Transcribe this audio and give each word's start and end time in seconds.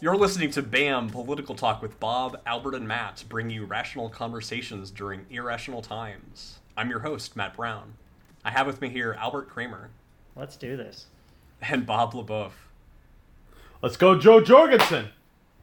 You're 0.00 0.16
listening 0.16 0.52
to 0.52 0.62
BAM 0.62 1.10
Political 1.10 1.56
Talk 1.56 1.82
with 1.82 1.98
Bob, 1.98 2.40
Albert, 2.46 2.74
and 2.76 2.86
Matt, 2.86 3.24
bring 3.28 3.50
you 3.50 3.64
rational 3.64 4.08
conversations 4.08 4.92
during 4.92 5.26
irrational 5.28 5.82
times. 5.82 6.60
I'm 6.76 6.88
your 6.88 7.00
host, 7.00 7.34
Matt 7.34 7.56
Brown. 7.56 7.94
I 8.44 8.52
have 8.52 8.68
with 8.68 8.80
me 8.80 8.90
here 8.90 9.16
Albert 9.18 9.48
Kramer 9.48 9.90
Let's 10.36 10.56
do 10.56 10.76
this. 10.76 11.06
and 11.60 11.84
Bob 11.84 12.12
LeBoeuf. 12.12 12.52
Let's 13.82 13.96
go, 13.96 14.16
Jo 14.16 14.40
Jorgensen. 14.40 15.08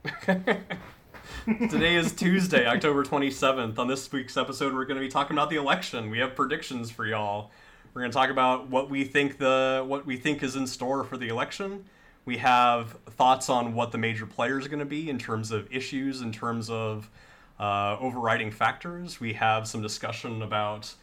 Today 0.25 1.95
is 1.95 2.11
Tuesday, 2.11 2.67
October 2.67 3.05
27th. 3.05 3.79
On 3.79 3.87
this 3.87 4.11
week's 4.11 4.35
episode, 4.35 4.73
we're 4.73 4.85
going 4.85 4.99
to 4.99 5.05
be 5.05 5.09
talking 5.11 5.37
about 5.37 5.49
the 5.49 5.55
election. 5.55 6.09
We 6.09 6.19
have 6.19 6.35
predictions 6.35 6.91
for 6.91 7.05
y'all. 7.05 7.51
We're 7.93 8.01
going 8.01 8.11
to 8.11 8.15
talk 8.17 8.29
about 8.29 8.67
what 8.69 8.89
we 8.89 9.05
think 9.05 9.37
the 9.37 9.85
what 9.87 10.05
we 10.05 10.17
think 10.17 10.43
is 10.43 10.57
in 10.57 10.67
store 10.67 11.05
for 11.05 11.15
the 11.15 11.29
election. 11.29 11.85
We 12.25 12.37
have 12.37 12.91
thoughts 13.11 13.49
on 13.49 13.75
what 13.75 13.91
the 13.91 13.97
major 13.97 14.25
players 14.25 14.65
are 14.65 14.69
going 14.69 14.79
to 14.79 14.85
be 14.85 15.09
in 15.09 15.19
terms 15.19 15.51
of 15.51 15.71
issues, 15.71 16.21
in 16.21 16.31
terms 16.31 16.69
of 16.69 17.09
uh, 17.59 17.97
overriding 17.99 18.51
factors. 18.51 19.19
We 19.19 19.33
have 19.33 19.67
some 19.67 19.81
discussion 19.81 20.41
about 20.41 20.93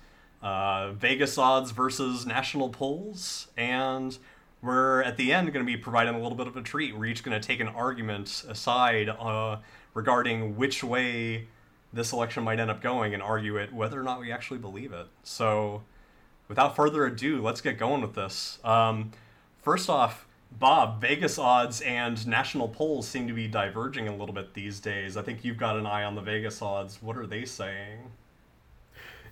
uh, 0.42 0.92
Vegas 0.92 1.38
odds 1.38 1.70
versus 1.70 2.26
national 2.26 2.70
polls, 2.70 3.46
and 3.56 4.18
we're 4.60 5.02
at 5.02 5.16
the 5.16 5.32
end 5.32 5.52
going 5.52 5.64
to 5.64 5.72
be 5.72 5.76
providing 5.76 6.14
a 6.14 6.20
little 6.20 6.36
bit 6.36 6.48
of 6.48 6.56
a 6.56 6.62
treat. 6.62 6.96
We're 6.96 7.06
each 7.06 7.22
going 7.22 7.40
to 7.40 7.46
take 7.46 7.60
an 7.60 7.68
argument 7.68 8.44
aside 8.48 9.08
uh, 9.08 9.58
regarding 9.94 10.56
which 10.56 10.82
way 10.82 11.46
this 11.92 12.12
election 12.12 12.42
might 12.42 12.58
end 12.58 12.70
up 12.70 12.80
going 12.80 13.14
and 13.14 13.22
argue 13.22 13.56
it 13.58 13.72
whether 13.72 14.00
or 14.00 14.02
not 14.02 14.18
we 14.20 14.32
actually 14.32 14.58
believe 14.58 14.92
it. 14.92 15.06
So, 15.22 15.82
without 16.48 16.74
further 16.74 17.04
ado, 17.06 17.40
let's 17.42 17.60
get 17.60 17.78
going 17.78 18.02
with 18.02 18.14
this. 18.14 18.58
Um, 18.64 19.12
first 19.62 19.88
off, 19.88 20.26
Bob, 20.58 21.00
Vegas 21.00 21.38
odds 21.38 21.80
and 21.80 22.26
national 22.26 22.68
polls 22.68 23.06
seem 23.08 23.26
to 23.26 23.34
be 23.34 23.48
diverging 23.48 24.08
a 24.08 24.16
little 24.16 24.34
bit 24.34 24.54
these 24.54 24.80
days. 24.80 25.16
I 25.16 25.22
think 25.22 25.44
you've 25.44 25.56
got 25.56 25.76
an 25.76 25.86
eye 25.86 26.04
on 26.04 26.14
the 26.14 26.20
Vegas 26.20 26.62
odds. 26.62 26.98
What 27.02 27.16
are 27.16 27.26
they 27.26 27.44
saying? 27.44 28.10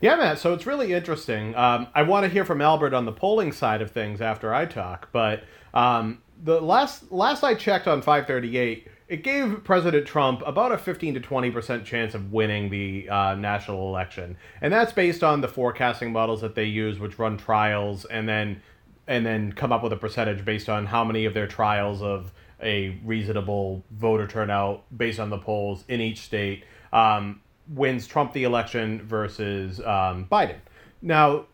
Yeah, 0.00 0.16
Matt. 0.16 0.38
So 0.38 0.54
it's 0.54 0.66
really 0.66 0.92
interesting. 0.92 1.54
Um, 1.54 1.88
I 1.94 2.02
want 2.02 2.24
to 2.24 2.30
hear 2.30 2.44
from 2.44 2.62
Albert 2.62 2.94
on 2.94 3.04
the 3.04 3.12
polling 3.12 3.52
side 3.52 3.82
of 3.82 3.90
things 3.90 4.20
after 4.20 4.54
I 4.54 4.64
talk, 4.64 5.10
but 5.12 5.44
um, 5.74 6.22
the 6.42 6.60
last 6.60 7.12
last 7.12 7.44
I 7.44 7.54
checked 7.54 7.86
on 7.86 8.00
538, 8.00 8.88
it 9.08 9.22
gave 9.22 9.62
President 9.62 10.06
Trump 10.06 10.42
about 10.46 10.72
a 10.72 10.78
15 10.78 11.14
to 11.14 11.20
20 11.20 11.50
percent 11.50 11.84
chance 11.84 12.14
of 12.14 12.32
winning 12.32 12.70
the 12.70 13.08
uh, 13.10 13.34
national 13.34 13.88
election, 13.88 14.38
and 14.62 14.72
that's 14.72 14.92
based 14.92 15.22
on 15.22 15.42
the 15.42 15.48
forecasting 15.48 16.12
models 16.12 16.40
that 16.40 16.54
they 16.54 16.64
use, 16.64 16.98
which 16.98 17.18
run 17.18 17.36
trials 17.36 18.06
and 18.06 18.26
then 18.26 18.62
and 19.10 19.26
then 19.26 19.52
come 19.52 19.72
up 19.72 19.82
with 19.82 19.92
a 19.92 19.96
percentage 19.96 20.44
based 20.44 20.68
on 20.68 20.86
how 20.86 21.02
many 21.02 21.24
of 21.24 21.34
their 21.34 21.48
trials 21.48 22.00
of 22.00 22.32
a 22.62 22.96
reasonable 23.04 23.82
voter 23.90 24.28
turnout 24.28 24.84
based 24.96 25.18
on 25.18 25.30
the 25.30 25.38
polls 25.38 25.84
in 25.88 26.00
each 26.00 26.20
state 26.20 26.62
um, 26.92 27.40
wins 27.68 28.06
Trump 28.06 28.32
the 28.32 28.44
election 28.44 29.02
versus 29.02 29.80
um, 29.80 30.28
Biden. 30.30 30.58
Now, 31.02 31.46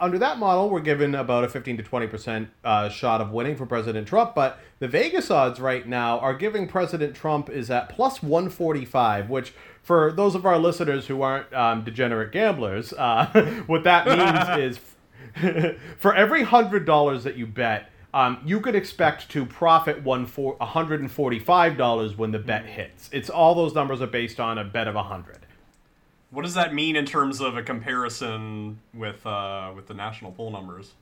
under 0.00 0.18
that 0.18 0.38
model, 0.38 0.70
we're 0.70 0.78
given 0.78 1.16
about 1.16 1.42
a 1.42 1.48
15 1.48 1.78
to 1.78 1.82
20 1.82 2.06
percent 2.06 2.48
uh, 2.62 2.88
shot 2.88 3.20
of 3.20 3.32
winning 3.32 3.56
for 3.56 3.66
President 3.66 4.06
Trump, 4.06 4.36
but 4.36 4.60
the 4.78 4.86
Vegas 4.86 5.32
odds 5.32 5.58
right 5.58 5.88
now 5.88 6.20
are 6.20 6.34
giving 6.34 6.68
President 6.68 7.16
Trump 7.16 7.50
is 7.50 7.72
at 7.72 7.88
plus 7.88 8.22
145, 8.22 9.28
which 9.28 9.52
for 9.82 10.12
those 10.12 10.36
of 10.36 10.46
our 10.46 10.58
listeners 10.58 11.08
who 11.08 11.22
aren't 11.22 11.52
um, 11.52 11.82
degenerate 11.82 12.30
gamblers, 12.30 12.92
uh, 12.92 13.26
what 13.66 13.82
that 13.82 14.06
means 14.06 14.76
is 14.76 14.80
for 15.98 16.14
every 16.14 16.42
hundred 16.42 16.84
dollars 16.84 17.24
that 17.24 17.36
you 17.36 17.46
bet, 17.46 17.90
um, 18.12 18.40
you 18.44 18.60
could 18.60 18.74
expect 18.74 19.30
to 19.30 19.46
profit 19.46 20.02
one 20.02 20.26
for 20.26 20.56
hundred 20.60 21.00
and 21.00 21.10
forty-five 21.10 21.76
dollars 21.76 22.16
when 22.16 22.32
the 22.32 22.38
bet 22.38 22.66
hits. 22.66 23.08
It's 23.12 23.30
all 23.30 23.54
those 23.54 23.74
numbers 23.74 24.00
are 24.00 24.06
based 24.06 24.40
on 24.40 24.58
a 24.58 24.64
bet 24.64 24.88
of 24.88 24.94
hundred. 24.94 25.38
What 26.30 26.42
does 26.42 26.54
that 26.54 26.74
mean 26.74 26.96
in 26.96 27.06
terms 27.06 27.40
of 27.40 27.56
a 27.56 27.62
comparison 27.62 28.80
with 28.94 29.24
uh, 29.26 29.72
with 29.74 29.86
the 29.86 29.94
national 29.94 30.32
poll 30.32 30.50
numbers? 30.50 30.92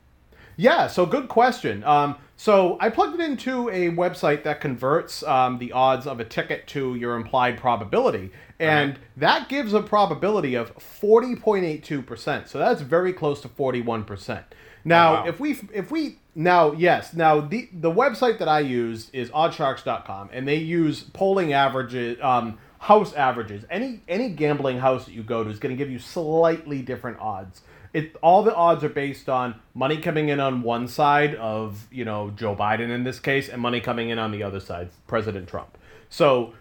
Yeah, 0.60 0.88
so 0.88 1.06
good 1.06 1.28
question. 1.28 1.84
Um, 1.84 2.16
so 2.36 2.76
I 2.80 2.90
plugged 2.90 3.20
it 3.20 3.24
into 3.24 3.68
a 3.70 3.90
website 3.90 4.42
that 4.42 4.60
converts 4.60 5.22
um, 5.22 5.58
the 5.58 5.70
odds 5.70 6.04
of 6.04 6.18
a 6.18 6.24
ticket 6.24 6.66
to 6.68 6.96
your 6.96 7.14
implied 7.14 7.58
probability, 7.58 8.30
and 8.58 8.92
Okay. 8.92 9.00
that 9.18 9.48
gives 9.48 9.72
a 9.72 9.80
probability 9.80 10.56
of 10.56 10.70
forty 10.82 11.36
point 11.36 11.64
eight 11.64 11.84
two 11.84 12.02
percent. 12.02 12.48
So 12.48 12.58
that's 12.58 12.80
very 12.80 13.12
close 13.12 13.40
to 13.42 13.48
forty 13.48 13.80
one 13.80 14.02
percent. 14.04 14.46
Now, 14.84 15.10
Oh, 15.10 15.14
wow. 15.22 15.26
if 15.28 15.38
we 15.38 15.58
if 15.72 15.92
we 15.92 16.18
now 16.34 16.72
yes 16.72 17.14
now 17.14 17.40
the 17.40 17.68
the 17.72 17.90
website 17.92 18.38
that 18.40 18.48
I 18.48 18.58
use 18.60 19.10
is 19.12 19.30
oddsshark.com, 19.30 20.30
and 20.32 20.46
they 20.48 20.56
use 20.56 21.02
polling 21.04 21.52
averages. 21.52 22.18
Um, 22.20 22.58
house 22.80 23.12
averages 23.14 23.64
any 23.70 24.00
any 24.06 24.28
gambling 24.28 24.78
house 24.78 25.04
that 25.04 25.12
you 25.12 25.24
go 25.24 25.42
to 25.42 25.50
is 25.50 25.58
going 25.58 25.76
to 25.76 25.76
give 25.76 25.90
you 25.90 25.98
slightly 25.98 26.80
different 26.80 27.18
odds 27.18 27.62
it 27.92 28.16
all 28.22 28.42
the 28.42 28.54
odds 28.54 28.84
are 28.84 28.88
based 28.88 29.28
on 29.28 29.54
money 29.74 29.98
coming 29.98 30.28
in 30.28 30.40
on 30.40 30.62
one 30.62 30.88
side 30.88 31.34
of 31.36 31.86
you 31.90 32.04
know 32.04 32.30
Joe 32.30 32.54
Biden 32.54 32.90
in 32.90 33.04
this 33.04 33.18
case 33.18 33.48
and 33.48 33.60
money 33.60 33.80
coming 33.80 34.10
in 34.10 34.18
on 34.18 34.30
the 34.30 34.42
other 34.42 34.60
side 34.60 34.90
President 35.06 35.48
Trump. 35.48 35.78
So 36.08 36.54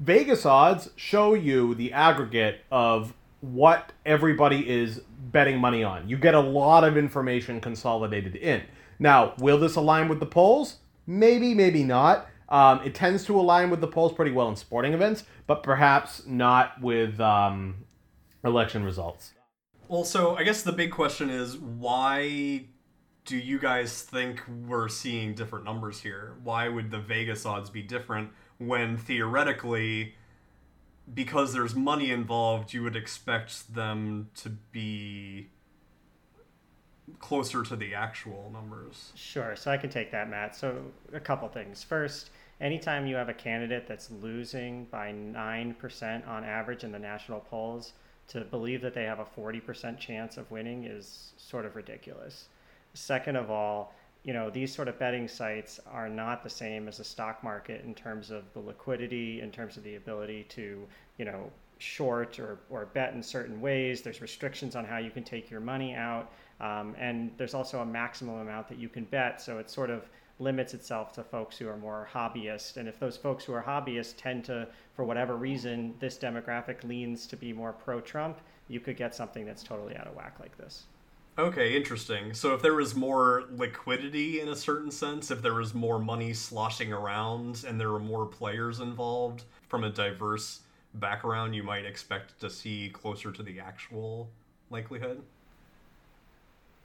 Vegas 0.00 0.46
odds 0.46 0.90
show 0.96 1.34
you 1.34 1.74
the 1.74 1.92
aggregate 1.92 2.60
of 2.70 3.14
what 3.40 3.92
everybody 4.04 4.68
is 4.68 5.00
betting 5.32 5.58
money 5.58 5.84
on. 5.84 6.08
You 6.08 6.16
get 6.16 6.34
a 6.34 6.40
lot 6.40 6.84
of 6.84 6.96
information 6.96 7.60
consolidated 7.60 8.36
in. 8.36 8.62
Now 8.98 9.34
will 9.38 9.58
this 9.58 9.76
align 9.76 10.08
with 10.08 10.20
the 10.20 10.26
polls? 10.26 10.76
Maybe 11.06 11.54
maybe 11.54 11.84
not. 11.84 12.26
Um, 12.48 12.80
it 12.82 12.94
tends 12.94 13.26
to 13.26 13.38
align 13.38 13.68
with 13.68 13.82
the 13.82 13.86
polls 13.86 14.14
pretty 14.14 14.32
well 14.32 14.48
in 14.48 14.56
sporting 14.56 14.94
events 14.94 15.24
but 15.46 15.62
perhaps 15.62 16.24
not 16.26 16.80
with 16.80 17.20
um, 17.20 17.84
election 18.44 18.84
results 18.84 19.32
Well, 19.88 20.04
so 20.04 20.36
I 20.36 20.42
guess 20.42 20.62
the 20.62 20.72
big 20.72 20.90
question 20.90 21.30
is 21.30 21.56
why 21.56 22.66
do 23.24 23.38
you 23.38 23.58
guys 23.58 24.02
think 24.02 24.42
we're 24.66 24.88
seeing 24.88 25.34
different 25.34 25.64
numbers 25.64 26.00
here? 26.00 26.36
Why 26.42 26.68
would 26.68 26.90
the 26.90 26.98
Vegas 26.98 27.46
odds 27.46 27.70
be 27.70 27.82
different 27.82 28.30
when 28.58 28.98
theoretically, 28.98 30.14
because 31.14 31.54
there's 31.54 31.74
money 31.74 32.10
involved, 32.10 32.74
you 32.74 32.82
would 32.82 32.96
expect 32.96 33.74
them 33.74 34.28
to 34.36 34.50
be 34.72 35.48
closer 37.18 37.62
to 37.62 37.74
the 37.74 37.94
actual 37.94 38.50
numbers? 38.52 39.12
Sure. 39.14 39.56
So 39.56 39.70
I 39.70 39.78
can 39.78 39.88
take 39.88 40.10
that, 40.12 40.28
Matt. 40.28 40.54
So 40.54 40.82
a 41.14 41.20
couple 41.20 41.48
things. 41.48 41.82
First, 41.82 42.28
anytime 42.60 43.06
you 43.06 43.16
have 43.16 43.30
a 43.30 43.34
candidate 43.34 43.86
that's 43.86 44.10
losing 44.10 44.84
by 44.86 45.12
9% 45.12 46.28
on 46.28 46.44
average 46.44 46.84
in 46.84 46.92
the 46.92 46.98
national 46.98 47.40
polls, 47.40 47.94
to 48.28 48.42
believe 48.42 48.82
that 48.82 48.94
they 48.94 49.04
have 49.04 49.20
a 49.20 49.24
40% 49.24 49.98
chance 49.98 50.36
of 50.36 50.50
winning 50.50 50.84
is 50.84 51.32
sort 51.36 51.64
of 51.64 51.76
ridiculous. 51.76 52.48
Second 52.94 53.36
of 53.36 53.50
all, 53.50 53.94
you 54.24 54.32
know, 54.32 54.50
these 54.50 54.74
sort 54.74 54.88
of 54.88 54.98
betting 54.98 55.28
sites 55.28 55.80
are 55.90 56.08
not 56.08 56.42
the 56.42 56.50
same 56.50 56.88
as 56.88 56.98
the 56.98 57.04
stock 57.04 57.42
market 57.42 57.84
in 57.84 57.94
terms 57.94 58.30
of 58.30 58.44
the 58.52 58.60
liquidity, 58.60 59.40
in 59.40 59.50
terms 59.50 59.76
of 59.76 59.84
the 59.84 59.94
ability 59.94 60.44
to, 60.50 60.86
you 61.16 61.24
know, 61.24 61.50
short 61.78 62.38
or, 62.38 62.58
or 62.68 62.86
bet 62.86 63.14
in 63.14 63.22
certain 63.22 63.60
ways. 63.60 64.02
There's 64.02 64.20
restrictions 64.20 64.76
on 64.76 64.84
how 64.84 64.98
you 64.98 65.10
can 65.10 65.22
take 65.22 65.50
your 65.50 65.60
money 65.60 65.94
out. 65.94 66.32
Um, 66.60 66.94
and 66.98 67.30
there's 67.38 67.54
also 67.54 67.80
a 67.80 67.86
maximum 67.86 68.40
amount 68.40 68.68
that 68.68 68.78
you 68.78 68.88
can 68.88 69.04
bet. 69.04 69.40
So 69.40 69.58
it's 69.58 69.72
sort 69.72 69.90
of 69.90 70.08
limits 70.38 70.74
itself 70.74 71.12
to 71.12 71.22
folks 71.22 71.58
who 71.58 71.68
are 71.68 71.76
more 71.76 72.08
hobbyist. 72.12 72.76
And 72.76 72.88
if 72.88 72.98
those 72.98 73.16
folks 73.16 73.44
who 73.44 73.52
are 73.52 73.62
hobbyists 73.62 74.14
tend 74.16 74.44
to, 74.44 74.68
for 74.94 75.04
whatever 75.04 75.36
reason, 75.36 75.94
this 75.98 76.18
demographic 76.18 76.84
leans 76.84 77.26
to 77.28 77.36
be 77.36 77.52
more 77.52 77.72
pro 77.72 78.00
Trump, 78.00 78.38
you 78.68 78.80
could 78.80 78.96
get 78.96 79.14
something 79.14 79.44
that's 79.44 79.62
totally 79.62 79.96
out 79.96 80.06
of 80.06 80.14
whack 80.14 80.36
like 80.40 80.56
this. 80.56 80.84
Okay, 81.38 81.76
interesting. 81.76 82.34
So 82.34 82.52
if 82.54 82.62
there 82.62 82.74
was 82.74 82.96
more 82.96 83.44
liquidity 83.52 84.40
in 84.40 84.48
a 84.48 84.56
certain 84.56 84.90
sense, 84.90 85.30
if 85.30 85.40
there 85.40 85.54
was 85.54 85.72
more 85.72 86.00
money 86.00 86.34
sloshing 86.34 86.92
around 86.92 87.64
and 87.66 87.80
there 87.80 87.92
were 87.92 88.00
more 88.00 88.26
players 88.26 88.80
involved 88.80 89.44
from 89.68 89.84
a 89.84 89.90
diverse 89.90 90.60
background, 90.94 91.54
you 91.54 91.62
might 91.62 91.84
expect 91.84 92.40
to 92.40 92.50
see 92.50 92.90
closer 92.92 93.30
to 93.30 93.42
the 93.44 93.60
actual 93.60 94.28
likelihood. 94.70 95.22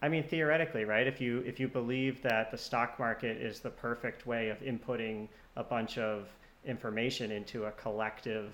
I 0.04 0.10
mean, 0.10 0.24
theoretically, 0.24 0.84
right? 0.84 1.08
If 1.08 1.22
you 1.22 1.40
if 1.46 1.62
you 1.62 1.70
believe 1.70 2.22
that 2.24 2.52
the 2.52 2.58
stock 2.58 3.00
market 3.00 3.38
is 3.38 3.62
the 3.62 3.70
perfect 3.70 4.28
way 4.28 4.50
of 4.50 4.60
inputting 4.60 5.30
a 5.56 5.64
bunch 5.64 5.98
of 5.98 6.28
information 6.66 7.32
into 7.32 7.66
a 7.66 7.72
collective, 7.72 8.54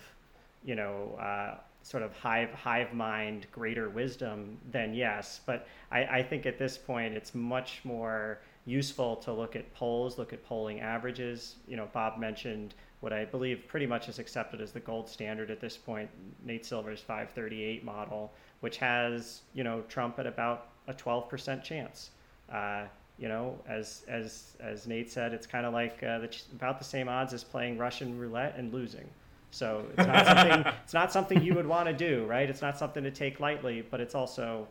you 0.63 0.75
know, 0.75 1.17
uh, 1.19 1.55
sort 1.81 2.03
of 2.03 2.15
hive 2.15 2.51
hive 2.53 2.93
mind, 2.93 3.47
greater 3.51 3.89
wisdom, 3.89 4.59
then 4.71 4.93
yes. 4.93 5.41
But 5.43 5.67
I, 5.91 6.03
I 6.19 6.23
think 6.23 6.45
at 6.45 6.59
this 6.59 6.77
point, 6.77 7.15
it's 7.15 7.33
much 7.33 7.81
more 7.83 8.41
useful 8.65 9.15
to 9.15 9.33
look 9.33 9.55
at 9.55 9.73
polls, 9.73 10.19
look 10.19 10.33
at 10.33 10.45
polling 10.45 10.81
averages. 10.81 11.55
You 11.67 11.77
know, 11.77 11.89
Bob 11.91 12.19
mentioned 12.19 12.75
what 12.99 13.11
I 13.11 13.25
believe 13.25 13.63
pretty 13.67 13.87
much 13.87 14.07
is 14.07 14.19
accepted 14.19 14.61
as 14.61 14.71
the 14.71 14.81
gold 14.81 15.09
standard 15.09 15.49
at 15.49 15.59
this 15.59 15.77
point, 15.77 16.11
Nate 16.43 16.63
Silver's 16.63 17.01
538 17.01 17.83
model, 17.83 18.31
which 18.59 18.77
has 18.77 19.41
you 19.55 19.63
know 19.63 19.81
Trump 19.89 20.19
at 20.19 20.27
about 20.27 20.68
a 20.89 20.93
12% 20.93 21.63
chance. 21.63 22.09
Uh, 22.51 22.85
you 23.17 23.27
know, 23.27 23.57
as 23.67 24.03
as 24.07 24.55
as 24.61 24.87
Nate 24.87 25.11
said, 25.11 25.33
it's 25.33 25.45
kind 25.45 25.65
of 25.65 25.73
like 25.73 26.01
uh, 26.03 26.19
the, 26.19 26.35
about 26.53 26.79
the 26.79 26.85
same 26.85 27.09
odds 27.09 27.33
as 27.33 27.43
playing 27.43 27.77
Russian 27.77 28.17
roulette 28.17 28.55
and 28.57 28.73
losing. 28.73 29.07
So 29.51 29.85
it's 29.97 30.07
not 30.07 30.25
something 30.25 30.73
it's 30.83 30.93
not 30.93 31.11
something 31.11 31.43
you 31.43 31.53
would 31.53 31.67
want 31.67 31.87
to 31.87 31.93
do, 31.93 32.25
right? 32.25 32.49
It's 32.49 32.61
not 32.61 32.77
something 32.77 33.03
to 33.03 33.11
take 33.11 33.39
lightly, 33.39 33.81
but 33.81 33.99
it's 33.99 34.15
also 34.15 34.67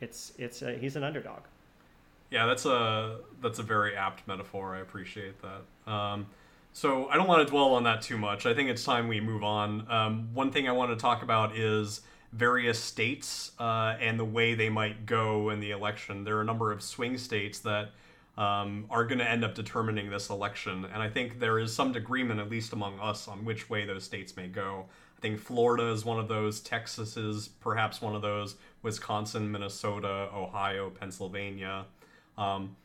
it's 0.00 0.32
it's 0.38 0.60
a, 0.62 0.74
he's 0.74 0.96
an 0.96 1.04
underdog. 1.04 1.40
Yeah, 2.30 2.46
that's 2.46 2.66
a 2.66 3.18
that's 3.40 3.58
a 3.58 3.62
very 3.62 3.96
apt 3.96 4.28
metaphor. 4.28 4.74
I 4.74 4.80
appreciate 4.80 5.36
that. 5.40 5.90
Um, 5.90 6.26
so 6.74 7.08
I 7.08 7.16
don't 7.16 7.28
want 7.28 7.46
to 7.46 7.50
dwell 7.50 7.74
on 7.74 7.84
that 7.84 8.02
too 8.02 8.18
much. 8.18 8.46
I 8.46 8.52
think 8.52 8.68
it's 8.68 8.84
time 8.84 9.08
we 9.08 9.20
move 9.20 9.42
on. 9.42 9.90
Um, 9.90 10.28
one 10.34 10.50
thing 10.50 10.68
I 10.68 10.72
want 10.72 10.90
to 10.90 10.96
talk 10.96 11.22
about 11.22 11.56
is 11.56 12.02
various 12.34 12.80
states 12.80 13.52
uh, 13.60 13.94
and 14.00 14.18
the 14.18 14.24
way 14.24 14.54
they 14.54 14.68
might 14.68 15.06
go 15.06 15.50
in 15.50 15.60
the 15.60 15.70
election. 15.70 16.24
There 16.24 16.36
are 16.36 16.40
a 16.40 16.44
number 16.44 16.72
of 16.72 16.82
swing 16.82 17.16
states 17.16 17.60
that 17.60 17.90
um, 18.36 18.86
are 18.90 19.04
going 19.04 19.18
to 19.18 19.30
end 19.30 19.44
up 19.44 19.54
determining 19.54 20.10
this 20.10 20.28
election, 20.28 20.84
and 20.92 21.00
I 21.00 21.08
think 21.08 21.38
there 21.38 21.58
is 21.60 21.72
some 21.72 21.94
agreement, 21.94 22.40
at 22.40 22.50
least 22.50 22.72
among 22.72 22.98
us, 22.98 23.28
on 23.28 23.44
which 23.44 23.70
way 23.70 23.86
those 23.86 24.02
states 24.02 24.36
may 24.36 24.48
go. 24.48 24.86
I 25.16 25.20
think 25.20 25.38
Florida 25.38 25.90
is 25.92 26.04
one 26.04 26.18
of 26.18 26.26
those. 26.26 26.60
Texas 26.60 27.16
is 27.16 27.48
perhaps 27.48 28.02
one 28.02 28.16
of 28.16 28.22
those. 28.22 28.56
Wisconsin, 28.82 29.50
Minnesota, 29.52 30.28
Ohio, 30.34 30.90
Pennsylvania. 30.90 31.86
Um, 32.36 32.76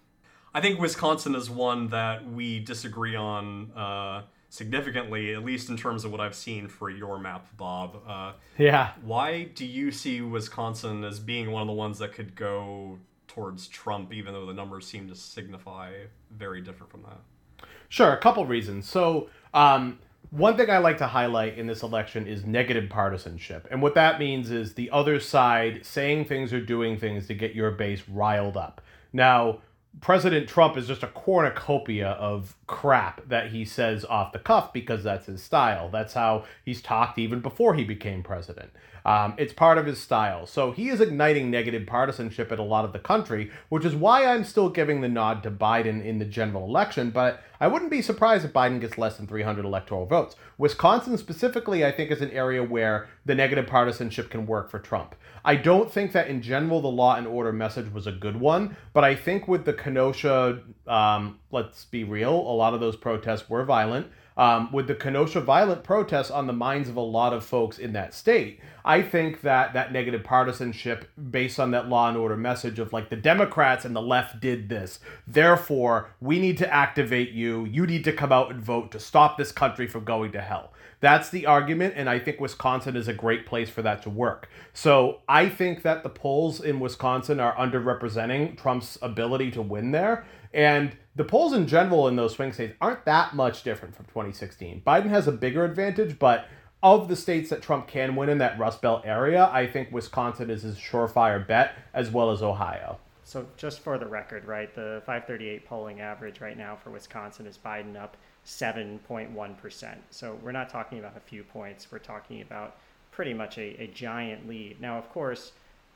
I 0.53 0.61
think 0.61 0.79
Wisconsin 0.79 1.35
is 1.35 1.49
one 1.49 1.87
that 1.89 2.29
we 2.29 2.59
disagree 2.59 3.15
on 3.15 3.71
uh, 3.71 4.21
significantly, 4.49 5.33
at 5.33 5.45
least 5.45 5.69
in 5.69 5.77
terms 5.77 6.03
of 6.03 6.11
what 6.11 6.19
I've 6.19 6.35
seen 6.35 6.67
for 6.67 6.89
your 6.89 7.19
map, 7.19 7.47
Bob. 7.55 8.01
Uh, 8.07 8.33
yeah. 8.57 8.91
Why 9.03 9.43
do 9.43 9.65
you 9.65 9.91
see 9.91 10.21
Wisconsin 10.21 11.03
as 11.03 11.19
being 11.19 11.51
one 11.51 11.61
of 11.61 11.67
the 11.67 11.73
ones 11.73 11.99
that 11.99 12.13
could 12.13 12.35
go 12.35 12.97
towards 13.27 13.67
Trump, 13.67 14.11
even 14.11 14.33
though 14.33 14.45
the 14.45 14.53
numbers 14.53 14.87
seem 14.87 15.07
to 15.07 15.15
signify 15.15 15.93
very 16.31 16.61
different 16.61 16.91
from 16.91 17.03
that? 17.03 17.67
Sure, 17.87 18.11
a 18.11 18.17
couple 18.17 18.45
reasons. 18.45 18.87
So, 18.87 19.29
um, 19.53 19.99
one 20.31 20.57
thing 20.57 20.69
I 20.69 20.77
like 20.77 20.99
to 20.99 21.07
highlight 21.07 21.57
in 21.57 21.65
this 21.65 21.81
election 21.81 22.27
is 22.27 22.45
negative 22.45 22.89
partisanship. 22.89 23.67
And 23.71 23.81
what 23.81 23.95
that 23.95 24.19
means 24.19 24.51
is 24.51 24.73
the 24.73 24.91
other 24.91 25.19
side 25.19 25.83
saying 25.83 26.25
things 26.25 26.53
or 26.53 26.61
doing 26.61 26.99
things 26.99 27.25
to 27.27 27.33
get 27.33 27.55
your 27.55 27.71
base 27.71 28.03
riled 28.07 28.55
up. 28.55 28.81
Now, 29.11 29.59
President 30.01 30.47
Trump 30.47 30.77
is 30.77 30.87
just 30.87 31.03
a 31.03 31.07
cornucopia 31.07 32.09
of 32.11 32.55
crap 32.67 33.27
that 33.27 33.51
he 33.51 33.65
says 33.65 34.05
off 34.05 34.31
the 34.31 34.39
cuff 34.39 34.71
because 34.71 35.03
that's 35.03 35.25
his 35.25 35.43
style. 35.43 35.89
That's 35.89 36.13
how 36.13 36.45
he's 36.63 36.81
talked 36.81 37.19
even 37.19 37.41
before 37.41 37.73
he 37.73 37.83
became 37.83 38.23
president. 38.23 38.71
Um, 39.05 39.33
it's 39.37 39.53
part 39.53 39.77
of 39.77 39.85
his 39.85 39.99
style. 39.99 40.45
So 40.45 40.71
he 40.71 40.89
is 40.89 41.01
igniting 41.01 41.49
negative 41.49 41.87
partisanship 41.87 42.51
in 42.51 42.59
a 42.59 42.63
lot 42.63 42.85
of 42.85 42.93
the 42.93 42.99
country, 42.99 43.51
which 43.69 43.85
is 43.85 43.95
why 43.95 44.25
I'm 44.25 44.43
still 44.43 44.69
giving 44.69 45.01
the 45.01 45.09
nod 45.09 45.43
to 45.43 45.51
Biden 45.51 46.03
in 46.03 46.19
the 46.19 46.25
general 46.25 46.65
election. 46.65 47.09
But 47.09 47.41
I 47.59 47.67
wouldn't 47.67 47.91
be 47.91 48.01
surprised 48.01 48.45
if 48.45 48.53
Biden 48.53 48.79
gets 48.79 48.97
less 48.97 49.17
than 49.17 49.27
300 49.27 49.65
electoral 49.65 50.05
votes. 50.05 50.35
Wisconsin, 50.57 51.17
specifically, 51.17 51.85
I 51.85 51.91
think 51.91 52.11
is 52.11 52.21
an 52.21 52.31
area 52.31 52.63
where 52.63 53.07
the 53.25 53.35
negative 53.35 53.67
partisanship 53.67 54.29
can 54.29 54.45
work 54.45 54.69
for 54.69 54.79
Trump. 54.79 55.15
I 55.43 55.55
don't 55.55 55.91
think 55.91 56.11
that 56.13 56.27
in 56.27 56.41
general 56.41 56.81
the 56.81 56.87
law 56.87 57.15
and 57.15 57.27
order 57.27 57.53
message 57.53 57.91
was 57.91 58.07
a 58.07 58.11
good 58.11 58.39
one, 58.39 58.75
but 58.93 59.03
I 59.03 59.15
think 59.15 59.47
with 59.47 59.65
the 59.65 59.73
Kenosha, 59.73 60.61
um, 60.87 61.39
let's 61.51 61.85
be 61.85 62.03
real, 62.03 62.33
a 62.33 62.55
lot 62.55 62.73
of 62.73 62.79
those 62.79 62.95
protests 62.95 63.49
were 63.49 63.63
violent 63.63 64.07
um, 64.39 64.71
with 64.71 64.87
the 64.87 64.95
Kenosha 64.95 65.41
violent 65.41 65.83
protests 65.83 66.31
on 66.31 66.47
the 66.47 66.53
minds 66.53 66.87
of 66.87 66.95
a 66.95 67.01
lot 67.01 67.33
of 67.33 67.43
folks 67.43 67.77
in 67.77 67.91
that 67.91 68.13
state. 68.13 68.61
I 68.85 69.01
think 69.01 69.41
that 69.41 69.73
that 69.73 69.91
negative 69.91 70.23
partisanship, 70.23 71.09
based 71.29 71.59
on 71.59 71.71
that 71.71 71.89
law 71.89 72.07
and 72.07 72.17
order 72.17 72.37
message 72.37 72.79
of 72.79 72.93
like 72.93 73.09
the 73.09 73.17
Democrats 73.17 73.83
and 73.83 73.93
the 73.93 74.01
left 74.01 74.39
did 74.39 74.69
this, 74.69 74.99
therefore 75.27 76.11
we 76.21 76.39
need 76.39 76.57
to 76.59 76.73
activate 76.73 77.31
you. 77.31 77.65
You 77.65 77.85
need 77.85 78.05
to 78.05 78.13
come 78.13 78.31
out 78.31 78.49
and 78.49 78.61
vote 78.61 78.93
to 78.93 78.99
stop 78.99 79.37
this 79.37 79.51
country 79.51 79.87
from 79.87 80.05
going 80.05 80.31
to 80.31 80.41
hell. 80.41 80.71
That's 81.01 81.29
the 81.29 81.45
argument, 81.45 81.93
and 81.95 82.09
I 82.09 82.19
think 82.19 82.39
Wisconsin 82.39 82.95
is 82.95 83.07
a 83.07 83.13
great 83.13 83.45
place 83.45 83.69
for 83.69 83.81
that 83.81 84.01
to 84.03 84.09
work. 84.09 84.49
So 84.73 85.19
I 85.29 85.47
think 85.47 85.81
that 85.83 86.03
the 86.03 86.09
polls 86.09 86.59
in 86.61 86.79
Wisconsin 86.79 87.39
are 87.39 87.55
underrepresenting 87.55 88.57
Trump's 88.57 88.97
ability 89.01 89.51
to 89.51 89.61
win 89.61 89.91
there. 89.91 90.25
And 90.53 90.95
the 91.15 91.23
polls 91.23 91.53
in 91.53 91.67
general 91.67 92.07
in 92.07 92.15
those 92.15 92.35
swing 92.35 92.53
states 92.53 92.75
aren't 92.81 93.05
that 93.05 93.35
much 93.35 93.63
different 93.63 93.95
from 93.95 94.05
2016. 94.05 94.81
Biden 94.85 95.09
has 95.09 95.27
a 95.27 95.31
bigger 95.31 95.63
advantage, 95.63 96.17
but 96.17 96.47
of 96.81 97.07
the 97.07 97.15
states 97.15 97.49
that 97.49 97.61
Trump 97.61 97.87
can 97.87 98.15
win 98.15 98.29
in 98.29 98.37
that 98.37 98.57
Rust 98.57 98.81
Belt 98.81 99.03
area, 99.05 99.49
I 99.51 99.67
think 99.67 99.91
Wisconsin 99.91 100.49
is 100.49 100.61
his 100.61 100.77
surefire 100.77 101.45
bet, 101.45 101.73
as 101.93 102.09
well 102.09 102.31
as 102.31 102.41
Ohio. 102.41 102.99
So, 103.25 103.45
just 103.57 103.81
for 103.81 103.99
the 103.99 104.07
record, 104.07 104.45
right, 104.45 104.73
the 104.73 105.03
538 105.05 105.65
polling 105.65 106.01
average 106.01 106.41
right 106.41 106.57
now 106.57 106.75
for 106.75 106.89
Wisconsin 106.89 107.45
is 107.45 107.59
Biden 107.59 107.95
up 107.95 108.17
7.1%. 108.45 109.97
So, 110.09 110.39
we're 110.41 110.51
not 110.51 110.69
talking 110.69 110.97
about 110.97 111.15
a 111.15 111.19
few 111.19 111.43
points, 111.43 111.91
we're 111.91 111.99
talking 111.99 112.41
about 112.41 112.77
pretty 113.11 113.33
much 113.33 113.57
a, 113.57 113.83
a 113.83 113.87
giant 113.87 114.47
lead. 114.47 114.81
Now, 114.81 114.97
of 114.97 115.09
course, 115.09 115.51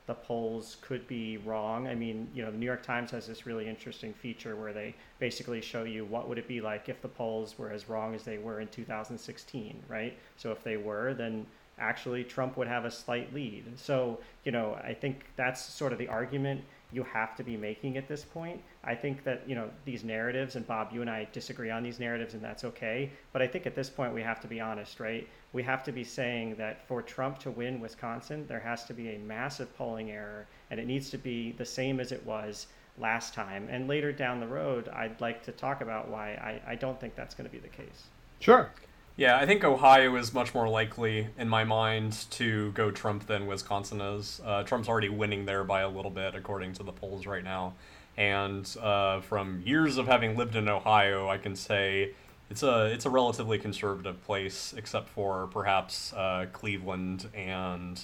the 0.05 0.13
polls 0.13 0.77
could 0.81 1.07
be 1.07 1.37
wrong. 1.37 1.87
I 1.87 1.95
mean, 1.95 2.27
you 2.33 2.43
know, 2.43 2.51
the 2.51 2.57
New 2.57 2.65
York 2.65 2.83
Times 2.83 3.11
has 3.11 3.27
this 3.27 3.45
really 3.45 3.67
interesting 3.67 4.13
feature 4.13 4.55
where 4.55 4.73
they 4.73 4.95
basically 5.19 5.61
show 5.61 5.83
you 5.83 6.03
what 6.03 6.27
would 6.27 6.37
it 6.37 6.47
be 6.47 6.59
like 6.59 6.89
if 6.89 7.01
the 7.01 7.07
polls 7.07 7.57
were 7.57 7.71
as 7.71 7.87
wrong 7.87 8.13
as 8.13 8.23
they 8.23 8.37
were 8.37 8.59
in 8.59 8.67
2016, 8.67 9.81
right? 9.87 10.17
So 10.35 10.51
if 10.51 10.63
they 10.63 10.75
were, 10.75 11.13
then 11.13 11.45
actually 11.79 12.23
Trump 12.23 12.57
would 12.57 12.67
have 12.67 12.85
a 12.85 12.91
slight 12.91 13.33
lead. 13.33 13.63
So, 13.77 14.19
you 14.43 14.51
know, 14.51 14.75
I 14.83 14.93
think 14.93 15.25
that's 15.35 15.63
sort 15.63 15.93
of 15.93 15.99
the 15.99 16.07
argument 16.07 16.63
you 16.93 17.03
have 17.03 17.35
to 17.35 17.43
be 17.43 17.57
making 17.57 17.97
at 17.97 18.07
this 18.07 18.23
point. 18.23 18.61
I 18.83 18.93
think 18.93 19.23
that, 19.23 19.41
you 19.47 19.55
know, 19.55 19.69
these 19.83 20.03
narratives, 20.03 20.55
and 20.55 20.65
Bob, 20.67 20.91
you 20.93 21.01
and 21.01 21.09
I 21.09 21.27
disagree 21.33 21.71
on 21.71 21.81
these 21.81 21.99
narratives, 21.99 22.35
and 22.35 22.43
that's 22.43 22.63
okay. 22.63 23.11
But 23.31 23.41
I 23.41 23.47
think 23.47 23.65
at 23.65 23.75
this 23.75 23.89
point 23.89 24.13
we 24.13 24.21
have 24.21 24.39
to 24.41 24.47
be 24.47 24.61
honest, 24.61 24.99
right? 24.99 25.27
We 25.53 25.63
have 25.63 25.83
to 25.85 25.91
be 25.91 26.03
saying 26.03 26.55
that 26.55 26.87
for 26.87 27.01
Trump 27.01 27.39
to 27.39 27.51
win 27.51 27.79
Wisconsin, 27.79 28.45
there 28.47 28.59
has 28.59 28.85
to 28.85 28.93
be 28.93 29.15
a 29.15 29.19
massive 29.19 29.75
polling 29.77 30.11
error, 30.11 30.45
and 30.69 30.79
it 30.79 30.85
needs 30.85 31.09
to 31.09 31.17
be 31.17 31.53
the 31.53 31.65
same 31.65 31.99
as 31.99 32.11
it 32.11 32.23
was 32.25 32.67
last 32.99 33.33
time. 33.33 33.67
And 33.69 33.87
later 33.87 34.11
down 34.11 34.39
the 34.39 34.47
road, 34.47 34.87
I'd 34.89 35.19
like 35.19 35.43
to 35.43 35.51
talk 35.51 35.81
about 35.81 36.09
why 36.09 36.33
I, 36.33 36.73
I 36.73 36.75
don't 36.75 36.99
think 36.99 37.15
that's 37.15 37.33
going 37.33 37.49
to 37.49 37.51
be 37.51 37.59
the 37.59 37.67
case. 37.67 38.07
Sure. 38.39 38.69
Yeah, 39.15 39.37
I 39.37 39.45
think 39.45 39.63
Ohio 39.63 40.15
is 40.15 40.33
much 40.33 40.55
more 40.55 40.67
likely 40.67 41.27
in 41.37 41.47
my 41.47 41.63
mind 41.63 42.25
to 42.31 42.71
go 42.71 42.89
Trump 42.89 43.27
than 43.27 43.45
Wisconsin 43.45 44.01
is. 44.01 44.41
Uh, 44.43 44.63
Trump's 44.63 44.89
already 44.89 45.09
winning 45.09 45.45
there 45.45 45.63
by 45.63 45.81
a 45.81 45.89
little 45.89 46.09
bit, 46.09 46.33
according 46.33 46.73
to 46.73 46.83
the 46.83 46.91
polls 46.91 47.27
right 47.27 47.43
now. 47.43 47.75
And 48.17 48.67
uh, 48.81 49.21
from 49.21 49.61
years 49.63 49.97
of 49.97 50.07
having 50.07 50.35
lived 50.35 50.55
in 50.55 50.67
Ohio, 50.67 51.29
I 51.29 51.37
can 51.37 51.55
say 51.55 52.13
it's 52.49 52.63
a 52.63 52.85
it's 52.85 53.05
a 53.05 53.09
relatively 53.11 53.59
conservative 53.59 54.23
place, 54.23 54.73
except 54.75 55.09
for 55.09 55.45
perhaps 55.47 56.11
uh, 56.13 56.47
Cleveland 56.51 57.27
and 57.35 58.01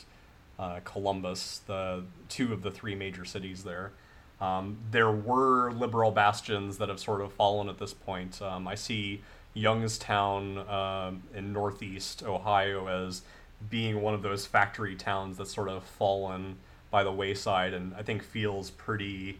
uh, 0.59 0.79
Columbus, 0.83 1.61
the 1.65 2.03
two 2.27 2.53
of 2.53 2.61
the 2.61 2.69
three 2.69 2.93
major 2.93 3.25
cities 3.25 3.63
there. 3.63 3.93
Um, 4.39 4.77
there 4.91 5.11
were 5.11 5.71
liberal 5.71 6.11
bastions 6.11 6.77
that 6.77 6.87
have 6.87 6.99
sort 6.99 7.21
of 7.21 7.33
fallen 7.33 7.67
at 7.67 7.79
this 7.79 7.93
point. 7.93 8.41
Um, 8.41 8.67
I 8.67 8.75
see 8.75 9.21
Youngstown 9.59 10.57
um, 10.69 11.23
in 11.33 11.53
Northeast 11.53 12.23
Ohio 12.23 12.87
as 12.87 13.21
being 13.69 14.01
one 14.01 14.13
of 14.13 14.21
those 14.21 14.45
factory 14.45 14.95
towns 14.95 15.37
that's 15.37 15.53
sort 15.53 15.69
of 15.69 15.83
fallen 15.83 16.57
by 16.91 17.03
the 17.03 17.11
wayside 17.11 17.73
and 17.73 17.93
I 17.95 18.03
think 18.03 18.23
feels 18.23 18.71
pretty 18.71 19.39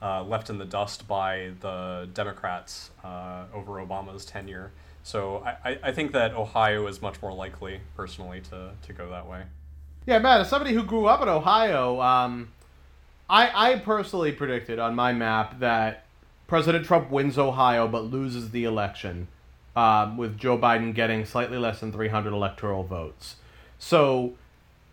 uh, 0.00 0.22
left 0.22 0.48
in 0.48 0.58
the 0.58 0.64
dust 0.64 1.08
by 1.08 1.50
the 1.60 2.08
Democrats 2.14 2.90
uh, 3.04 3.44
over 3.52 3.72
Obama's 3.84 4.24
tenure. 4.24 4.70
So 5.02 5.42
I, 5.64 5.78
I 5.82 5.92
think 5.92 6.12
that 6.12 6.34
Ohio 6.34 6.86
is 6.86 7.00
much 7.00 7.20
more 7.22 7.32
likely, 7.32 7.80
personally, 7.96 8.40
to, 8.50 8.72
to 8.82 8.92
go 8.92 9.10
that 9.10 9.26
way. 9.26 9.42
Yeah, 10.06 10.18
Matt, 10.18 10.42
as 10.42 10.48
somebody 10.48 10.74
who 10.74 10.82
grew 10.82 11.06
up 11.06 11.22
in 11.22 11.28
Ohio, 11.28 12.00
um, 12.00 12.52
I, 13.28 13.72
I 13.72 13.78
personally 13.78 14.32
predicted 14.32 14.78
on 14.78 14.94
my 14.94 15.12
map 15.12 15.60
that 15.60 16.06
President 16.46 16.84
Trump 16.84 17.10
wins 17.10 17.38
Ohio 17.38 17.88
but 17.88 18.04
loses 18.04 18.50
the 18.50 18.64
election 18.64 19.28
um, 19.78 20.16
with 20.16 20.36
Joe 20.36 20.58
Biden 20.58 20.92
getting 20.92 21.24
slightly 21.24 21.56
less 21.56 21.78
than 21.78 21.92
300 21.92 22.32
electoral 22.32 22.82
votes. 22.82 23.36
So 23.78 24.34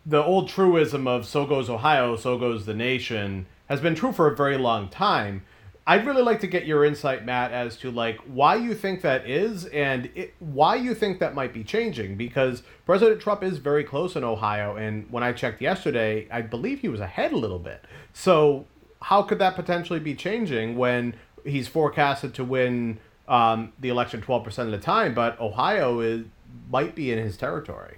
the 0.05 0.23
old 0.23 0.47
truism 0.47 1.07
of 1.07 1.25
so 1.25 1.47
goes 1.47 1.71
Ohio, 1.71 2.15
so 2.15 2.37
goes 2.37 2.67
the 2.67 2.75
nation 2.75 3.47
has 3.67 3.81
been 3.81 3.95
true 3.95 4.11
for 4.11 4.27
a 4.27 4.35
very 4.35 4.59
long 4.59 4.87
time. 4.89 5.41
I'd 5.87 6.05
really 6.05 6.21
like 6.21 6.39
to 6.41 6.47
get 6.47 6.67
your 6.67 6.85
insight, 6.85 7.25
Matt, 7.25 7.51
as 7.51 7.77
to 7.77 7.89
like 7.89 8.19
why 8.27 8.57
you 8.57 8.75
think 8.75 9.01
that 9.01 9.27
is 9.27 9.65
and 9.65 10.07
it, 10.13 10.35
why 10.37 10.75
you 10.75 10.93
think 10.93 11.17
that 11.19 11.33
might 11.33 11.51
be 11.51 11.63
changing. 11.63 12.15
Because 12.15 12.61
President 12.85 13.19
Trump 13.19 13.41
is 13.41 13.57
very 13.57 13.83
close 13.83 14.15
in 14.15 14.23
Ohio, 14.23 14.75
and 14.75 15.11
when 15.11 15.23
I 15.23 15.33
checked 15.33 15.63
yesterday, 15.63 16.27
I 16.31 16.43
believe 16.43 16.81
he 16.81 16.89
was 16.89 16.99
ahead 16.99 17.31
a 17.31 17.37
little 17.37 17.57
bit. 17.57 17.83
So 18.13 18.67
how 19.01 19.23
could 19.23 19.39
that 19.39 19.55
potentially 19.55 19.99
be 19.99 20.13
changing 20.13 20.77
when 20.77 21.15
he's 21.43 21.67
forecasted 21.67 22.35
to 22.35 22.43
win 22.43 22.99
um, 23.27 23.73
the 23.79 23.89
election 23.89 24.21
12% 24.21 24.59
of 24.59 24.71
the 24.71 24.77
time, 24.77 25.13
but 25.13 25.39
Ohio 25.39 25.99
is 25.99 26.25
might 26.69 26.95
be 26.95 27.11
in 27.11 27.19
his 27.19 27.37
territory. 27.37 27.97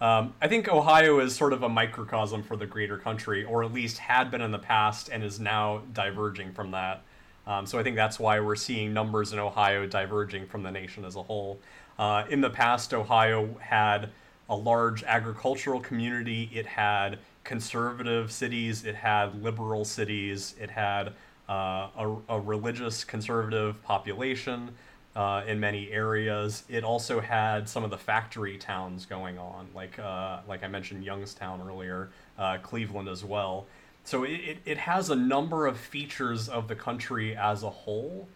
Um, 0.00 0.34
I 0.40 0.48
think 0.48 0.68
Ohio 0.68 1.20
is 1.20 1.34
sort 1.34 1.52
of 1.52 1.62
a 1.62 1.68
microcosm 1.68 2.42
for 2.42 2.56
the 2.56 2.66
greater 2.66 2.98
country, 2.98 3.44
or 3.44 3.64
at 3.64 3.72
least 3.72 3.98
had 3.98 4.30
been 4.30 4.40
in 4.40 4.50
the 4.50 4.58
past 4.58 5.08
and 5.08 5.22
is 5.22 5.38
now 5.38 5.82
diverging 5.92 6.52
from 6.52 6.72
that. 6.72 7.02
Um, 7.46 7.66
so 7.66 7.78
I 7.78 7.82
think 7.82 7.96
that's 7.96 8.18
why 8.18 8.40
we're 8.40 8.56
seeing 8.56 8.92
numbers 8.92 9.32
in 9.32 9.38
Ohio 9.38 9.86
diverging 9.86 10.46
from 10.46 10.62
the 10.62 10.70
nation 10.70 11.04
as 11.04 11.16
a 11.16 11.22
whole. 11.22 11.60
Uh, 11.98 12.24
in 12.28 12.40
the 12.40 12.50
past, 12.50 12.92
Ohio 12.92 13.56
had 13.60 14.10
a 14.48 14.56
large 14.56 15.04
agricultural 15.04 15.80
community. 15.80 16.50
It 16.52 16.66
had 16.66 17.18
conservative 17.44 18.32
cities. 18.32 18.84
It 18.84 18.94
had 18.94 19.42
liberal 19.42 19.84
cities. 19.84 20.54
It 20.60 20.70
had 20.70 21.12
uh, 21.48 21.88
a, 21.96 22.16
a, 22.28 22.40
religious 22.40 23.04
conservative 23.04 23.82
population 23.82 24.70
uh, 25.14 25.42
in 25.46 25.60
many 25.60 25.90
areas. 25.90 26.64
It 26.68 26.84
also 26.84 27.20
had 27.20 27.68
some 27.68 27.84
of 27.84 27.90
the 27.90 27.98
factory 27.98 28.56
towns 28.56 29.06
going 29.06 29.38
on, 29.38 29.68
like 29.74 29.98
uh, 29.98 30.40
like 30.48 30.64
I 30.64 30.68
mentioned 30.68 31.04
Youngstown 31.04 31.60
earlier, 31.66 32.10
uh, 32.38 32.58
Cleveland 32.62 33.08
as 33.08 33.24
well. 33.24 33.66
So 34.04 34.24
it, 34.24 34.32
it, 34.32 34.58
it, 34.64 34.78
has 34.78 35.08
a 35.10 35.16
number 35.16 35.66
of 35.66 35.78
features 35.78 36.48
of 36.48 36.68
the 36.68 36.74
country 36.74 37.36
as 37.36 37.62
a 37.62 37.70
whole. 37.70 38.28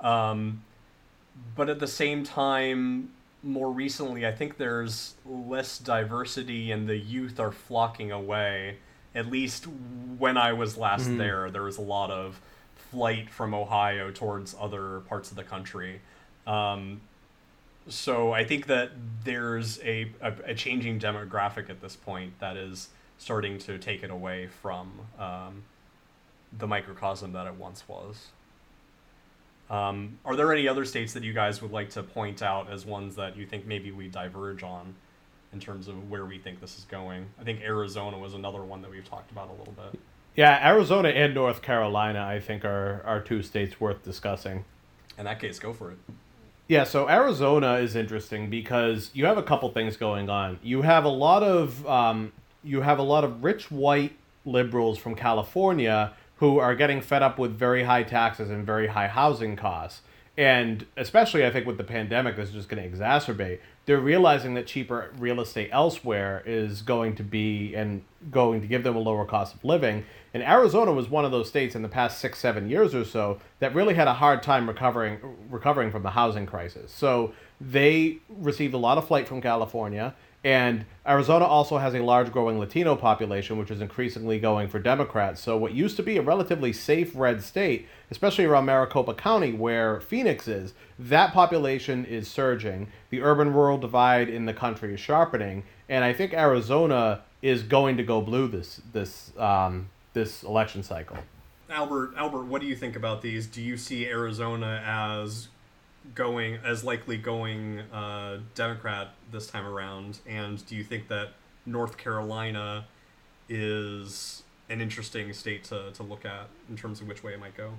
Um, 0.00 0.62
but 1.54 1.68
at 1.70 1.78
the 1.78 1.86
same 1.86 2.22
time, 2.22 3.10
more 3.42 3.70
recently, 3.70 4.26
I 4.26 4.32
think 4.32 4.58
there's 4.58 5.14
less 5.24 5.78
diversity 5.78 6.70
and 6.70 6.88
the 6.88 6.96
youth 6.96 7.40
are 7.40 7.52
flocking 7.52 8.12
away. 8.12 8.76
At 9.16 9.26
least 9.26 9.66
when 10.18 10.36
I 10.36 10.52
was 10.52 10.76
last 10.76 11.06
mm-hmm. 11.06 11.18
there, 11.18 11.50
there 11.50 11.62
was 11.62 11.78
a 11.78 11.82
lot 11.82 12.10
of 12.10 12.40
flight 12.90 13.30
from 13.30 13.54
Ohio 13.54 14.10
towards 14.10 14.54
other 14.60 15.00
parts 15.08 15.30
of 15.30 15.36
the 15.36 15.42
country. 15.42 16.00
Um, 16.46 17.00
so 17.88 18.32
I 18.32 18.44
think 18.44 18.66
that 18.66 18.92
there's 19.24 19.80
a, 19.80 20.12
a, 20.20 20.32
a, 20.46 20.54
changing 20.54 21.00
demographic 21.00 21.70
at 21.70 21.80
this 21.80 21.96
point 21.96 22.38
that 22.40 22.56
is 22.56 22.88
starting 23.18 23.58
to 23.58 23.78
take 23.78 24.02
it 24.02 24.10
away 24.10 24.46
from 24.46 24.92
um, 25.18 25.62
the 26.56 26.66
microcosm 26.66 27.32
that 27.32 27.46
it 27.46 27.54
once 27.54 27.84
was. 27.88 28.28
Um, 29.68 30.18
are 30.24 30.36
there 30.36 30.52
any 30.52 30.68
other 30.68 30.84
states 30.84 31.12
that 31.14 31.24
you 31.24 31.32
guys 31.32 31.60
would 31.60 31.72
like 31.72 31.90
to 31.90 32.02
point 32.02 32.42
out 32.42 32.70
as 32.70 32.86
ones 32.86 33.16
that 33.16 33.36
you 33.36 33.46
think 33.46 33.66
maybe 33.66 33.90
we 33.90 34.08
diverge 34.08 34.62
on 34.62 34.94
in 35.56 35.60
terms 35.60 35.88
of 35.88 36.10
where 36.10 36.26
we 36.26 36.36
think 36.36 36.60
this 36.60 36.76
is 36.76 36.84
going? 36.84 37.24
I 37.40 37.42
think 37.42 37.62
Arizona 37.62 38.18
was 38.18 38.34
another 38.34 38.62
one 38.62 38.82
that 38.82 38.90
we've 38.90 39.08
talked 39.08 39.30
about 39.30 39.48
a 39.48 39.54
little 39.54 39.72
bit. 39.72 39.98
Yeah, 40.34 40.68
Arizona 40.68 41.08
and 41.08 41.32
North 41.32 41.62
Carolina, 41.62 42.22
I 42.22 42.40
think, 42.40 42.62
are, 42.62 43.02
are 43.06 43.20
two 43.22 43.42
states 43.42 43.80
worth 43.80 44.02
discussing. 44.02 44.66
In 45.16 45.24
that 45.24 45.40
case, 45.40 45.58
go 45.58 45.72
for 45.72 45.92
it. 45.92 45.98
Yeah, 46.68 46.84
so 46.84 47.08
Arizona 47.08 47.76
is 47.76 47.96
interesting 47.96 48.50
because 48.50 49.10
you 49.14 49.24
have 49.24 49.38
a 49.38 49.42
couple 49.42 49.70
things 49.70 49.96
going 49.96 50.28
on. 50.28 50.58
You 50.62 50.82
have 50.82 51.04
a 51.04 51.08
lot 51.08 51.42
of 51.42 51.86
um, 51.86 52.32
you 52.62 52.82
have 52.82 52.98
a 52.98 53.02
lot 53.02 53.24
of 53.24 53.42
rich 53.42 53.70
white 53.70 54.12
liberals 54.44 54.98
from 54.98 55.14
California 55.14 56.12
who 56.36 56.58
are 56.58 56.74
getting 56.74 57.00
fed 57.00 57.22
up 57.22 57.38
with 57.38 57.56
very 57.56 57.84
high 57.84 58.02
taxes 58.02 58.50
and 58.50 58.66
very 58.66 58.88
high 58.88 59.08
housing 59.08 59.56
costs. 59.56 60.02
And 60.38 60.84
especially, 60.98 61.46
I 61.46 61.50
think, 61.50 61.66
with 61.66 61.78
the 61.78 61.84
pandemic, 61.84 62.36
this 62.36 62.50
is 62.50 62.54
just 62.54 62.68
going 62.68 62.82
to 62.82 62.96
exacerbate. 62.96 63.60
They're 63.86 64.00
realizing 64.00 64.52
that 64.54 64.66
cheaper 64.66 65.10
real 65.18 65.40
estate 65.40 65.70
elsewhere 65.72 66.42
is 66.44 66.82
going 66.82 67.14
to 67.16 67.22
be 67.22 67.74
and 67.74 68.02
going 68.30 68.60
to 68.60 68.66
give 68.66 68.82
them 68.82 68.96
a 68.96 68.98
lower 68.98 69.24
cost 69.24 69.54
of 69.54 69.64
living. 69.64 70.04
And 70.34 70.42
Arizona 70.42 70.92
was 70.92 71.08
one 71.08 71.24
of 71.24 71.30
those 71.30 71.48
states 71.48 71.74
in 71.74 71.80
the 71.80 71.88
past 71.88 72.20
six, 72.20 72.38
seven 72.38 72.68
years 72.68 72.94
or 72.94 73.04
so 73.04 73.40
that 73.60 73.74
really 73.74 73.94
had 73.94 74.08
a 74.08 74.12
hard 74.12 74.42
time 74.42 74.68
recovering 74.68 75.18
recovering 75.48 75.90
from 75.90 76.02
the 76.02 76.10
housing 76.10 76.44
crisis. 76.44 76.92
So 76.92 77.32
they 77.58 78.18
received 78.28 78.74
a 78.74 78.78
lot 78.78 78.98
of 78.98 79.06
flight 79.06 79.26
from 79.26 79.40
California. 79.40 80.14
And 80.46 80.84
Arizona 81.04 81.44
also 81.44 81.76
has 81.78 81.92
a 81.92 82.04
large 82.04 82.30
growing 82.30 82.60
Latino 82.60 82.94
population, 82.94 83.58
which 83.58 83.72
is 83.72 83.80
increasingly 83.80 84.38
going 84.38 84.68
for 84.68 84.78
Democrats. 84.78 85.40
So, 85.40 85.56
what 85.56 85.74
used 85.74 85.96
to 85.96 86.04
be 86.04 86.18
a 86.18 86.22
relatively 86.22 86.72
safe 86.72 87.10
red 87.16 87.42
state, 87.42 87.88
especially 88.12 88.44
around 88.44 88.64
Maricopa 88.64 89.14
County, 89.14 89.52
where 89.52 90.00
Phoenix 90.00 90.46
is, 90.46 90.72
that 91.00 91.32
population 91.32 92.04
is 92.04 92.28
surging. 92.28 92.86
The 93.10 93.22
urban 93.22 93.52
rural 93.52 93.76
divide 93.76 94.28
in 94.28 94.46
the 94.46 94.54
country 94.54 94.94
is 94.94 95.00
sharpening. 95.00 95.64
And 95.88 96.04
I 96.04 96.12
think 96.12 96.32
Arizona 96.32 97.22
is 97.42 97.64
going 97.64 97.96
to 97.96 98.04
go 98.04 98.20
blue 98.20 98.46
this, 98.46 98.80
this, 98.92 99.36
um, 99.36 99.90
this 100.12 100.44
election 100.44 100.84
cycle. 100.84 101.18
Albert, 101.68 102.12
Albert, 102.16 102.44
what 102.44 102.60
do 102.60 102.68
you 102.68 102.76
think 102.76 102.94
about 102.94 103.20
these? 103.20 103.48
Do 103.48 103.60
you 103.60 103.76
see 103.76 104.06
Arizona 104.06 104.80
as 104.86 105.48
going 106.14 106.58
as 106.64 106.84
likely 106.84 107.16
going 107.16 107.80
uh, 107.92 108.38
Democrat 108.54 109.08
this 109.32 109.46
time 109.46 109.66
around? 109.66 110.18
And 110.26 110.64
do 110.66 110.76
you 110.76 110.84
think 110.84 111.08
that 111.08 111.30
North 111.64 111.96
Carolina 111.96 112.86
is 113.48 114.42
an 114.68 114.80
interesting 114.80 115.32
state 115.32 115.64
to, 115.64 115.90
to 115.92 116.02
look 116.02 116.24
at 116.24 116.48
in 116.68 116.76
terms 116.76 117.00
of 117.00 117.08
which 117.08 117.22
way 117.22 117.32
it 117.32 117.40
might 117.40 117.56
go? 117.56 117.72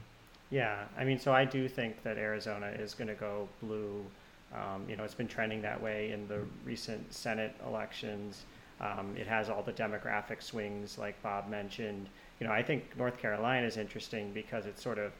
Yeah, 0.49 0.83
I 0.97 1.03
mean, 1.03 1.19
so 1.19 1.33
I 1.33 1.43
do 1.43 1.67
think 1.67 2.03
that 2.03 2.17
Arizona 2.17 2.67
is 2.67 2.93
going 2.93 3.09
to 3.09 3.15
go 3.15 3.49
blue. 3.61 4.03
Um, 4.53 4.85
you 4.87 4.95
know, 4.95 5.03
it's 5.03 5.13
been 5.13 5.27
trending 5.27 5.61
that 5.63 5.81
way 5.81 6.11
in 6.11 6.27
the 6.27 6.39
recent 6.63 7.13
Senate 7.13 7.53
elections. 7.65 8.43
Um, 8.79 9.15
it 9.17 9.27
has 9.27 9.49
all 9.49 9.61
the 9.61 9.73
demographic 9.73 10.41
swings, 10.41 10.97
like 10.97 11.21
Bob 11.21 11.49
mentioned. 11.49 12.07
You 12.39 12.47
know, 12.47 12.53
I 12.53 12.63
think 12.63 12.97
North 12.97 13.17
Carolina 13.17 13.67
is 13.67 13.75
interesting 13.75 14.31
because 14.33 14.65
it's 14.65 14.81
sort 14.81 14.99
of 14.99 15.11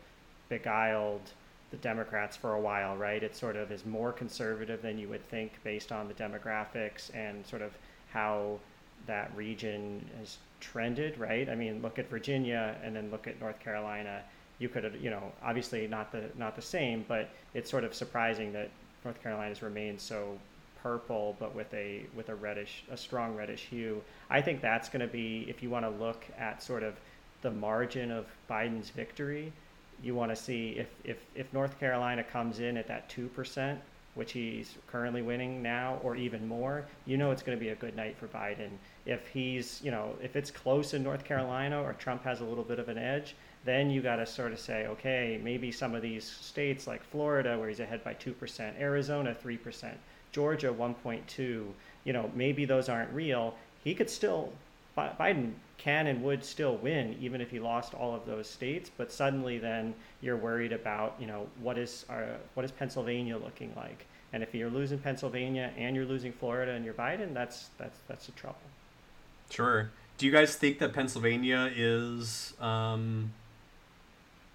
beguiled 0.48 1.34
the 1.72 1.78
Democrats 1.78 2.38
for 2.38 2.54
a 2.54 2.62
while, 2.62 2.96
right? 2.96 3.22
It 3.22 3.36
sort 3.36 3.56
of 3.56 3.72
is 3.72 3.86
more 3.86 4.14
conservative 4.14 4.82
than 4.82 4.98
you 4.98 5.10
would 5.10 5.28
think 5.30 5.52
based 5.64 5.92
on 5.92 6.08
the 6.08 6.14
demographics 6.14 7.14
and 7.14 7.46
sort 7.46 7.62
of 7.62 7.72
how 8.12 8.60
that 9.06 9.32
region 9.36 10.06
has 10.20 10.38
trended, 10.60 11.18
right? 11.18 11.50
I 11.50 11.56
mean, 11.56 11.82
look 11.82 12.00
at 12.00 12.10
Virginia 12.10 12.76
and 12.84 12.96
then 12.96 13.12
look 13.12 13.28
at 13.28 13.40
North 13.40 13.60
Carolina. 13.60 14.22
You 14.60 14.70
could, 14.70 14.98
you 15.02 15.10
know, 15.10 15.32
obviously 15.44 15.88
not 15.88 16.12
the 16.12 16.24
not 16.38 16.56
the 16.56 16.62
same, 16.62 17.06
but 17.08 17.30
it's 17.54 17.70
sort 17.70 17.84
of 17.84 17.94
surprising 17.94 18.54
that 18.54 18.70
North 19.04 19.22
Carolina's 19.22 19.62
remained 19.62 20.00
so 20.00 20.38
purple, 20.82 21.36
but 21.40 21.54
with 21.54 21.72
a 21.74 22.06
with 22.16 22.30
a 22.30 22.36
reddish, 22.36 22.84
a 22.90 22.98
strong 22.98 23.36
reddish 23.36 23.66
hue. 23.66 24.02
I 24.30 24.42
think 24.42 24.62
that's 24.62 24.90
going 24.90 25.02
to 25.02 25.12
be 25.12 25.46
if 25.48 25.62
you 25.62 25.70
want 25.70 25.86
to 25.86 25.90
look 25.90 26.26
at 26.38 26.64
sort 26.64 26.84
of 26.84 26.96
the 27.42 27.52
margin 27.52 28.10
of 28.12 28.26
Biden's 28.50 28.90
victory 28.90 29.52
you 30.04 30.16
want 30.16 30.32
to 30.32 30.36
see 30.36 30.76
if, 30.78 30.88
if, 31.04 31.18
if 31.36 31.52
North 31.54 31.80
Carolina 31.80 32.24
comes 32.24 32.60
in 32.60 32.78
at 32.78 32.88
that 32.88 33.10
2%, 33.10 33.78
which 34.16 34.32
he's 34.32 34.76
currently 34.88 35.22
winning 35.22 35.62
now, 35.62 36.00
or 36.04 36.16
even 36.16 36.48
more, 36.48 36.86
you 37.06 37.18
know 37.18 37.32
it's 37.32 37.44
going 37.44 37.58
to 37.58 37.64
be 37.64 37.70
a 37.70 37.76
good 37.76 37.96
night 37.96 38.18
for 38.18 38.28
Biden. 38.28 38.70
If 39.06 39.28
he's, 39.28 39.80
you 39.84 39.92
know, 39.92 40.16
if 40.22 40.36
it's 40.36 40.50
close 40.50 40.94
in 40.94 41.04
North 41.04 41.24
Carolina 41.24 41.82
or 41.82 41.94
Trump 41.94 42.24
has 42.24 42.42
a 42.42 42.44
little 42.44 42.64
bit 42.64 42.80
of 42.80 42.90
an 42.90 42.98
edge, 42.98 43.36
then 43.64 43.90
you 43.90 44.02
got 44.02 44.16
to 44.16 44.26
sort 44.26 44.54
of 44.54 44.60
say, 44.60 44.88
okay, 44.88 45.40
maybe 45.44 45.72
some 45.72 45.94
of 45.94 46.02
these 46.02 46.26
states 46.26 46.88
like 46.88 47.04
Florida, 47.04 47.60
where 47.60 47.70
he's 47.70 47.80
ahead 47.80 48.04
by 48.04 48.14
2%, 48.14 48.80
Arizona, 48.80 49.36
3%, 49.44 49.94
Georgia, 50.32 50.74
1.2, 50.74 51.38
you 51.38 52.14
know, 52.14 52.32
maybe 52.34 52.66
those 52.66 52.90
aren't 52.90 53.12
real. 53.14 53.56
He 53.84 53.94
could 53.94 54.10
still, 54.10 54.52
Biden 54.98 55.54
can 55.78 56.08
and 56.08 56.24
would 56.24 56.44
still 56.44 56.78
win 56.78 57.16
even 57.20 57.40
if 57.40 57.52
he 57.52 57.60
lost 57.60 57.94
all 57.94 58.16
of 58.16 58.26
those 58.26 58.50
states 58.50 58.90
but 58.98 59.12
suddenly 59.12 59.58
then 59.58 59.94
you're 60.22 60.38
worried 60.38 60.74
about 60.74 61.16
you 61.20 61.28
know 61.28 61.48
what 61.62 61.78
is 61.78 62.06
our, 62.10 62.38
what 62.54 62.66
is 62.66 62.72
Pennsylvania 62.72 63.38
looking 63.38 63.72
like? 63.76 64.06
And 64.34 64.44
if 64.44 64.54
you're 64.54 64.70
losing 64.70 65.00
Pennsylvania 65.00 65.72
and 65.78 65.96
you're 65.96 66.06
losing 66.06 66.34
Florida 66.34 66.74
and 66.74 66.84
you're 66.84 66.94
Biden 66.94 67.34
that's 67.34 67.70
that's 67.78 68.00
that's 68.08 68.28
a 68.28 68.32
trouble. 68.32 68.58
Sure. 69.50 69.92
Do 70.18 70.26
you 70.26 70.32
guys 70.32 70.56
think 70.56 70.80
that 70.80 70.94
Pennsylvania 70.94 71.72
is 71.76 72.54
um, 72.60 73.32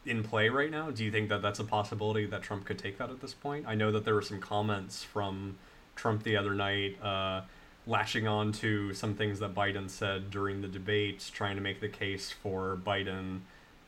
in 0.05 0.25
play 0.25 0.49
right 0.49 0.71
now? 0.71 0.91
Do 0.91 1.05
you 1.05 1.13
think 1.13 1.29
that 1.29 1.41
that's 1.41 1.61
a 1.61 1.65
possibility 1.65 2.27
that 2.27 2.43
Trump 2.43 2.65
could 2.65 2.79
take 2.79 2.99
that 2.99 3.11
at 3.11 3.21
this 3.21 3.33
point? 3.33 3.65
I 3.69 3.77
know 3.77 3.93
that 3.93 4.05
there 4.05 4.15
were 4.15 4.23
some 4.23 4.41
comments 4.41 5.05
from 5.05 5.57
Trump 5.95 6.25
the 6.25 6.37
other 6.37 6.55
night 6.55 7.01
uh, 7.01 7.43
latching 7.87 8.29
on 8.29 8.53
to 8.53 8.95
some 8.95 9.15
things 9.15 9.41
that 9.41 9.55
Biden 9.55 9.91
said 9.91 10.31
during 10.31 10.61
the 10.63 10.69
debates, 10.69 11.31
trying 11.31 11.57
to 11.57 11.63
make 11.63 11.81
the 11.81 11.89
case 11.89 12.31
for 12.31 12.79
Biden 12.85 13.41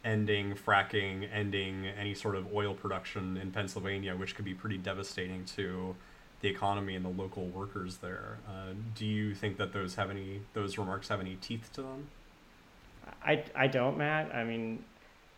ending 0.04 0.54
fracking, 0.54 1.28
ending 1.32 1.86
any 1.86 2.14
sort 2.14 2.34
of 2.34 2.52
oil 2.52 2.74
production 2.74 3.36
in 3.36 3.50
Pennsylvania, 3.50 4.14
which 4.14 4.34
could 4.34 4.44
be 4.44 4.54
pretty 4.54 4.76
devastating 4.76 5.44
to 5.44 5.94
the 6.40 6.48
economy 6.48 6.94
and 6.94 7.04
the 7.04 7.10
local 7.10 7.46
workers 7.46 7.98
there. 7.98 8.38
Uh, 8.46 8.74
do 8.94 9.06
you 9.06 9.34
think 9.34 9.56
that 9.56 9.72
those 9.72 9.94
have 9.94 10.10
any 10.10 10.40
those 10.52 10.76
remarks 10.76 11.08
have 11.08 11.20
any 11.20 11.36
teeth 11.36 11.70
to 11.72 11.82
them? 11.82 12.08
I, 13.24 13.44
I 13.54 13.66
don't, 13.66 13.96
Matt. 13.96 14.34
I 14.34 14.44
mean, 14.44 14.84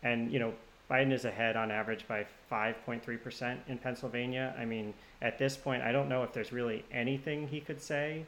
and 0.03 0.31
you 0.31 0.39
know, 0.39 0.53
Biden 0.89 1.13
is 1.13 1.25
ahead 1.25 1.55
on 1.55 1.69
average 1.69 2.07
by 2.07 2.25
5.3% 2.51 3.57
in 3.67 3.77
Pennsylvania. 3.77 4.55
I 4.57 4.65
mean, 4.65 4.93
at 5.21 5.37
this 5.37 5.55
point, 5.55 5.83
I 5.83 5.91
don't 5.91 6.09
know 6.09 6.23
if 6.23 6.33
there's 6.33 6.51
really 6.51 6.83
anything 6.91 7.47
he 7.47 7.59
could 7.59 7.81
say 7.81 8.25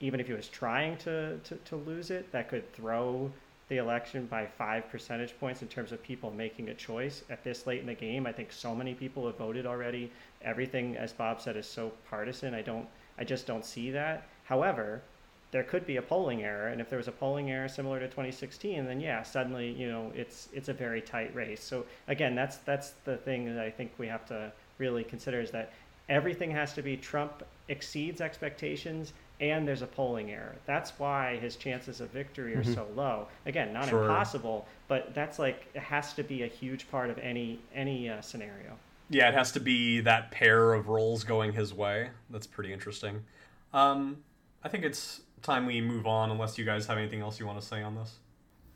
even 0.00 0.20
if 0.20 0.26
he 0.26 0.32
was 0.32 0.48
trying 0.48 0.96
to, 0.98 1.38
to, 1.38 1.54
to 1.56 1.76
lose 1.76 2.10
it, 2.10 2.30
that 2.32 2.48
could 2.48 2.72
throw 2.74 3.30
the 3.68 3.78
election 3.78 4.26
by 4.26 4.46
five 4.46 4.88
percentage 4.90 5.38
points 5.40 5.62
in 5.62 5.68
terms 5.68 5.90
of 5.90 6.02
people 6.02 6.30
making 6.30 6.68
a 6.68 6.74
choice 6.74 7.24
at 7.30 7.42
this 7.42 7.66
late 7.66 7.80
in 7.80 7.86
the 7.86 7.94
game. 7.94 8.26
I 8.26 8.32
think 8.32 8.52
so 8.52 8.74
many 8.74 8.94
people 8.94 9.26
have 9.26 9.38
voted 9.38 9.66
already. 9.66 10.12
Everything, 10.42 10.96
as 10.96 11.12
Bob 11.12 11.40
said, 11.40 11.56
is 11.56 11.66
so 11.66 11.92
partisan. 12.08 12.54
I 12.54 12.62
don't, 12.62 12.86
I 13.18 13.24
just 13.24 13.46
don't 13.46 13.64
see 13.64 13.90
that. 13.90 14.28
However, 14.44 15.02
there 15.50 15.64
could 15.64 15.86
be 15.86 15.96
a 15.96 16.02
polling 16.02 16.42
error, 16.42 16.68
and 16.68 16.80
if 16.80 16.90
there 16.90 16.98
was 16.98 17.08
a 17.08 17.12
polling 17.12 17.50
error 17.50 17.68
similar 17.68 17.98
to 17.98 18.06
2016, 18.06 18.84
then 18.84 19.00
yeah, 19.00 19.22
suddenly 19.22 19.70
you 19.70 19.88
know 19.88 20.12
it's 20.14 20.48
it's 20.52 20.68
a 20.68 20.72
very 20.72 21.00
tight 21.00 21.34
race. 21.34 21.62
So 21.62 21.86
again, 22.08 22.34
that's 22.34 22.58
that's 22.58 22.90
the 23.04 23.16
thing 23.16 23.54
that 23.54 23.64
I 23.64 23.70
think 23.70 23.92
we 23.98 24.06
have 24.06 24.26
to 24.26 24.52
really 24.78 25.04
consider 25.04 25.40
is 25.40 25.50
that 25.52 25.72
everything 26.08 26.50
has 26.50 26.72
to 26.74 26.82
be 26.82 26.96
Trump 26.96 27.42
exceeds 27.68 28.20
expectations 28.20 29.12
and 29.40 29.66
there's 29.66 29.82
a 29.82 29.86
polling 29.86 30.30
error. 30.30 30.56
That's 30.66 30.92
why 30.98 31.36
his 31.36 31.56
chances 31.56 32.00
of 32.00 32.10
victory 32.10 32.54
are 32.54 32.62
mm-hmm. 32.62 32.74
so 32.74 32.86
low. 32.94 33.28
Again, 33.44 33.72
not 33.72 33.88
sure. 33.88 34.02
impossible, 34.02 34.66
but 34.88 35.14
that's 35.14 35.38
like 35.38 35.66
it 35.74 35.82
has 35.82 36.12
to 36.14 36.22
be 36.22 36.42
a 36.42 36.46
huge 36.46 36.90
part 36.90 37.10
of 37.10 37.18
any 37.18 37.60
any 37.74 38.08
uh, 38.08 38.20
scenario. 38.20 38.78
Yeah, 39.08 39.28
it 39.28 39.34
has 39.34 39.52
to 39.52 39.60
be 39.60 40.00
that 40.00 40.30
pair 40.32 40.72
of 40.72 40.88
rolls 40.88 41.22
going 41.22 41.52
his 41.52 41.72
way. 41.72 42.10
That's 42.30 42.46
pretty 42.46 42.72
interesting. 42.72 43.22
Um, 43.72 44.18
I 44.64 44.68
think 44.68 44.84
it's 44.84 45.20
time 45.42 45.66
we 45.66 45.80
move 45.80 46.06
on, 46.06 46.30
unless 46.30 46.58
you 46.58 46.64
guys 46.64 46.86
have 46.86 46.98
anything 46.98 47.20
else 47.20 47.38
you 47.38 47.46
want 47.46 47.60
to 47.60 47.66
say 47.66 47.82
on 47.82 47.94
this. 47.94 48.16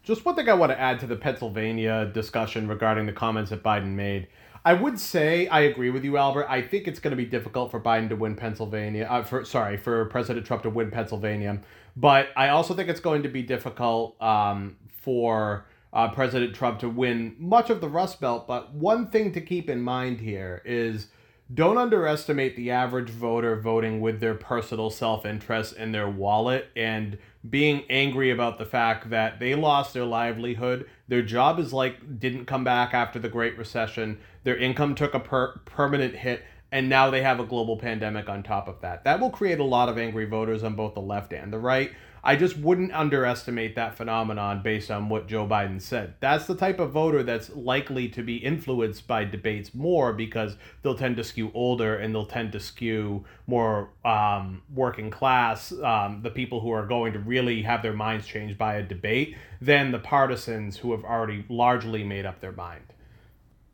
Just 0.03 0.25
one 0.25 0.35
thing 0.35 0.49
I 0.49 0.55
want 0.55 0.73
to 0.73 0.81
add 0.81 1.01
to 1.01 1.07
the 1.07 1.17
Pennsylvania 1.17 2.07
discussion 2.07 2.69
regarding 2.69 3.07
the 3.07 3.13
comments 3.13 3.51
that 3.51 3.63
Biden 3.63 3.95
made. 3.95 4.29
I 4.65 4.75
would 4.75 5.01
say 5.01 5.49
I 5.49 5.61
agree 5.61 5.91
with 5.91 6.05
you, 6.05 6.17
Albert. 6.17 6.47
I 6.49 6.61
think 6.63 6.87
it's 6.87 7.01
going 7.01 7.13
to 7.13 7.17
be 7.17 7.25
difficult 7.25 7.71
for 7.71 7.81
Biden 7.81 8.09
to 8.11 8.17
win 8.17 8.37
Pennsylvania. 8.37 9.07
Uh, 9.09 9.23
for 9.23 9.45
sorry, 9.45 9.77
for 9.77 10.05
President 10.07 10.47
Trump 10.47 10.63
to 10.65 10.71
win 10.71 10.91
Pennsylvania, 10.91 11.61
but 11.97 12.29
I 12.37 12.51
also 12.51 12.75
think 12.75 12.89
it's 12.89 13.01
going 13.01 13.23
to 13.23 13.29
be 13.29 13.43
difficult 13.43 14.21
um, 14.23 14.77
for 15.01 15.67
uh, 15.93 16.11
President 16.11 16.55
Trump 16.55 16.79
to 16.81 16.89
win 16.89 17.37
much 17.39 17.71
of 17.71 17.81
the 17.81 17.89
Rust 17.89 18.21
Belt. 18.21 18.47
But 18.47 18.75
one 18.75 19.09
thing 19.09 19.33
to 19.33 19.41
keep 19.41 19.71
in 19.71 19.81
mind 19.81 20.21
here 20.21 20.63
is 20.65 21.09
don't 21.53 21.79
underestimate 21.79 22.55
the 22.55 22.71
average 22.71 23.11
voter 23.11 23.57
voting 23.57 24.01
with 24.01 24.21
their 24.21 24.35
personal 24.35 24.91
self 24.91 25.25
interest 25.25 25.77
in 25.77 25.93
their 25.93 26.09
wallet 26.09 26.69
and 26.77 27.19
being 27.49 27.85
angry 27.89 28.31
about 28.31 28.59
the 28.59 28.67
fact 28.67 29.11
that 29.11 29.41
they 29.41 29.55
lost 29.55 29.95
their 29.95 30.05
livelihood. 30.05 30.87
Their 31.09 31.23
job 31.23 31.59
is 31.59 31.73
like 31.73 32.21
didn't 32.21 32.47
come 32.47 32.65
back 32.65 32.93
after 32.93 33.19
the 33.19 33.29
Great 33.29 33.57
Recession. 33.57 34.19
Their 34.45 34.57
income 34.57 34.95
took 34.95 35.15
a 35.15 35.21
per- 35.21 35.59
permanent 35.65 36.17
hit, 36.17 36.45
and 36.71 36.89
now 36.89 37.11
they 37.11 37.23
have 37.23 37.41
a 37.41 37.47
global 37.47 37.79
pandemic 37.79 38.29
on 38.29 38.43
top 38.43 38.69
of 38.69 38.81
that. 38.83 39.05
That 39.05 39.21
will 39.21 39.31
create 39.31 39.59
a 39.59 39.65
lot 39.65 39.89
of 39.89 39.97
angry 39.97 40.27
voters 40.27 40.63
on 40.63 40.75
both 40.75 40.95
the 40.95 41.01
left 41.01 41.33
and 41.33 41.53
the 41.53 41.59
right. 41.59 41.93
I 42.23 42.37
just 42.37 42.57
wouldn't 42.59 42.93
underestimate 42.93 43.75
that 43.77 43.97
phenomenon 43.97 44.63
based 44.63 44.91
on 44.91 45.09
what 45.09 45.27
Joe 45.27 45.47
Biden 45.47 45.81
said. 45.81 46.15
That's 46.21 46.47
the 46.47 46.55
type 46.55 46.79
of 46.79 46.91
voter 46.91 47.23
that's 47.23 47.51
likely 47.51 48.09
to 48.11 48.23
be 48.23 48.37
influenced 48.37 49.07
by 49.07 49.25
debates 49.25 49.75
more 49.75 50.13
because 50.13 50.57
they'll 50.83 50.97
tend 50.97 51.17
to 51.17 51.25
skew 51.25 51.51
older 51.55 51.97
and 51.97 52.15
they'll 52.15 52.27
tend 52.27 52.53
to 52.53 52.61
skew 52.61 53.25
more 53.47 53.91
um, 54.05 54.63
working 54.75 55.11
class, 55.11 55.73
um, 55.83 56.21
the 56.23 56.31
people 56.31 56.61
who 56.61 56.71
are 56.71 56.87
going 56.87 57.13
to 57.15 57.19
really 57.19 57.63
have 57.63 57.83
their 57.83 57.95
minds 57.95 58.27
changed 58.27 58.59
by 58.59 58.75
a 58.75 58.83
debate, 58.83 59.37
than 59.61 59.91
the 59.91 59.99
partisans 59.99 60.77
who 60.77 60.93
have 60.93 61.05
already 61.05 61.45
largely 61.49 62.05
made 62.05 62.27
up 62.27 62.41
their 62.41 62.53
mind. 62.53 62.85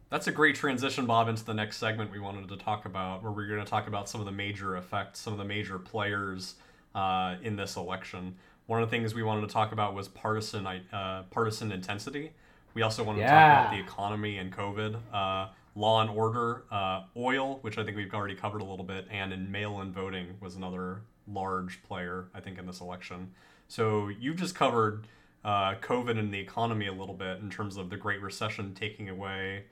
That's 0.08 0.28
a 0.28 0.32
great 0.32 0.54
transition, 0.54 1.04
Bob, 1.04 1.28
into 1.28 1.44
the 1.44 1.52
next 1.52 1.78
segment 1.78 2.12
we 2.12 2.20
wanted 2.20 2.48
to 2.48 2.56
talk 2.56 2.84
about, 2.84 3.24
where 3.24 3.32
we're 3.32 3.48
going 3.48 3.64
to 3.64 3.68
talk 3.68 3.88
about 3.88 4.08
some 4.08 4.20
of 4.20 4.24
the 4.24 4.32
major 4.32 4.76
effects, 4.76 5.18
some 5.18 5.32
of 5.32 5.38
the 5.38 5.44
major 5.44 5.80
players 5.80 6.54
uh, 6.96 7.36
in 7.42 7.54
this 7.54 7.76
election. 7.76 8.34
One 8.66 8.82
of 8.82 8.90
the 8.90 8.96
things 8.96 9.14
we 9.14 9.22
wanted 9.22 9.42
to 9.42 9.52
talk 9.52 9.70
about 9.70 9.94
was 9.94 10.08
partisan 10.08 10.66
uh, 10.66 11.22
partisan 11.30 11.70
intensity. 11.70 12.32
We 12.74 12.82
also 12.82 13.04
wanted 13.04 13.20
yeah. 13.20 13.26
to 13.26 13.30
talk 13.30 13.60
about 13.60 13.70
the 13.76 13.80
economy 13.80 14.38
and 14.38 14.52
COVID, 14.52 14.96
uh, 15.12 15.48
law 15.76 16.00
and 16.00 16.10
order, 16.10 16.64
uh, 16.70 17.04
oil, 17.16 17.58
which 17.60 17.78
I 17.78 17.84
think 17.84 17.96
we've 17.96 18.12
already 18.12 18.34
covered 18.34 18.60
a 18.60 18.64
little 18.64 18.84
bit, 18.84 19.06
and 19.10 19.32
in 19.32 19.50
mail-in 19.50 19.92
voting 19.92 20.34
was 20.40 20.56
another 20.56 21.02
large 21.28 21.82
player, 21.84 22.28
I 22.34 22.40
think, 22.40 22.58
in 22.58 22.66
this 22.66 22.80
election. 22.80 23.30
So 23.68 24.08
you've 24.08 24.36
just 24.36 24.54
covered 24.54 25.06
uh, 25.44 25.76
COVID 25.76 26.18
and 26.18 26.32
the 26.34 26.38
economy 26.40 26.86
a 26.86 26.92
little 26.92 27.14
bit 27.14 27.38
in 27.40 27.50
terms 27.50 27.76
of 27.76 27.88
the 27.88 27.96
Great 27.96 28.20
Recession 28.20 28.74
taking 28.74 29.08
away 29.08 29.64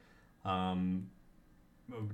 um, 0.45 1.09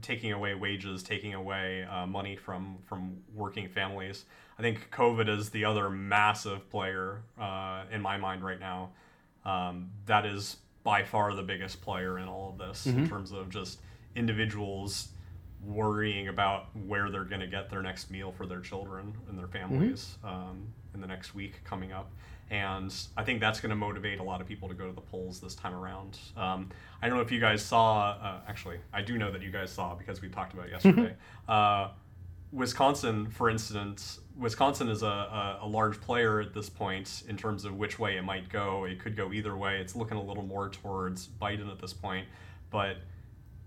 taking 0.02 0.32
away 0.32 0.54
wages, 0.54 1.02
taking 1.02 1.34
away 1.34 1.84
uh, 1.84 2.06
money 2.06 2.36
from 2.36 2.78
from 2.86 3.18
working 3.34 3.68
families. 3.68 4.24
I 4.60 4.62
think 4.62 4.90
COVID 4.90 5.26
is 5.30 5.48
the 5.48 5.64
other 5.64 5.88
massive 5.88 6.68
player 6.68 7.22
uh, 7.40 7.84
in 7.90 8.02
my 8.02 8.18
mind 8.18 8.44
right 8.44 8.60
now. 8.60 8.90
Um, 9.46 9.88
that 10.04 10.26
is 10.26 10.58
by 10.82 11.02
far 11.02 11.34
the 11.34 11.42
biggest 11.42 11.80
player 11.80 12.18
in 12.18 12.28
all 12.28 12.50
of 12.50 12.58
this 12.58 12.86
mm-hmm. 12.86 12.98
in 12.98 13.08
terms 13.08 13.32
of 13.32 13.48
just 13.48 13.80
individuals 14.14 15.08
worrying 15.64 16.28
about 16.28 16.66
where 16.86 17.10
they're 17.10 17.24
going 17.24 17.40
to 17.40 17.46
get 17.46 17.70
their 17.70 17.80
next 17.80 18.10
meal 18.10 18.32
for 18.32 18.44
their 18.44 18.60
children 18.60 19.14
and 19.30 19.38
their 19.38 19.46
families 19.46 20.18
mm-hmm. 20.22 20.34
um, 20.34 20.66
in 20.92 21.00
the 21.00 21.06
next 21.06 21.34
week 21.34 21.64
coming 21.64 21.92
up 21.92 22.12
and 22.50 22.92
I 23.16 23.22
think 23.22 23.40
that's 23.40 23.60
going 23.60 23.70
to 23.70 23.76
motivate 23.76 24.18
a 24.18 24.24
lot 24.24 24.40
of 24.40 24.48
people 24.48 24.68
to 24.68 24.74
go 24.74 24.86
to 24.86 24.92
the 24.92 25.00
polls 25.00 25.40
this 25.40 25.54
time 25.54 25.72
around. 25.72 26.18
Um, 26.36 26.68
I 27.00 27.06
don't 27.06 27.16
know 27.16 27.22
if 27.22 27.30
you 27.30 27.38
guys 27.38 27.64
saw. 27.64 28.10
Uh, 28.10 28.40
actually, 28.48 28.78
I 28.92 29.02
do 29.02 29.18
know 29.18 29.30
that 29.30 29.40
you 29.40 29.52
guys 29.52 29.70
saw 29.70 29.94
because 29.94 30.20
we 30.20 30.28
talked 30.28 30.52
about 30.52 30.68
yesterday. 30.68 31.14
uh, 31.48 31.90
Wisconsin, 32.52 33.28
for 33.30 33.48
instance, 33.48 34.20
Wisconsin 34.36 34.88
is 34.88 35.02
a, 35.02 35.06
a, 35.06 35.58
a, 35.62 35.66
large 35.66 36.00
player 36.00 36.40
at 36.40 36.52
this 36.52 36.68
point 36.68 37.22
in 37.28 37.36
terms 37.36 37.64
of 37.64 37.76
which 37.76 37.98
way 37.98 38.16
it 38.16 38.22
might 38.22 38.48
go. 38.48 38.84
It 38.84 38.98
could 38.98 39.16
go 39.16 39.32
either 39.32 39.56
way. 39.56 39.80
It's 39.80 39.94
looking 39.94 40.16
a 40.16 40.22
little 40.22 40.42
more 40.42 40.68
towards 40.68 41.28
Biden 41.28 41.70
at 41.70 41.80
this 41.80 41.92
point, 41.92 42.26
but 42.70 42.96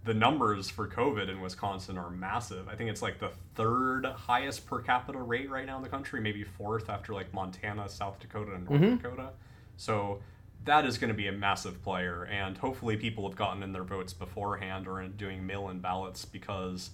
the 0.04 0.14
numbers 0.14 0.70
for 0.70 0.88
COVID 0.88 1.30
in 1.30 1.40
Wisconsin 1.40 1.98
are 1.98 2.10
massive. 2.10 2.68
I 2.68 2.76
think 2.76 2.90
it's 2.90 3.02
like 3.02 3.20
the 3.20 3.32
third 3.56 4.06
highest 4.06 4.66
per 4.66 4.80
capita 4.80 5.20
rate 5.20 5.50
right 5.50 5.66
now 5.66 5.78
in 5.78 5.84
the 5.84 5.90
country, 5.90 6.20
maybe 6.20 6.44
fourth 6.44 6.90
after 6.90 7.14
like 7.14 7.34
Montana, 7.34 7.88
South 7.88 8.20
Dakota, 8.20 8.56
and 8.56 8.70
North 8.70 8.82
mm-hmm. 8.82 8.96
Dakota. 8.98 9.30
So 9.78 10.20
that 10.66 10.86
is 10.86 10.98
going 10.98 11.10
to 11.10 11.16
be 11.16 11.28
a 11.28 11.32
massive 11.32 11.82
player, 11.84 12.26
and 12.26 12.58
hopefully 12.58 12.98
people 12.98 13.28
have 13.28 13.38
gotten 13.38 13.64
in 13.64 13.72
their 13.72 13.84
votes 13.84 14.14
beforehand 14.14 14.88
or 14.88 15.06
doing 15.08 15.46
mail-in 15.46 15.80
ballots 15.80 16.26
because 16.26 16.92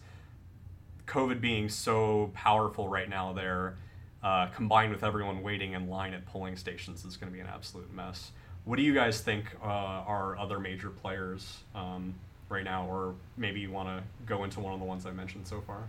COVID 1.10 1.42
being 1.42 1.68
so 1.68 2.32
powerful 2.34 2.88
right 2.88 3.10
now 3.10 3.34
there, 3.34 3.76
uh, 4.24 4.48
combined 4.48 4.92
with 4.92 5.04
everyone 5.04 5.42
waiting 5.42 5.74
in 5.74 5.90
line 5.90 6.14
at 6.14 6.26
polling 6.26 6.56
stations, 6.56 7.04
is 7.04 7.18
going 7.18 7.32
to 7.32 7.36
be 7.36 7.42
an 7.42 7.48
absolute 7.48 7.94
mess. 7.94 8.32
What 8.66 8.78
do 8.78 8.84
you 8.84 8.94
guys 8.94 9.22
think 9.22 9.46
uh, 9.62 9.66
are 9.66 10.38
other 10.38 10.60
major 10.60 10.90
players? 10.90 11.58
Um, 11.74 12.14
right 12.50 12.64
now, 12.64 12.88
or 12.88 13.14
maybe 13.38 13.60
you 13.60 13.72
want 13.72 13.88
to 13.88 14.04
go 14.26 14.44
into 14.44 14.60
one 14.60 14.74
of 14.74 14.80
the 14.80 14.86
ones 14.86 15.06
I 15.06 15.12
mentioned 15.12 15.48
so 15.48 15.62
far. 15.62 15.84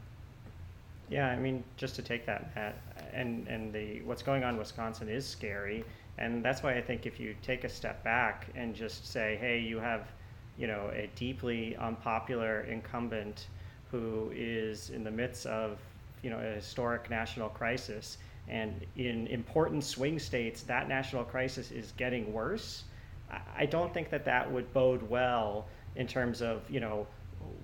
Yeah, 1.08 1.28
I 1.28 1.36
mean, 1.36 1.64
just 1.76 1.96
to 1.96 2.02
take 2.02 2.24
that, 2.26 2.54
Matt, 2.54 2.78
and 3.12 3.48
and 3.48 3.72
the 3.72 4.00
what's 4.02 4.22
going 4.22 4.44
on 4.44 4.54
in 4.54 4.58
Wisconsin 4.58 5.08
is 5.08 5.26
scary, 5.26 5.84
and 6.18 6.44
that's 6.44 6.62
why 6.62 6.74
I 6.74 6.80
think 6.80 7.04
if 7.06 7.18
you 7.18 7.34
take 7.42 7.64
a 7.64 7.68
step 7.68 8.04
back 8.04 8.46
and 8.54 8.74
just 8.74 9.10
say, 9.10 9.36
hey, 9.40 9.58
you 9.58 9.78
have, 9.78 10.06
you 10.56 10.68
know, 10.68 10.90
a 10.94 11.10
deeply 11.16 11.76
unpopular 11.76 12.60
incumbent 12.62 13.46
who 13.90 14.30
is 14.34 14.90
in 14.90 15.04
the 15.04 15.10
midst 15.10 15.46
of, 15.46 15.78
you 16.22 16.30
know, 16.30 16.38
a 16.38 16.54
historic 16.54 17.10
national 17.10 17.48
crisis, 17.48 18.18
and 18.48 18.84
in 18.96 19.26
important 19.28 19.84
swing 19.84 20.18
states, 20.18 20.62
that 20.62 20.88
national 20.88 21.24
crisis 21.24 21.70
is 21.70 21.92
getting 21.96 22.32
worse. 22.32 22.84
I 23.56 23.66
don't 23.66 23.94
think 23.94 24.10
that 24.10 24.24
that 24.24 24.50
would 24.50 24.72
bode 24.72 25.08
well 25.08 25.66
in 25.94 26.06
terms 26.06 26.42
of 26.42 26.62
you 26.68 26.80
know 26.80 27.06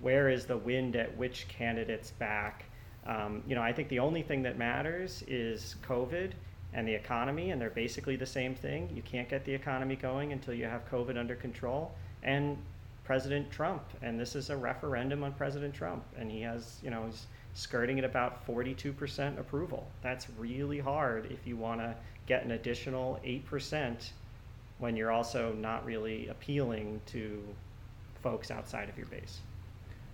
where 0.00 0.28
is 0.28 0.46
the 0.46 0.56
wind 0.56 0.96
at 0.96 1.16
which 1.16 1.48
candidates 1.48 2.10
back. 2.12 2.64
Um, 3.06 3.42
you 3.46 3.54
know, 3.54 3.62
I 3.62 3.72
think 3.72 3.88
the 3.88 3.98
only 3.98 4.22
thing 4.22 4.42
that 4.42 4.58
matters 4.58 5.22
is 5.28 5.76
COVID 5.86 6.32
and 6.72 6.86
the 6.86 6.94
economy, 6.94 7.50
and 7.50 7.60
they're 7.60 7.70
basically 7.70 8.16
the 8.16 8.26
same 8.26 8.54
thing. 8.54 8.90
You 8.94 9.02
can't 9.02 9.28
get 9.28 9.44
the 9.44 9.52
economy 9.52 9.96
going 9.96 10.32
until 10.32 10.54
you 10.54 10.64
have 10.64 10.88
COVID 10.90 11.16
under 11.16 11.34
control. 11.34 11.92
And 12.22 12.58
President 13.06 13.48
Trump, 13.52 13.84
and 14.02 14.18
this 14.18 14.34
is 14.34 14.50
a 14.50 14.56
referendum 14.56 15.22
on 15.22 15.32
President 15.32 15.72
Trump, 15.72 16.04
and 16.18 16.28
he 16.28 16.40
has, 16.40 16.80
you 16.82 16.90
know, 16.90 17.04
he's 17.06 17.26
skirting 17.54 18.00
at 18.00 18.04
about 18.04 18.44
42% 18.44 19.38
approval. 19.38 19.86
That's 20.02 20.26
really 20.36 20.80
hard 20.80 21.30
if 21.30 21.46
you 21.46 21.56
want 21.56 21.80
to 21.80 21.94
get 22.26 22.44
an 22.44 22.50
additional 22.50 23.20
8% 23.24 24.10
when 24.78 24.96
you're 24.96 25.12
also 25.12 25.52
not 25.52 25.86
really 25.86 26.26
appealing 26.26 27.00
to 27.06 27.40
folks 28.24 28.50
outside 28.50 28.88
of 28.88 28.98
your 28.98 29.06
base. 29.06 29.38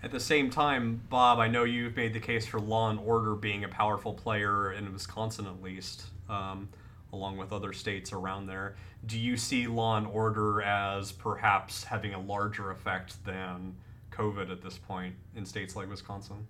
At 0.03 0.11
the 0.11 0.21
same 0.21 0.51
time, 0.51 1.01
Bob, 1.09 1.39
I 1.39 1.49
know 1.49 1.65
you've 1.65 1.97
made 1.97 2.13
the 2.13 2.21
case 2.21 2.47
for 2.47 2.61
law 2.61 2.91
and 2.91 3.01
order 3.01 3.35
being 3.35 3.65
a 3.65 3.69
powerful 3.69 4.13
player 4.13 4.71
in 4.71 4.93
Wisconsin, 4.93 5.47
at 5.47 5.63
least, 5.63 6.05
um, 6.29 6.69
along 7.13 7.37
with 7.37 7.53
other 7.53 7.73
states 7.73 8.13
around 8.13 8.47
there. 8.47 8.77
Do 9.07 9.19
you 9.19 9.37
see 9.37 9.67
law 9.67 9.97
and 9.97 10.07
order 10.07 10.63
as 10.63 11.13
perhaps 11.13 11.85
having 11.85 12.15
a 12.15 12.21
larger 12.21 12.71
effect 12.71 13.25
than 13.25 13.77
COVID 14.11 14.51
at 14.51 14.63
this 14.63 14.79
point 14.79 15.15
in 15.35 15.45
states 15.45 15.77
like 15.77 15.89
Wisconsin? 15.89 16.47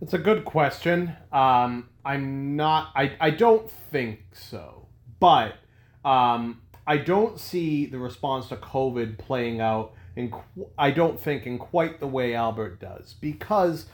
It's 0.00 0.14
a 0.14 0.18
good 0.18 0.44
question. 0.44 1.16
Um, 1.32 1.88
I'm 2.04 2.56
not. 2.56 2.92
I, 2.94 3.16
I 3.20 3.30
don't 3.30 3.68
think 3.90 4.20
so, 4.32 4.86
but 5.18 5.54
um, 6.04 6.62
I 6.86 6.98
don't 6.98 7.38
see 7.38 7.86
the 7.86 7.98
response 7.98 8.48
to 8.48 8.56
COVID 8.56 9.18
playing 9.18 9.60
out 9.60 9.94
in 10.16 10.32
I 10.76 10.90
don't 10.90 11.18
think 11.18 11.46
in 11.46 11.58
quite 11.58 12.00
the 12.00 12.06
way 12.06 12.34
Albert 12.34 12.80
does 12.80 13.14
because 13.20 13.86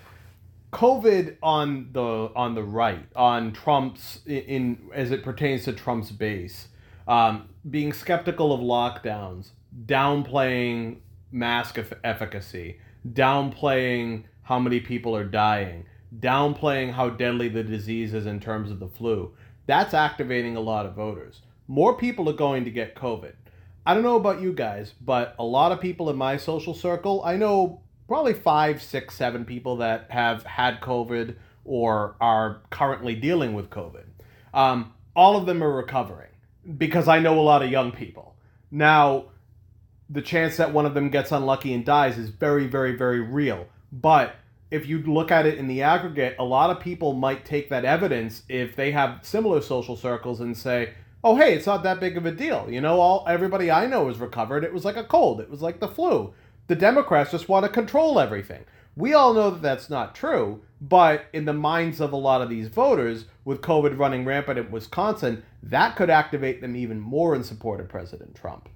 COVID 0.75 1.37
on 1.41 1.91
the 1.93 2.33
on 2.35 2.57
the 2.57 2.65
right, 2.65 3.07
on 3.15 3.53
Trump's 3.53 4.21
in, 4.27 4.43
in 4.43 4.79
as 4.93 5.13
it 5.13 5.23
pertains 5.23 5.65
to 5.65 5.73
Trump's 5.73 6.11
base, 6.11 6.67
um, 7.07 7.49
being 7.71 7.93
skeptical 7.93 8.53
of 8.53 8.61
lockdowns, 8.61 9.51
downplaying 9.87 10.99
mask 11.31 11.79
efficacy, 12.03 12.81
downplaying 13.09 14.25
how 14.43 14.59
many 14.59 14.81
people 14.81 15.17
are 15.17 15.25
dying, 15.25 15.87
downplaying 16.19 16.93
how 16.93 17.09
deadly 17.09 17.49
the 17.49 17.63
disease 17.63 18.13
is 18.13 18.27
in 18.27 18.41
terms 18.41 18.73
of 18.73 18.81
the 18.81 18.89
flu. 18.89 19.33
That's 19.67 19.95
activating 19.95 20.57
a 20.57 20.61
lot 20.61 20.87
of 20.87 20.95
voters. 20.95 21.43
More 21.69 21.97
people 21.97 22.29
are 22.29 22.35
going 22.35 22.65
to 22.65 22.71
get 22.71 22.97
COVID. 22.97 23.35
I 23.87 23.95
don't 23.95 24.03
know 24.03 24.17
about 24.17 24.41
you 24.41 24.53
guys, 24.53 24.93
but 25.01 25.37
a 25.39 25.45
lot 25.45 25.71
of 25.71 25.81
people 25.81 26.11
in 26.11 26.17
my 26.17 26.37
social 26.37 26.75
circle, 26.75 27.23
I 27.25 27.37
know 27.37 27.81
probably 28.09 28.35
five, 28.35 28.83
six, 28.83 29.14
seven 29.14 29.45
people 29.45 29.77
that 29.77 30.07
have 30.11 30.45
had 30.45 30.81
COVID 30.81 31.37
or 31.64 32.17
are 32.21 32.62
currently 32.71 33.14
dealing 33.14 33.55
with 33.55 33.71
COVID. 33.71 34.05
Um, 34.53 34.93
all 35.17 35.37
of 35.37 35.47
them 35.47 35.62
are 35.62 35.73
recovering 35.73 36.31
because 36.77 37.09
I 37.09 37.19
know 37.19 37.38
a 37.38 37.43
lot 37.43 37.62
of 37.62 37.71
young 37.71 37.93
people. 37.93 38.37
Now, 38.71 39.27
the 40.11 40.23
chance 40.23 40.57
that 40.57 40.73
one 40.73 40.87
of 40.87 40.95
them 40.95 41.09
gets 41.09 41.33
unlucky 41.33 41.73
and 41.73 41.85
dies 41.85 42.19
is 42.19 42.29
very, 42.29 42.67
very, 42.67 42.97
very 42.97 43.21
real. 43.21 43.67
But 43.93 44.37
if 44.71 44.87
you 44.87 44.99
look 45.03 45.31
at 45.31 45.47
it 45.47 45.59
in 45.59 45.69
the 45.69 45.83
aggregate, 45.83 46.37
a 46.38 46.45
lot 46.45 46.71
of 46.71 46.81
people 46.81 47.14
might 47.14 47.45
take 47.45 47.69
that 47.71 47.85
evidence 47.85 48.43
if 48.49 48.77
they 48.77 48.90
have 48.90 49.21
similar 49.23 49.61
social 49.61 49.97
circles 49.97 50.40
and 50.40 50.57
say, 50.57 50.95
"Oh, 51.23 51.37
hey, 51.37 51.55
it's 51.55 51.67
not 51.67 51.83
that 51.85 52.01
big 52.01 52.17
of 52.17 52.27
a 52.27 52.33
deal." 52.33 52.67
You 52.69 52.81
know, 52.81 53.01
all 53.01 53.25
everybody 53.29 53.71
I 53.71 53.87
know 53.87 54.09
is 54.09 54.19
recovered. 54.19 54.64
It 54.64 54.73
was 54.73 54.85
like 54.85 54.97
a 54.97 55.05
cold. 55.05 55.40
It 55.40 55.51
was 55.51 55.62
like 55.62 55.81
the 55.81 55.88
flu. 55.88 56.35
The 56.66 56.74
Democrats 56.74 57.31
just 57.31 57.48
want 57.48 57.64
to 57.64 57.70
control 57.70 58.18
everything. 58.18 58.64
We 58.96 59.12
all 59.12 59.35
know 59.35 59.50
that 59.50 59.62
that's 59.62 59.90
not 59.90 60.14
true, 60.14 60.62
but 60.81 61.27
in 61.33 61.44
the 61.44 61.53
minds 61.53 62.00
of 62.00 62.12
a 62.12 62.16
lot 62.16 62.42
of 62.42 62.48
these 62.48 62.68
voters, 62.68 63.27
with 63.44 63.61
COVID 63.61 63.98
running 63.98 64.24
rampant 64.24 64.59
in 64.59 64.70
Wisconsin, 64.70 65.42
that 65.62 65.96
could 65.96 66.11
activate 66.11 66.61
them 66.61 66.77
even 66.77 67.00
more 67.00 67.35
in 67.35 67.42
support 67.42 67.81
of 67.81 67.88
President 67.88 68.35
Trump. 68.35 68.68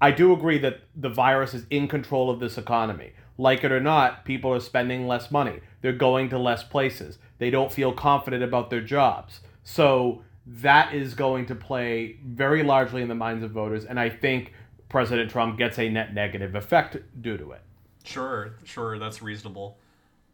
I 0.00 0.10
do 0.10 0.32
agree 0.32 0.58
that 0.58 0.80
the 0.96 1.08
virus 1.08 1.54
is 1.54 1.64
in 1.70 1.86
control 1.86 2.28
of 2.28 2.40
this 2.40 2.58
economy. 2.58 3.12
Like 3.38 3.64
it 3.64 3.72
or 3.72 3.80
not, 3.80 4.24
people 4.24 4.52
are 4.52 4.60
spending 4.60 5.06
less 5.06 5.30
money. 5.30 5.60
They're 5.80 5.92
going 5.92 6.28
to 6.30 6.38
less 6.38 6.64
places. 6.64 7.18
They 7.38 7.50
don't 7.50 7.72
feel 7.72 7.92
confident 7.92 8.42
about 8.42 8.68
their 8.68 8.80
jobs. 8.80 9.40
So 9.62 10.22
that 10.44 10.92
is 10.92 11.14
going 11.14 11.46
to 11.46 11.54
play 11.54 12.18
very 12.24 12.64
largely 12.64 13.00
in 13.00 13.08
the 13.08 13.14
minds 13.14 13.44
of 13.44 13.52
voters. 13.52 13.84
And 13.84 13.98
I 13.98 14.10
think 14.10 14.52
President 14.92 15.30
Trump 15.30 15.56
gets 15.56 15.78
a 15.78 15.88
net 15.88 16.12
negative 16.12 16.54
effect 16.54 16.98
due 17.22 17.38
to 17.38 17.52
it. 17.52 17.62
Sure, 18.04 18.52
sure, 18.62 18.98
that's 18.98 19.22
reasonable. 19.22 19.78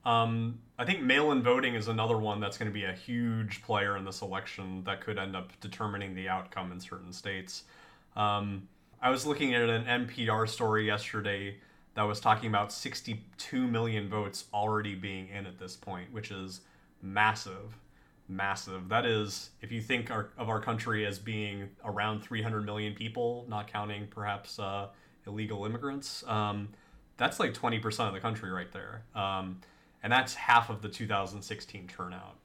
Um, 0.04 0.58
I 0.76 0.84
think 0.84 1.00
mail 1.00 1.30
in 1.30 1.42
voting 1.44 1.76
is 1.76 1.86
another 1.86 2.18
one 2.18 2.40
that's 2.40 2.58
going 2.58 2.68
to 2.68 2.74
be 2.74 2.84
a 2.84 2.92
huge 2.92 3.62
player 3.62 3.96
in 3.96 4.04
this 4.04 4.20
election 4.20 4.82
that 4.82 5.00
could 5.00 5.16
end 5.16 5.36
up 5.36 5.52
determining 5.60 6.16
the 6.16 6.28
outcome 6.28 6.72
in 6.72 6.80
certain 6.80 7.12
states. 7.12 7.64
Um, 8.16 8.66
I 9.00 9.10
was 9.10 9.24
looking 9.24 9.54
at 9.54 9.68
an 9.68 9.84
NPR 9.84 10.48
story 10.48 10.86
yesterday 10.86 11.58
that 11.94 12.02
was 12.02 12.18
talking 12.18 12.48
about 12.48 12.72
62 12.72 13.66
million 13.68 14.08
votes 14.08 14.46
already 14.52 14.96
being 14.96 15.28
in 15.28 15.46
at 15.46 15.60
this 15.60 15.76
point, 15.76 16.12
which 16.12 16.32
is 16.32 16.62
massive 17.00 17.78
massive. 18.28 18.88
That 18.88 19.06
is, 19.06 19.50
if 19.62 19.72
you 19.72 19.80
think 19.80 20.10
our, 20.10 20.30
of 20.36 20.48
our 20.48 20.60
country 20.60 21.06
as 21.06 21.18
being 21.18 21.68
around 21.84 22.22
300 22.22 22.64
million 22.64 22.94
people, 22.94 23.46
not 23.48 23.66
counting 23.66 24.06
perhaps 24.08 24.58
uh, 24.58 24.88
illegal 25.26 25.64
immigrants, 25.64 26.24
um, 26.26 26.68
that's 27.16 27.40
like 27.40 27.54
20% 27.54 28.06
of 28.06 28.14
the 28.14 28.20
country 28.20 28.50
right 28.50 28.70
there. 28.72 29.02
Um, 29.14 29.60
and 30.02 30.12
that's 30.12 30.34
half 30.34 30.70
of 30.70 30.82
the 30.82 30.88
2016 30.88 31.88
turnout 31.88 32.36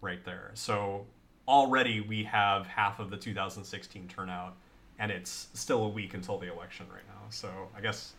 right 0.00 0.24
there. 0.24 0.50
So 0.54 1.06
already 1.46 2.00
we 2.00 2.24
have 2.24 2.66
half 2.66 2.98
of 2.98 3.10
the 3.10 3.16
2016 3.16 4.08
turnout, 4.08 4.56
and 4.98 5.12
it's 5.12 5.48
still 5.54 5.84
a 5.84 5.88
week 5.88 6.14
until 6.14 6.38
the 6.38 6.52
election 6.52 6.86
right 6.92 7.06
now. 7.06 7.22
So 7.30 7.48
I 7.76 7.80
guess 7.80 8.14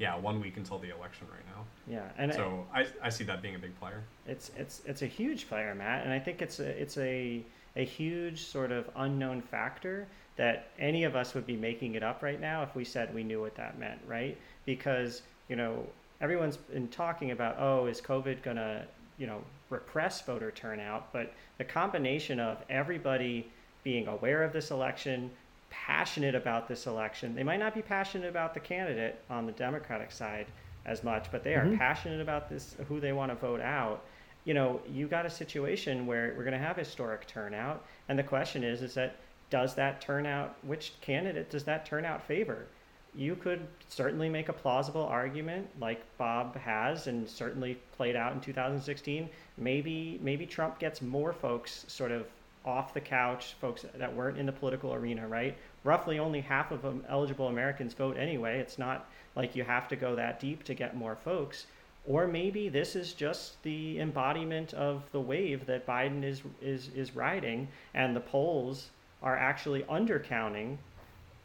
yeah, 0.00 0.16
one 0.16 0.40
week 0.40 0.56
until 0.56 0.78
the 0.78 0.88
election 0.88 1.26
right 1.30 1.44
now. 1.54 1.62
Yeah, 1.86 2.08
and 2.16 2.32
so 2.32 2.66
I, 2.74 2.86
I 3.02 3.10
see 3.10 3.22
that 3.24 3.42
being 3.42 3.54
a 3.54 3.58
big 3.58 3.78
player. 3.78 4.02
It's 4.26 4.50
it's 4.56 4.80
it's 4.86 5.02
a 5.02 5.06
huge 5.06 5.46
player, 5.46 5.74
Matt, 5.74 6.04
and 6.04 6.12
I 6.12 6.18
think 6.18 6.40
it's 6.40 6.58
a 6.58 6.68
it's 6.68 6.96
a 6.96 7.44
a 7.76 7.84
huge 7.84 8.40
sort 8.40 8.72
of 8.72 8.88
unknown 8.96 9.42
factor 9.42 10.08
that 10.36 10.68
any 10.78 11.04
of 11.04 11.14
us 11.14 11.34
would 11.34 11.46
be 11.46 11.54
making 11.54 11.96
it 11.96 12.02
up 12.02 12.22
right 12.22 12.40
now 12.40 12.62
if 12.62 12.74
we 12.74 12.82
said 12.82 13.14
we 13.14 13.22
knew 13.22 13.42
what 13.42 13.54
that 13.56 13.78
meant, 13.78 14.00
right? 14.08 14.38
Because 14.64 15.20
you 15.50 15.56
know 15.56 15.84
everyone's 16.22 16.56
been 16.56 16.88
talking 16.88 17.32
about 17.32 17.56
oh 17.58 17.84
is 17.84 18.00
COVID 18.00 18.42
gonna 18.42 18.86
you 19.18 19.26
know 19.26 19.42
repress 19.68 20.22
voter 20.22 20.50
turnout, 20.50 21.12
but 21.12 21.34
the 21.58 21.64
combination 21.64 22.40
of 22.40 22.56
everybody 22.70 23.50
being 23.84 24.08
aware 24.08 24.42
of 24.42 24.54
this 24.54 24.70
election, 24.70 25.30
passionate 25.70 26.34
about 26.34 26.68
this 26.68 26.86
election. 26.86 27.34
They 27.34 27.42
might 27.42 27.60
not 27.60 27.74
be 27.74 27.82
passionate 27.82 28.28
about 28.28 28.54
the 28.54 28.60
candidate 28.60 29.20
on 29.30 29.46
the 29.46 29.52
Democratic 29.52 30.12
side 30.12 30.46
as 30.84 31.02
much, 31.02 31.30
but 31.30 31.44
they 31.44 31.54
are 31.54 31.64
mm-hmm. 31.64 31.76
passionate 31.76 32.20
about 32.20 32.48
this 32.48 32.76
who 32.88 33.00
they 33.00 33.12
want 33.12 33.30
to 33.30 33.36
vote 33.36 33.60
out. 33.60 34.04
You 34.44 34.54
know, 34.54 34.80
you 34.90 35.06
got 35.06 35.26
a 35.26 35.30
situation 35.30 36.06
where 36.06 36.34
we're 36.36 36.44
going 36.44 36.58
to 36.58 36.66
have 36.66 36.76
historic 36.76 37.26
turnout, 37.26 37.84
and 38.08 38.18
the 38.18 38.22
question 38.22 38.64
is, 38.64 38.82
is 38.82 38.94
that 38.94 39.16
does 39.50 39.74
that 39.74 40.00
turnout, 40.00 40.56
which 40.62 40.92
candidate 41.00 41.50
does 41.50 41.64
that 41.64 41.84
turnout 41.84 42.22
favor? 42.22 42.66
You 43.14 43.34
could 43.34 43.66
certainly 43.88 44.28
make 44.28 44.48
a 44.48 44.52
plausible 44.52 45.04
argument, 45.04 45.68
like 45.80 46.00
Bob 46.16 46.56
has, 46.56 47.08
and 47.08 47.28
certainly 47.28 47.76
played 47.96 48.14
out 48.14 48.32
in 48.32 48.40
2016. 48.40 49.28
Maybe 49.58 50.20
maybe 50.22 50.46
Trump 50.46 50.78
gets 50.78 51.02
more 51.02 51.32
folks 51.32 51.84
sort 51.88 52.12
of 52.12 52.26
off 52.64 52.92
the 52.92 53.00
couch, 53.00 53.54
folks 53.60 53.84
that 53.94 54.14
weren't 54.14 54.38
in 54.38 54.46
the 54.46 54.52
political 54.52 54.92
arena, 54.92 55.26
right? 55.26 55.56
Roughly 55.84 56.18
only 56.18 56.40
half 56.40 56.70
of 56.70 57.04
eligible 57.08 57.48
Americans 57.48 57.94
vote 57.94 58.16
anyway. 58.16 58.58
It's 58.58 58.78
not 58.78 59.08
like 59.34 59.56
you 59.56 59.64
have 59.64 59.88
to 59.88 59.96
go 59.96 60.14
that 60.16 60.40
deep 60.40 60.64
to 60.64 60.74
get 60.74 60.96
more 60.96 61.16
folks. 61.16 61.66
Or 62.06 62.26
maybe 62.26 62.68
this 62.68 62.96
is 62.96 63.12
just 63.12 63.62
the 63.62 64.00
embodiment 64.00 64.74
of 64.74 65.02
the 65.12 65.20
wave 65.20 65.66
that 65.66 65.86
Biden 65.86 66.24
is 66.24 66.42
is 66.62 66.88
is 66.94 67.14
riding, 67.14 67.68
and 67.94 68.16
the 68.16 68.20
polls 68.20 68.90
are 69.22 69.36
actually 69.36 69.82
undercounting 69.82 70.78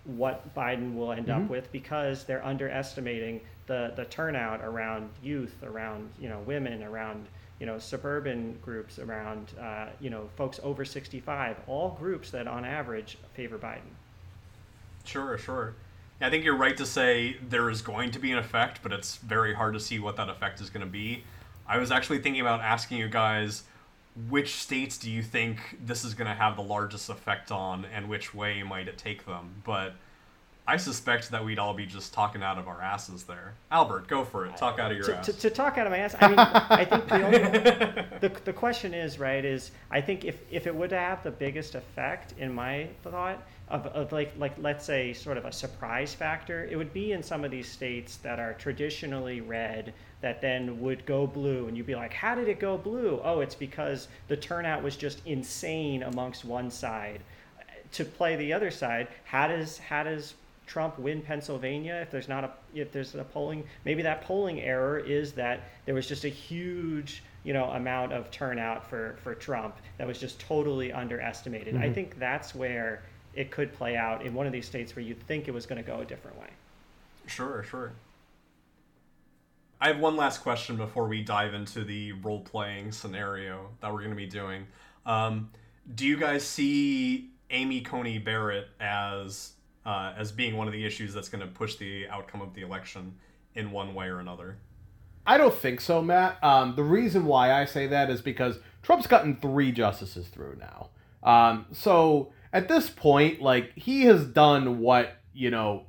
what 0.06 0.54
Biden 0.56 0.95
will 0.95 1.12
end 1.12 1.28
mm-hmm. 1.28 1.43
up 1.43 1.49
with 1.49 1.71
because 1.71 2.23
they're 2.23 2.45
underestimating 2.45 3.41
the 3.67 3.93
the 3.95 4.06
turnout 4.06 4.62
around 4.62 5.10
youth, 5.21 5.56
around 5.63 6.10
you 6.19 6.30
know 6.30 6.39
women, 6.39 6.84
around 6.84 7.28
you 7.60 7.65
know, 7.65 7.80
suburban 7.80 8.58
groups 8.62 9.00
around, 9.00 9.54
uh, 9.60 9.88
you 10.00 10.10
know, 10.10 10.30
folks 10.36 10.60
over 10.63 10.84
65, 10.84 11.58
all 11.68 11.98
groups 12.00 12.32
that 12.32 12.48
on 12.48 12.65
average 12.65 13.18
favor 13.34 13.58
Biden. 13.58 13.94
Sure, 15.06 15.38
sure. 15.38 15.74
I 16.20 16.30
think 16.30 16.44
you're 16.44 16.56
right 16.56 16.76
to 16.78 16.86
say 16.86 17.38
there 17.50 17.70
is 17.70 17.82
going 17.82 18.12
to 18.12 18.20
be 18.20 18.32
an 18.32 18.38
effect, 18.38 18.80
but 18.82 18.91
it's 18.91 19.18
very 19.18 19.54
hard 19.54 19.74
to 19.74 19.80
see 19.80 20.00
what 20.00 20.15
that 20.18 20.30
effect 20.30 20.62
is 20.62 20.70
going 20.70 20.86
to 20.86 20.91
be. 20.91 21.24
I 21.68 21.78
was 21.78 21.91
actually 21.91 22.20
thinking 22.20 22.41
about 22.41 22.62
asking 22.62 22.98
you 22.98 23.10
guys 23.10 23.63
which 24.30 24.56
states 24.56 24.98
do 24.98 25.12
you 25.12 25.22
think 25.22 25.78
this 25.84 26.06
is 26.06 26.13
going 26.13 26.28
to 26.28 26.34
have 26.34 26.56
the 26.56 26.63
largest 26.63 27.10
effect 27.10 27.52
on 27.52 27.86
and 27.86 28.08
which 28.08 28.34
way 28.34 28.63
might 28.63 28.88
it 28.88 28.98
take 28.98 29.26
them? 29.26 29.62
But 29.65 29.94
I 30.67 30.78
suspect 30.78 31.30
that 31.30 31.45
we'd 31.45 31.60
all 31.60 31.75
be 31.75 31.86
just 31.86 32.12
talking 32.12 32.41
out 32.41 32.58
of 32.58 32.67
our 32.67 32.82
asses 32.82 33.23
there. 33.23 33.54
Albert, 33.71 34.08
go 34.08 34.23
for 34.23 34.47
it. 34.47 34.58
Talk 34.58 34.80
out 34.80 34.89
of 34.89 34.97
your 34.97 35.06
to, 35.06 35.17
ass. 35.17 35.25
To, 35.28 35.34
to, 35.34 35.49
talk 35.51 35.78
out 35.78 35.86
of 35.86 35.91
my 35.91 35.99
ass, 35.99 36.15
I 36.19 36.28
mean, 36.28 36.39
I 36.39 36.86
think 36.86 37.08
the, 37.08 37.23
only, 37.23 37.38
the, 38.19 38.32
the 38.45 38.54
question 38.54 38.93
is, 38.95 39.19
right, 39.19 39.45
is 39.45 39.71
I 39.91 40.01
think 40.01 40.25
if, 40.25 40.39
if 40.49 40.65
it 40.65 40.73
would 40.73 40.91
have 40.91 41.21
the 41.23 41.30
biggest 41.30 41.75
effect, 41.75 42.34
in 42.39 42.51
my 42.51 42.88
thought, 43.04 43.45
of, 43.69 43.86
of 43.88 44.12
like, 44.12 44.34
like, 44.39 44.54
let's 44.58 44.84
say, 44.84 45.13
sort 45.13 45.38
of 45.38 45.45
a 45.45 45.51
surprise 45.51 46.15
factor, 46.15 46.65
it 46.65 46.75
would 46.75 46.93
be 46.93 47.12
in 47.12 47.21
some 47.21 47.43
of 47.43 47.51
these 47.51 47.67
states 47.67 48.17
that 48.17 48.39
are 48.39 48.54
traditionally 48.54 49.41
red 49.41 49.93
that 50.21 50.41
then 50.41 50.82
would 50.82 51.06
go 51.06 51.28
blue. 51.28 51.67
And 51.67 51.78
you'd 51.78 51.86
be 51.86 51.93
like, 51.93 52.13
how 52.13 52.34
did 52.34 52.47
it 52.47 52.60
go 52.60 52.75
blue? 52.75 53.21
Oh, 53.23 53.41
it's 53.41 53.56
because 53.56 54.08
the 54.28 54.38
turnout 54.38 54.82
was 54.82 54.97
just 54.97 55.21
insane 55.28 56.01
amongst 56.01 56.43
one 56.43 56.71
side. 56.71 57.21
To 57.91 58.04
play 58.04 58.36
the 58.36 58.51
other 58.51 58.71
side, 58.71 59.10
how 59.25 59.47
does, 59.47 59.78
how 59.78 60.04
does 60.04 60.34
Trump 60.65 60.97
win 60.97 61.21
Pennsylvania 61.21 61.95
if 62.01 62.12
there's 62.12 62.28
not 62.28 62.43
a 62.43 62.51
if 62.73 62.91
there's 62.91 63.15
a 63.15 63.23
polling 63.23 63.63
maybe 63.84 64.01
that 64.01 64.21
polling 64.21 64.62
error 64.62 64.97
is 64.97 65.32
that 65.34 65.62
there 65.86 65.93
was 65.93 66.08
just 66.08 66.23
a 66.23 66.30
huge 66.30 67.23
you 67.43 67.54
know 67.54 67.65
amount 67.65 68.12
of 68.12 68.30
turnout 68.32 68.89
for 68.89 69.17
for 69.23 69.36
Trump 69.36 69.75
that 69.97 70.08
was 70.08 70.19
just 70.19 70.39
totally 70.39 70.91
underestimated. 70.91 71.75
Mm-hmm. 71.75 71.84
I 71.84 71.93
think 71.93 72.19
that's 72.19 72.54
where 72.54 73.04
it 73.36 73.51
could 73.51 73.73
play 73.73 73.95
out 73.95 74.25
in 74.25 74.34
one 74.34 74.47
of 74.47 74.54
these 74.54 74.65
states 74.65 74.95
where 74.95 75.04
you'd 75.04 75.21
think 75.28 75.47
it 75.47 75.51
was 75.51 75.65
going 75.65 75.82
to 75.82 75.88
go 75.88 75.99
a 75.99 76.06
different 76.06 76.39
way. 76.39 76.47
Sure, 77.28 77.63
sure. 77.63 77.93
I 79.80 79.88
have 79.88 79.99
one 79.99 80.15
last 80.15 80.39
question 80.39 80.78
before 80.78 81.08
we 81.08 81.21
dive 81.21 81.54
into 81.54 81.84
the 81.84 82.13
role 82.13 82.39
playing 82.39 82.91
scenario 82.91 83.69
that 83.82 83.91
we're 83.91 83.99
going 83.99 84.12
to 84.12 84.15
be 84.15 84.25
doing. 84.25 84.67
Um, 85.06 85.51
do 85.93 86.06
you 86.06 86.17
guys 86.17 86.43
see 86.43 87.30
Amy 87.49 87.82
Coney 87.82 88.17
Barrett 88.17 88.69
as 88.80 89.51
uh, 89.86 90.13
as 90.17 90.32
being 90.32 90.58
one 90.58 90.67
of 90.67 90.74
the 90.74 90.86
issues 90.86 91.13
that's 91.13 91.30
going 91.30 91.41
to 91.41 91.48
push 91.48 91.76
the 91.76 92.08
outcome 92.10 92.41
of 92.41 92.54
the 92.54 92.62
election 92.62 93.15
in 93.54 93.71
one 93.71 93.93
way 93.93 94.08
or 94.08 94.19
another. 94.19 94.58
I 95.28 95.38
don't 95.38 95.54
think 95.54 95.82
so, 95.82 96.02
Matt. 96.02 96.43
Um, 96.43 96.76
the 96.76 96.84
reason 96.84 97.26
why 97.26 97.52
I 97.52 97.65
say 97.65 97.88
that 97.88 98.10
is 98.10 98.21
because 98.21 98.60
Trump's 98.84 99.08
gotten 99.08 99.38
three 99.38 99.71
justices 99.71 100.28
through 100.28 100.58
now. 100.60 100.89
Um, 101.24 101.65
so 101.71 102.32
at 102.54 102.67
this 102.67 102.89
point, 102.89 103.41
like 103.41 103.71
he 103.76 104.04
has 104.04 104.26
done 104.26 104.80
what 104.80 105.17
you 105.34 105.50
know 105.50 105.86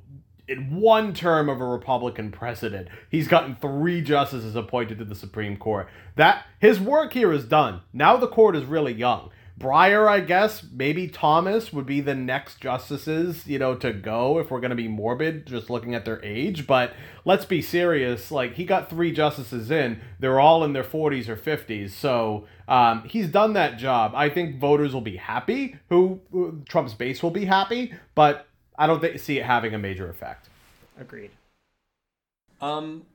in 0.47 0.79
one 0.79 1.13
term 1.13 1.49
of 1.49 1.61
a 1.61 1.65
Republican 1.65 2.31
president, 2.31 2.87
he's 3.09 3.27
gotten 3.27 3.55
three 3.55 4.01
justices 4.01 4.55
appointed 4.55 4.97
to 4.97 5.05
the 5.05 5.15
Supreme 5.15 5.57
Court. 5.57 5.87
That 6.15 6.45
his 6.59 6.79
work 6.79 7.13
here 7.13 7.31
is 7.31 7.45
done. 7.45 7.81
Now 7.93 8.17
the 8.17 8.27
court 8.27 8.55
is 8.55 8.65
really 8.65 8.93
young. 8.93 9.29
Breyer, 9.59 10.07
I 10.07 10.19
guess, 10.19 10.63
maybe 10.71 11.07
Thomas 11.07 11.73
would 11.73 11.87
be 11.87 11.99
the 11.99 12.13
next 12.13 12.61
justices, 12.61 13.47
you 13.47 13.57
know, 13.57 13.73
to 13.75 13.91
go 13.91 14.37
if 14.37 14.51
we're 14.51 14.59
going 14.59 14.69
to 14.69 14.75
be 14.75 14.87
morbid, 14.87 15.47
just 15.47 15.71
looking 15.71 15.95
at 15.95 16.05
their 16.05 16.23
age. 16.23 16.67
But 16.67 16.93
let's 17.25 17.45
be 17.45 17.63
serious. 17.63 18.29
Like, 18.29 18.53
he 18.53 18.65
got 18.65 18.87
three 18.87 19.11
justices 19.11 19.71
in. 19.71 19.99
They're 20.19 20.39
all 20.39 20.63
in 20.63 20.73
their 20.73 20.83
40s 20.83 21.27
or 21.27 21.35
50s. 21.35 21.89
So 21.89 22.45
um, 22.67 23.03
he's 23.07 23.29
done 23.29 23.53
that 23.53 23.79
job. 23.79 24.13
I 24.15 24.29
think 24.29 24.59
voters 24.59 24.93
will 24.93 25.01
be 25.01 25.17
happy, 25.17 25.77
who 25.89 26.21
Trump's 26.69 26.93
base 26.93 27.23
will 27.23 27.31
be 27.31 27.45
happy, 27.45 27.95
but 28.13 28.47
I 28.77 28.85
don't 28.85 29.01
th- 29.01 29.19
see 29.19 29.39
it 29.39 29.45
having 29.45 29.73
a 29.73 29.79
major 29.79 30.07
effect. 30.07 30.49
Agreed. 30.99 31.31
Um, 32.61 33.07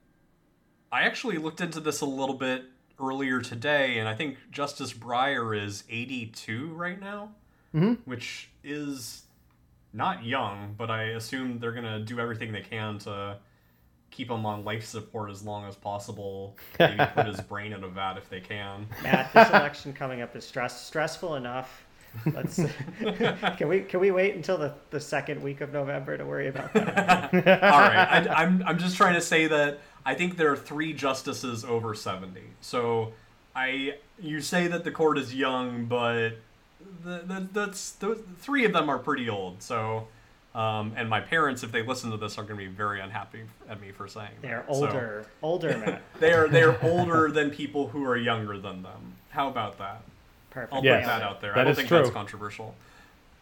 I 0.91 1.03
actually 1.03 1.39
looked 1.39 1.61
into 1.61 1.79
this 1.79 2.01
a 2.01 2.07
little 2.07 2.35
bit 2.35 2.65
earlier 3.03 3.41
today, 3.41 3.99
and 3.99 4.09
I 4.09 4.15
think 4.15 4.39
Justice 4.51 4.93
Breyer 4.93 5.59
is 5.59 5.85
82 5.91 6.69
right 6.69 7.01
now, 7.01 7.31
mm-hmm. 7.75 7.95
which 8.05 8.51
is 8.63 9.23
not 9.93 10.25
young, 10.25 10.75
but 10.77 10.91
I 10.91 11.05
assume 11.11 11.59
they're 11.59 11.73
gonna 11.73 12.01
do 12.01 12.19
everything 12.19 12.53
they 12.53 12.63
can 12.63 12.99
to 13.01 13.39
keep 14.11 14.31
him 14.31 14.47
on 14.47 14.65
life 14.65 14.85
support 14.85 15.31
as 15.31 15.43
long 15.43 15.65
as 15.65 15.75
possible. 15.75 16.57
Maybe 16.79 17.05
put 17.15 17.27
his 17.27 17.41
brain 17.41 17.73
in 17.73 17.83
a 17.83 17.89
vat 17.89 18.17
if 18.17 18.29
they 18.29 18.41
can. 18.41 18.87
Matt, 19.03 19.33
this 19.33 19.49
election 19.51 19.93
coming 19.93 20.23
up 20.23 20.37
is 20.37 20.47
stress 20.47 20.87
stressful 20.87 21.35
enough. 21.35 21.85
Let's 22.33 22.57
can 23.57 23.69
we 23.69 23.81
can 23.81 24.01
we 24.01 24.11
wait 24.11 24.35
until 24.35 24.59
the, 24.59 24.75
the 24.91 25.01
second 25.01 25.43
week 25.43 25.61
of 25.61 25.73
November 25.73 26.17
to 26.17 26.25
worry 26.25 26.49
about 26.49 26.73
that? 26.75 27.35
All 27.35 27.81
right, 27.81 28.29
I, 28.29 28.43
I'm 28.43 28.63
I'm 28.67 28.79
just 28.79 28.97
trying 28.97 29.15
to 29.15 29.21
say 29.21 29.47
that 29.47 29.81
I 30.05 30.15
think 30.15 30.37
there 30.37 30.51
are 30.53 30.57
three 30.57 30.93
justices 30.93 31.65
over 31.65 31.95
70. 31.95 32.41
So 32.61 33.13
I 33.55 33.97
you 34.21 34.41
say 34.41 34.67
that 34.67 34.85
the 34.85 34.91
court 34.91 35.19
is 35.19 35.35
young, 35.35 35.85
but 35.87 36.31
the, 37.05 37.23
the, 37.27 37.49
that's 37.53 37.93
those 37.93 38.21
three 38.39 38.65
of 38.65 38.73
them 38.73 38.89
are 38.89 38.99
pretty 38.99 39.29
old. 39.29 39.63
So 39.63 40.09
um, 40.55 40.93
and 40.97 41.09
my 41.09 41.21
parents, 41.21 41.63
if 41.63 41.73
they 41.73 41.83
listen 41.83 42.11
to 42.11 42.19
this, 42.19 42.37
are 42.37 42.43
going 42.43 42.61
to 42.61 42.67
be 42.67 42.71
very 42.71 43.01
unhappy 43.01 43.41
at 43.71 43.81
me 43.81 43.91
for 43.91 44.07
saying 44.07 44.33
they're 44.43 44.65
that. 44.67 44.69
older, 44.69 45.23
so, 45.25 45.29
older 45.43 45.79
men. 45.79 45.99
they're 46.21 46.47
they're 46.47 46.83
older 46.85 47.31
than 47.31 47.51
people 47.51 47.89
who 47.89 48.05
are 48.05 48.19
younger 48.19 48.59
than 48.59 48.83
them. 48.83 49.15
How 49.31 49.49
about 49.49 49.79
that? 49.79 50.03
Perfect. 50.51 50.75
I'll 50.75 50.85
yes, 50.85 51.05
put 51.05 51.07
that 51.07 51.23
out 51.23 51.41
there. 51.41 51.53
That 51.55 51.61
I 51.61 51.65
don't 51.65 51.75
think 51.75 51.89
true. 51.89 51.99
that's 51.99 52.11
controversial. 52.11 52.75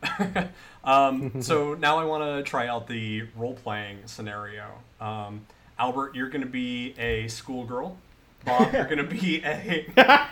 um, 0.84 1.42
so 1.42 1.74
now 1.74 1.98
I 1.98 2.04
want 2.04 2.22
to 2.22 2.48
try 2.48 2.68
out 2.68 2.86
the 2.86 3.24
role 3.36 3.54
playing 3.54 3.98
scenario. 4.06 4.66
Um, 5.00 5.46
Albert, 5.80 6.14
you're 6.14 6.28
going 6.28 6.42
to 6.42 6.46
be 6.46 6.94
a 6.98 7.26
schoolgirl. 7.28 7.96
Bob, 8.44 8.72
you're 8.74 8.84
going 8.84 8.98
to 8.98 9.04
be 9.04 9.42
a. 9.42 9.86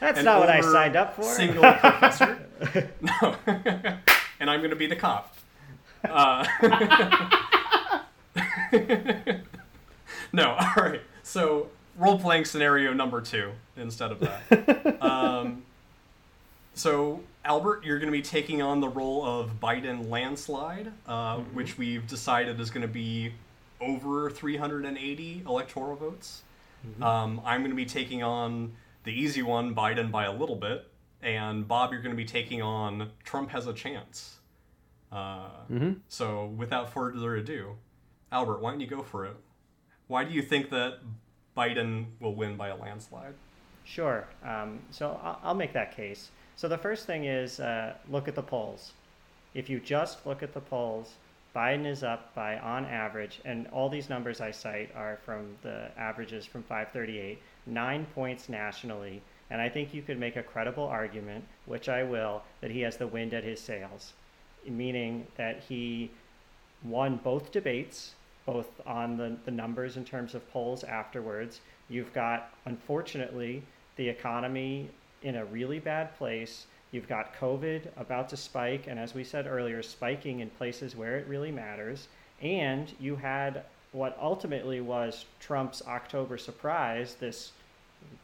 That's 0.00 0.22
not 0.22 0.38
what 0.38 0.48
I 0.48 0.60
signed 0.60 0.94
up 0.94 1.16
for. 1.16 1.24
Single 1.24 1.72
professor. 1.72 2.48
no. 3.00 3.36
and 4.38 4.48
I'm 4.48 4.60
going 4.60 4.70
to 4.70 4.76
be 4.76 4.86
the 4.86 4.94
cop. 4.94 5.34
Uh, 6.04 6.46
no, 10.32 10.52
all 10.52 10.72
right. 10.76 11.00
So 11.24 11.68
role 11.96 12.18
playing 12.18 12.44
scenario 12.44 12.92
number 12.92 13.20
two 13.20 13.50
instead 13.76 14.12
of 14.12 14.20
that. 14.20 15.02
Um, 15.02 15.64
so 16.74 17.22
Albert, 17.44 17.84
you're 17.84 17.98
going 17.98 18.12
to 18.12 18.16
be 18.16 18.22
taking 18.22 18.62
on 18.62 18.80
the 18.80 18.88
role 18.88 19.24
of 19.24 19.58
Biden 19.60 20.08
landslide, 20.08 20.92
uh, 21.08 21.38
mm-hmm. 21.38 21.56
which 21.56 21.76
we've 21.76 22.06
decided 22.06 22.60
is 22.60 22.70
going 22.70 22.82
to 22.82 22.92
be 22.92 23.32
over 23.80 24.30
380 24.30 25.42
electoral 25.46 25.96
votes. 25.96 26.42
Mm-hmm. 26.86 27.02
Um, 27.02 27.40
I'm 27.44 27.60
going 27.60 27.70
to 27.70 27.76
be 27.76 27.86
taking 27.86 28.22
on 28.22 28.72
the 29.04 29.12
easy 29.12 29.42
one, 29.42 29.74
Biden 29.74 30.10
by 30.10 30.24
a 30.24 30.32
little 30.32 30.56
bit, 30.56 30.90
and 31.22 31.66
Bob, 31.66 31.92
you're 31.92 32.02
going 32.02 32.14
to 32.14 32.16
be 32.16 32.24
taking 32.24 32.62
on 32.62 33.10
Trump 33.24 33.50
has 33.50 33.66
a 33.66 33.72
chance. 33.72 34.38
Uh, 35.10 35.48
mm-hmm. 35.70 35.92
So, 36.08 36.46
without 36.56 36.92
further 36.92 37.36
ado, 37.36 37.76
Albert, 38.32 38.60
why 38.60 38.72
don't 38.72 38.80
you 38.80 38.86
go 38.86 39.02
for 39.02 39.24
it? 39.24 39.36
Why 40.08 40.24
do 40.24 40.32
you 40.32 40.42
think 40.42 40.70
that 40.70 40.98
Biden 41.56 42.06
will 42.20 42.34
win 42.34 42.56
by 42.56 42.68
a 42.68 42.76
landslide? 42.76 43.34
Sure. 43.84 44.26
Um, 44.44 44.80
so 44.90 45.18
I'll, 45.22 45.40
I'll, 45.44 45.54
make 45.54 45.72
that 45.72 45.96
case. 45.96 46.30
So 46.56 46.68
the 46.68 46.78
first 46.78 47.06
thing 47.06 47.24
is 47.24 47.60
uh, 47.60 47.94
look 48.10 48.28
at 48.28 48.34
the 48.34 48.42
polls. 48.42 48.92
If 49.54 49.70
you 49.70 49.78
just 49.80 50.26
look 50.26 50.42
at 50.42 50.52
the 50.52 50.60
polls, 50.60 51.14
Biden 51.56 51.86
is 51.86 52.02
up 52.02 52.34
by, 52.34 52.58
on 52.58 52.84
average, 52.84 53.40
and 53.46 53.66
all 53.68 53.88
these 53.88 54.10
numbers 54.10 54.42
I 54.42 54.50
cite 54.50 54.90
are 54.94 55.18
from 55.24 55.56
the 55.62 55.88
averages 55.96 56.44
from 56.44 56.62
538, 56.62 57.40
nine 57.64 58.06
points 58.14 58.50
nationally. 58.50 59.22
And 59.48 59.58
I 59.58 59.70
think 59.70 59.94
you 59.94 60.02
could 60.02 60.20
make 60.20 60.36
a 60.36 60.42
credible 60.42 60.84
argument, 60.84 61.46
which 61.64 61.88
I 61.88 62.02
will, 62.02 62.42
that 62.60 62.70
he 62.70 62.82
has 62.82 62.98
the 62.98 63.06
wind 63.06 63.32
at 63.32 63.42
his 63.42 63.58
sails, 63.58 64.12
meaning 64.68 65.26
that 65.36 65.62
he 65.66 66.10
won 66.84 67.18
both 67.24 67.52
debates, 67.52 68.16
both 68.44 68.68
on 68.86 69.16
the, 69.16 69.34
the 69.46 69.50
numbers 69.50 69.96
in 69.96 70.04
terms 70.04 70.34
of 70.34 70.46
polls 70.50 70.84
afterwards. 70.84 71.60
You've 71.88 72.12
got, 72.12 72.50
unfortunately, 72.66 73.62
the 73.96 74.06
economy 74.06 74.90
in 75.22 75.36
a 75.36 75.44
really 75.46 75.78
bad 75.78 76.14
place 76.18 76.66
You've 76.96 77.06
got 77.06 77.38
COVID 77.38 77.88
about 77.98 78.30
to 78.30 78.38
spike, 78.38 78.86
and 78.86 78.98
as 78.98 79.14
we 79.14 79.22
said 79.22 79.46
earlier, 79.46 79.82
spiking 79.82 80.40
in 80.40 80.48
places 80.48 80.96
where 80.96 81.18
it 81.18 81.26
really 81.26 81.52
matters. 81.52 82.08
And 82.40 82.90
you 82.98 83.16
had 83.16 83.64
what 83.92 84.16
ultimately 84.18 84.80
was 84.80 85.26
Trump's 85.38 85.82
October 85.86 86.38
surprise, 86.38 87.14
this 87.20 87.52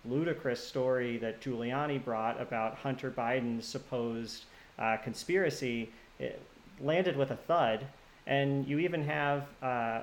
ludicrous 0.06 0.66
story 0.66 1.18
that 1.18 1.42
Giuliani 1.42 2.02
brought 2.02 2.40
about 2.40 2.76
Hunter 2.76 3.10
Biden's 3.10 3.66
supposed 3.68 4.44
uh, 4.78 4.96
conspiracy. 5.04 5.90
It 6.18 6.40
landed 6.80 7.14
with 7.14 7.30
a 7.30 7.36
thud. 7.36 7.84
And 8.26 8.66
you 8.66 8.78
even 8.78 9.04
have 9.04 9.48
uh, 9.60 10.00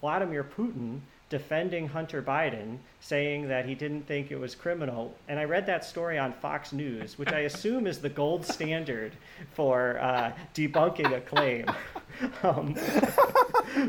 Vladimir 0.00 0.44
Putin 0.44 1.00
defending 1.28 1.86
Hunter 1.86 2.22
Biden, 2.22 2.78
saying 3.00 3.48
that 3.48 3.66
he 3.66 3.74
didn't 3.74 4.06
think 4.06 4.30
it 4.30 4.38
was 4.38 4.54
criminal. 4.54 5.14
And 5.28 5.38
I 5.38 5.44
read 5.44 5.66
that 5.66 5.84
story 5.84 6.18
on 6.18 6.32
Fox 6.32 6.72
News, 6.72 7.18
which 7.18 7.32
I 7.32 7.40
assume 7.40 7.86
is 7.86 7.98
the 7.98 8.08
gold 8.08 8.46
standard 8.46 9.12
for 9.52 9.98
uh, 10.00 10.32
debunking 10.54 11.14
a 11.14 11.20
claim. 11.20 11.66
um, 12.42 12.74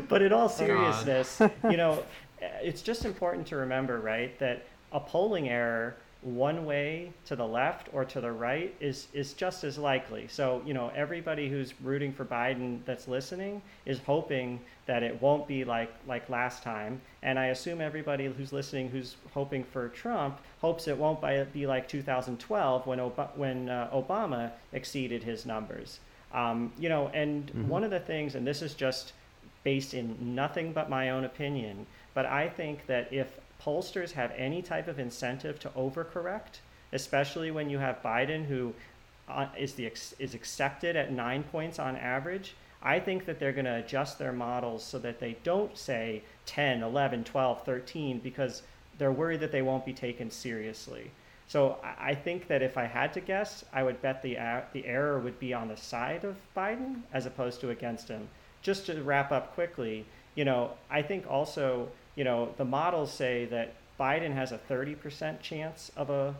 but 0.08 0.22
in 0.22 0.32
all 0.32 0.48
seriousness, 0.48 1.40
you 1.64 1.76
know, 1.76 2.02
it's 2.40 2.82
just 2.82 3.04
important 3.04 3.46
to 3.48 3.56
remember, 3.56 4.00
right, 4.00 4.38
that 4.38 4.66
a 4.92 5.00
polling 5.00 5.48
error 5.48 5.96
one 6.22 6.66
way 6.66 7.12
to 7.24 7.34
the 7.34 7.46
left 7.46 7.88
or 7.92 8.04
to 8.04 8.20
the 8.20 8.30
right 8.30 8.74
is 8.78 9.08
is 9.14 9.32
just 9.32 9.64
as 9.64 9.78
likely. 9.78 10.28
So, 10.28 10.60
you 10.66 10.74
know, 10.74 10.92
everybody 10.94 11.48
who's 11.48 11.72
rooting 11.80 12.12
for 12.12 12.26
Biden 12.26 12.84
that's 12.84 13.08
listening 13.08 13.62
is 13.86 14.00
hoping 14.00 14.60
that 14.84 15.02
it 15.02 15.20
won't 15.22 15.48
be 15.48 15.64
like 15.64 15.92
like 16.06 16.28
last 16.28 16.62
time. 16.62 17.00
And 17.22 17.38
I 17.38 17.46
assume 17.46 17.80
everybody 17.80 18.26
who's 18.26 18.52
listening 18.52 18.90
who's 18.90 19.16
hoping 19.32 19.64
for 19.64 19.88
Trump 19.88 20.38
hopes 20.60 20.88
it 20.88 20.96
won't 20.96 21.22
be 21.52 21.66
like 21.66 21.88
2012 21.88 22.86
when 22.86 23.00
Ob- 23.00 23.32
when 23.36 23.70
uh, 23.70 23.88
Obama 23.92 24.50
exceeded 24.72 25.22
his 25.22 25.46
numbers. 25.46 26.00
Um, 26.32 26.70
you 26.78 26.88
know, 26.90 27.08
and 27.14 27.46
mm-hmm. 27.46 27.68
one 27.68 27.82
of 27.82 27.90
the 27.90 28.00
things 28.00 28.34
and 28.34 28.46
this 28.46 28.60
is 28.60 28.74
just 28.74 29.14
based 29.64 29.94
in 29.94 30.34
nothing 30.34 30.72
but 30.72 30.90
my 30.90 31.10
own 31.10 31.24
opinion, 31.24 31.86
but 32.14 32.26
I 32.26 32.48
think 32.48 32.86
that 32.86 33.12
if 33.12 33.39
pollsters 33.64 34.12
have 34.12 34.32
any 34.36 34.62
type 34.62 34.88
of 34.88 34.98
incentive 34.98 35.58
to 35.60 35.68
overcorrect, 35.70 36.60
especially 36.92 37.50
when 37.50 37.70
you 37.70 37.78
have 37.78 38.02
Biden, 38.02 38.46
who 38.46 38.74
uh, 39.28 39.46
is 39.56 39.74
the 39.74 39.90
is 40.18 40.34
accepted 40.34 40.96
at 40.96 41.12
nine 41.12 41.42
points 41.44 41.78
on 41.78 41.96
average. 41.96 42.54
I 42.82 42.98
think 42.98 43.26
that 43.26 43.38
they're 43.38 43.52
going 43.52 43.66
to 43.66 43.76
adjust 43.76 44.18
their 44.18 44.32
models 44.32 44.82
so 44.82 44.98
that 45.00 45.20
they 45.20 45.36
don't 45.44 45.76
say 45.76 46.22
10, 46.46 46.82
11, 46.82 47.24
12, 47.24 47.64
13 47.64 48.18
because 48.20 48.62
they're 48.96 49.12
worried 49.12 49.40
that 49.40 49.52
they 49.52 49.62
won't 49.62 49.84
be 49.84 49.92
taken 49.92 50.30
seriously. 50.30 51.10
So 51.46 51.78
I 51.82 52.14
think 52.14 52.46
that 52.46 52.62
if 52.62 52.78
I 52.78 52.84
had 52.84 53.12
to 53.14 53.20
guess, 53.20 53.64
I 53.72 53.82
would 53.82 54.00
bet 54.00 54.22
the 54.22 54.38
the 54.72 54.86
error 54.86 55.18
would 55.18 55.38
be 55.40 55.52
on 55.52 55.68
the 55.68 55.76
side 55.76 56.24
of 56.24 56.36
Biden 56.56 57.02
as 57.12 57.26
opposed 57.26 57.60
to 57.62 57.70
against 57.70 58.08
him. 58.08 58.28
Just 58.62 58.86
to 58.86 59.02
wrap 59.02 59.32
up 59.32 59.54
quickly, 59.54 60.06
you 60.36 60.44
know, 60.44 60.70
I 60.90 61.02
think 61.02 61.28
also 61.28 61.88
you 62.16 62.24
know, 62.24 62.54
the 62.56 62.64
models 62.64 63.12
say 63.12 63.44
that 63.46 63.74
Biden 63.98 64.32
has 64.32 64.52
a 64.52 64.58
30% 64.58 65.40
chance 65.40 65.90
of 65.96 66.10
a 66.10 66.34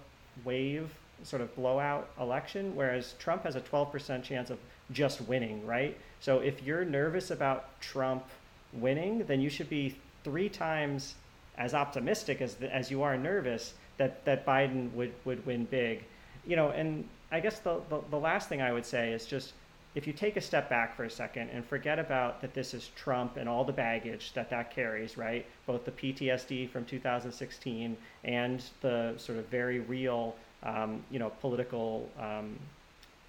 wave 0.45 0.91
sort 1.23 1.43
of 1.43 1.55
blowout 1.55 2.09
election, 2.19 2.75
whereas 2.75 3.15
Trump 3.19 3.45
has 3.45 3.57
a 3.57 3.61
12% 3.61 4.23
chance 4.23 4.51
of 4.51 4.59
just 4.91 5.21
winning, 5.23 5.67
right? 5.67 5.97
So 6.21 6.39
if 6.39 6.63
you're 6.63 6.85
nervous 6.85 7.31
about 7.31 7.81
Trump 7.81 8.25
winning, 8.73 9.25
then 9.27 9.41
you 9.41 9.51
should 9.51 9.69
be 9.69 9.97
three 10.25 10.49
times 10.49 11.15
as 11.59 11.75
optimistic 11.75 12.41
as 12.41 12.55
the, 12.55 12.75
as 12.75 12.91
you 12.91 13.03
are 13.03 13.17
nervous 13.17 13.75
that 13.99 14.25
that 14.25 14.47
Biden 14.47 14.93
would 14.95 15.13
would 15.25 15.45
win 15.45 15.65
big, 15.67 16.05
you 16.47 16.57
know. 16.57 16.71
And 16.71 17.07
I 17.31 17.41
guess 17.41 17.59
the, 17.59 17.81
the 17.91 18.01
the 18.11 18.19
last 18.19 18.49
thing 18.49 18.63
I 18.63 18.73
would 18.73 18.87
say 18.87 19.13
is 19.13 19.27
just 19.27 19.53
if 19.95 20.07
you 20.07 20.13
take 20.13 20.37
a 20.37 20.41
step 20.41 20.71
back 20.71 20.97
for 20.97 21.05
a 21.05 21.11
second 21.11 21.51
and 21.51 21.65
forget 21.65 21.99
about 21.99 22.41
that 22.41 22.55
this 22.55 22.75
is 22.75 22.91
Trump 22.95 23.37
and 23.37 23.49
all 23.49 23.65
the 23.65 23.73
baggage 23.73 24.33
that 24.35 24.49
that 24.51 24.73
carries, 24.73 25.17
right? 25.17 25.45
Both 25.67 25.85
the 25.85 25.91
PTSD 25.91 26.71
from 26.71 26.85
2016 26.85 27.97
and 28.23 28.63
the 28.83 29.15
sort 29.17 29.39
of 29.39 29.47
very 29.47 29.81
real, 29.81 30.37
um, 30.63 31.03
you 31.11 31.19
know, 31.19 31.31
political 31.41 32.09
um, 32.21 32.57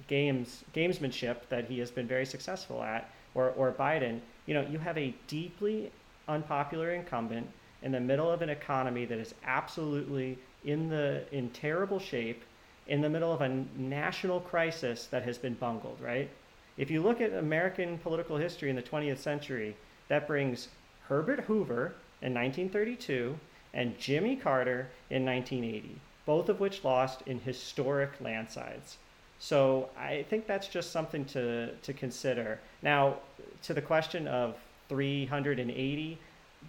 games 0.08 0.64
gamesmanship 0.76 1.38
that 1.50 1.66
he 1.66 1.80
has 1.80 1.90
been 1.90 2.08
very 2.08 2.26
successful 2.26 2.84
at, 2.84 3.10
or 3.34 3.50
or 3.52 3.72
Biden. 3.72 4.20
You 4.46 4.54
know, 4.54 4.68
you 4.70 4.78
have 4.78 4.98
a 4.98 5.16
deeply 5.28 5.92
unpopular 6.28 6.94
incumbent 6.94 7.48
in 7.82 7.92
the 7.92 8.00
middle 8.00 8.30
of 8.30 8.44
an 8.44 8.50
economy 8.50 9.06
that 9.06 9.18
is 9.18 9.34
absolutely 9.46 10.38
in 10.64 10.90
the 10.90 11.24
in 11.32 11.50
terrible 11.50 11.98
shape 11.98 12.44
in 12.88 13.02
the 13.02 13.10
middle 13.10 13.32
of 13.32 13.42
a 13.42 13.50
national 13.78 14.42
crisis 14.42 15.08
that 15.08 15.24
has 15.24 15.38
been 15.38 15.54
bungled, 15.54 15.98
right? 16.02 16.30
If 16.78 16.90
you 16.90 17.02
look 17.02 17.22
at 17.22 17.34
American 17.34 17.98
political 17.98 18.38
history 18.38 18.70
in 18.70 18.76
the 18.76 18.82
20th 18.82 19.18
century, 19.18 19.76
that 20.08 20.28
brings 20.28 20.70
Herbert 21.08 21.42
Hoover 21.42 21.94
in 22.22 22.34
1932 22.34 23.38
and 23.74 23.98
Jimmy 24.00 24.36
Carter 24.36 24.90
in 25.10 25.26
1980, 25.26 25.96
both 26.26 26.50
of 26.50 26.60
which 26.60 26.84
lost 26.84 27.22
in 27.26 27.40
historic 27.40 28.12
landslides. 28.22 28.98
So 29.40 29.90
I 29.98 30.24
think 30.30 30.48
that's 30.48 30.68
just 30.68 30.92
something 30.92 31.26
to, 31.26 31.74
to 31.76 31.94
consider. 31.94 32.60
Now, 32.82 33.18
to 33.64 33.74
the 33.74 33.82
question 33.82 34.28
of 34.28 34.56
380, 34.90 36.18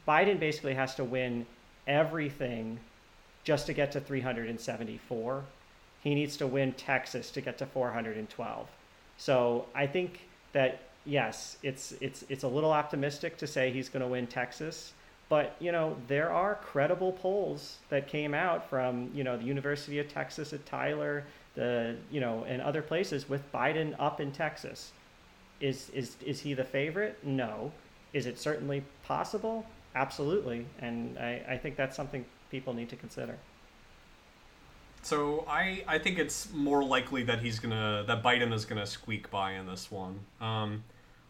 Biden 0.09 0.41
basically 0.41 0.75
has 0.75 0.95
to 0.95 1.05
win 1.05 1.47
everything 1.87 2.79
just 3.45 3.67
to 3.67 3.73
get 3.73 3.93
to 3.93 4.01
374. 4.01 5.45
He 6.03 6.15
needs 6.15 6.37
to 6.39 6.47
win 6.47 6.73
Texas 6.73 7.31
to 7.33 7.41
get 7.41 7.59
to 7.59 7.67
412. 7.67 8.69
So 9.23 9.67
I 9.73 9.87
think 9.87 10.19
that 10.53 10.81
yes, 11.05 11.57
it's 11.63 11.95
it's 12.01 12.25
it's 12.29 12.43
a 12.43 12.49
little 12.49 12.73
optimistic 12.73 13.37
to 13.37 13.47
say 13.47 13.71
he's 13.71 13.89
going 13.89 14.03
to 14.03 14.09
win 14.09 14.27
Texas, 14.27 14.95
but 15.29 15.55
you 15.61 15.71
know 15.71 15.97
there 16.09 16.33
are 16.33 16.57
credible 16.57 17.13
polls 17.13 17.77
that 17.89 18.09
came 18.09 18.35
out 18.35 18.69
from 18.69 19.13
you 19.15 19.23
know 19.23 19.37
the 19.37 19.45
University 19.45 20.01
of 20.01 20.09
Texas 20.09 20.53
at 20.53 20.67
Tyler, 20.67 21.23
the 21.55 21.95
you 22.11 22.21
know 22.21 22.45
and 22.49 22.61
other 22.61 22.83
places 22.83 23.29
with 23.29 23.43
Biden 23.53 23.95
up 24.01 24.21
in 24.21 24.33
Texas. 24.33 24.91
Is 25.61 25.89
is 25.91 26.17
is 26.27 26.41
he 26.41 26.55
the 26.55 26.65
favorite? 26.65 27.17
No. 27.23 27.71
Is 28.13 28.27
it 28.27 28.41
certainly 28.41 28.83
possible? 29.05 29.65
Absolutely, 29.95 30.67
and 30.81 31.17
I, 31.17 31.43
I 31.49 31.59
think 31.59 31.77
that's 31.77 31.95
something 31.95 32.25
people 32.51 32.75
need 32.75 32.89
to 32.89 32.97
consider. 32.97 33.39
So 35.03 35.45
I 35.49 35.85
I 35.87 35.99
think 35.99 36.19
it's 36.19 36.53
more 36.53 36.83
likely 36.83 37.25
that 37.25 37.41
he's 37.41 37.59
gonna 37.59 38.05
that 38.07 38.23
Biden 38.23 38.53
is 38.53 38.65
gonna 38.65 38.87
squeak 38.87 39.31
by 39.31 39.53
in 39.53 39.67
this 39.67 39.91
one. 39.91 40.21
Um, 40.41 40.85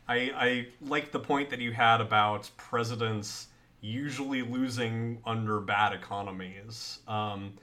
I 0.07 0.17
I 0.37 0.67
like 0.87 1.11
the 1.11 1.19
point 1.19 1.51
that 1.51 1.61
you 1.61 1.73
had 1.73 2.01
about 2.01 2.51
presidents 2.59 3.49
usually 3.81 4.43
losing 4.43 5.19
under 5.27 5.59
bad 5.61 5.93
economies. 5.93 7.01
Um, 7.09 7.55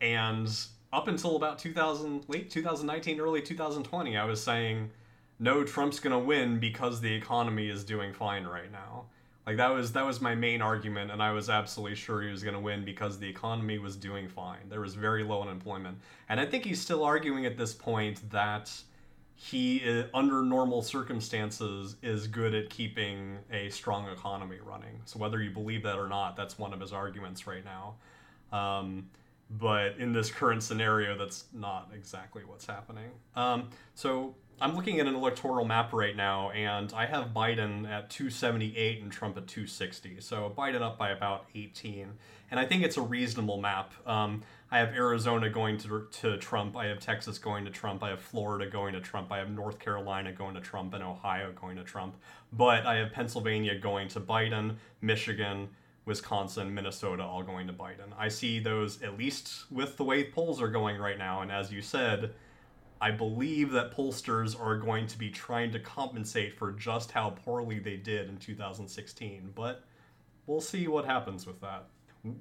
and 0.00 0.48
up 0.92 1.08
until 1.08 1.36
about 1.36 1.58
2000 1.58 2.24
late 2.28 2.50
2019 2.50 3.20
early 3.20 3.42
2020 3.42 4.16
I 4.16 4.24
was 4.24 4.42
saying 4.42 4.90
no 5.38 5.64
Trump's 5.64 5.98
to 6.12 6.18
win 6.18 6.58
because 6.60 7.00
the 7.00 7.12
economy 7.12 7.68
is 7.68 7.84
doing 7.84 8.12
fine 8.12 8.44
right 8.44 8.70
now. 8.70 9.06
Like 9.48 9.56
that 9.56 9.72
was 9.72 9.92
that 9.92 10.04
was 10.04 10.20
my 10.20 10.34
main 10.34 10.60
argument, 10.60 11.10
and 11.10 11.22
I 11.22 11.32
was 11.32 11.48
absolutely 11.48 11.96
sure 11.96 12.20
he 12.20 12.30
was 12.30 12.42
going 12.42 12.52
to 12.52 12.60
win 12.60 12.84
because 12.84 13.18
the 13.18 13.26
economy 13.26 13.78
was 13.78 13.96
doing 13.96 14.28
fine. 14.28 14.68
There 14.68 14.82
was 14.82 14.94
very 14.94 15.24
low 15.24 15.40
unemployment, 15.40 15.96
and 16.28 16.38
I 16.38 16.44
think 16.44 16.66
he's 16.66 16.82
still 16.82 17.02
arguing 17.02 17.46
at 17.46 17.56
this 17.56 17.72
point 17.72 18.30
that 18.30 18.70
he, 19.34 20.04
under 20.12 20.42
normal 20.42 20.82
circumstances, 20.82 21.96
is 22.02 22.26
good 22.26 22.54
at 22.54 22.68
keeping 22.68 23.38
a 23.50 23.70
strong 23.70 24.06
economy 24.10 24.58
running. 24.62 25.00
So 25.06 25.18
whether 25.18 25.42
you 25.42 25.50
believe 25.50 25.82
that 25.84 25.96
or 25.96 26.08
not, 26.08 26.36
that's 26.36 26.58
one 26.58 26.74
of 26.74 26.80
his 26.80 26.92
arguments 26.92 27.46
right 27.46 27.64
now. 27.64 27.94
Um, 28.52 29.08
but 29.48 29.96
in 29.96 30.12
this 30.12 30.30
current 30.30 30.62
scenario, 30.62 31.16
that's 31.16 31.44
not 31.54 31.88
exactly 31.94 32.42
what's 32.44 32.66
happening. 32.66 33.08
Um, 33.34 33.70
so 33.94 34.34
I'm 34.60 34.74
looking 34.74 34.98
at 34.98 35.06
an 35.06 35.14
electoral 35.14 35.64
map 35.64 35.92
right 35.92 36.16
now, 36.16 36.50
and 36.50 36.92
I 36.92 37.06
have 37.06 37.28
Biden 37.28 37.88
at 37.88 38.10
278 38.10 39.02
and 39.02 39.12
Trump 39.12 39.36
at 39.36 39.46
260. 39.46 40.20
So 40.20 40.52
Biden 40.56 40.82
up 40.82 40.98
by 40.98 41.10
about 41.10 41.46
18, 41.54 42.12
and 42.50 42.58
I 42.58 42.64
think 42.66 42.82
it's 42.82 42.96
a 42.96 43.02
reasonable 43.02 43.60
map. 43.60 43.92
Um, 44.04 44.42
I 44.72 44.78
have 44.78 44.88
Arizona 44.94 45.48
going 45.48 45.78
to, 45.78 46.08
to 46.10 46.36
Trump. 46.38 46.76
I 46.76 46.86
have 46.86 46.98
Texas 46.98 47.38
going 47.38 47.66
to 47.66 47.70
Trump. 47.70 48.02
I 48.02 48.10
have 48.10 48.20
Florida 48.20 48.68
going 48.68 48.94
to 48.94 49.00
Trump. 49.00 49.30
I 49.30 49.38
have 49.38 49.48
North 49.48 49.78
Carolina 49.78 50.32
going 50.32 50.56
to 50.56 50.60
Trump 50.60 50.92
and 50.92 51.04
Ohio 51.04 51.52
going 51.52 51.76
to 51.76 51.84
Trump. 51.84 52.16
But 52.52 52.84
I 52.84 52.96
have 52.96 53.12
Pennsylvania 53.12 53.78
going 53.78 54.08
to 54.08 54.20
Biden, 54.20 54.74
Michigan, 55.00 55.68
Wisconsin, 56.04 56.74
Minnesota 56.74 57.22
all 57.22 57.44
going 57.44 57.68
to 57.68 57.72
Biden. 57.72 58.10
I 58.18 58.26
see 58.26 58.58
those 58.58 59.02
at 59.02 59.16
least 59.16 59.70
with 59.70 59.96
the 59.96 60.04
way 60.04 60.24
polls 60.24 60.60
are 60.60 60.68
going 60.68 60.98
right 60.98 61.18
now. 61.18 61.42
And 61.42 61.52
as 61.52 61.70
you 61.70 61.80
said, 61.80 62.34
I 63.00 63.10
believe 63.10 63.70
that 63.72 63.94
pollsters 63.94 64.58
are 64.60 64.76
going 64.76 65.06
to 65.06 65.18
be 65.18 65.30
trying 65.30 65.70
to 65.72 65.78
compensate 65.78 66.54
for 66.58 66.72
just 66.72 67.12
how 67.12 67.30
poorly 67.30 67.78
they 67.78 67.96
did 67.96 68.28
in 68.28 68.36
2016, 68.38 69.52
but 69.54 69.84
we'll 70.46 70.60
see 70.60 70.88
what 70.88 71.04
happens 71.04 71.46
with 71.46 71.60
that. 71.60 71.86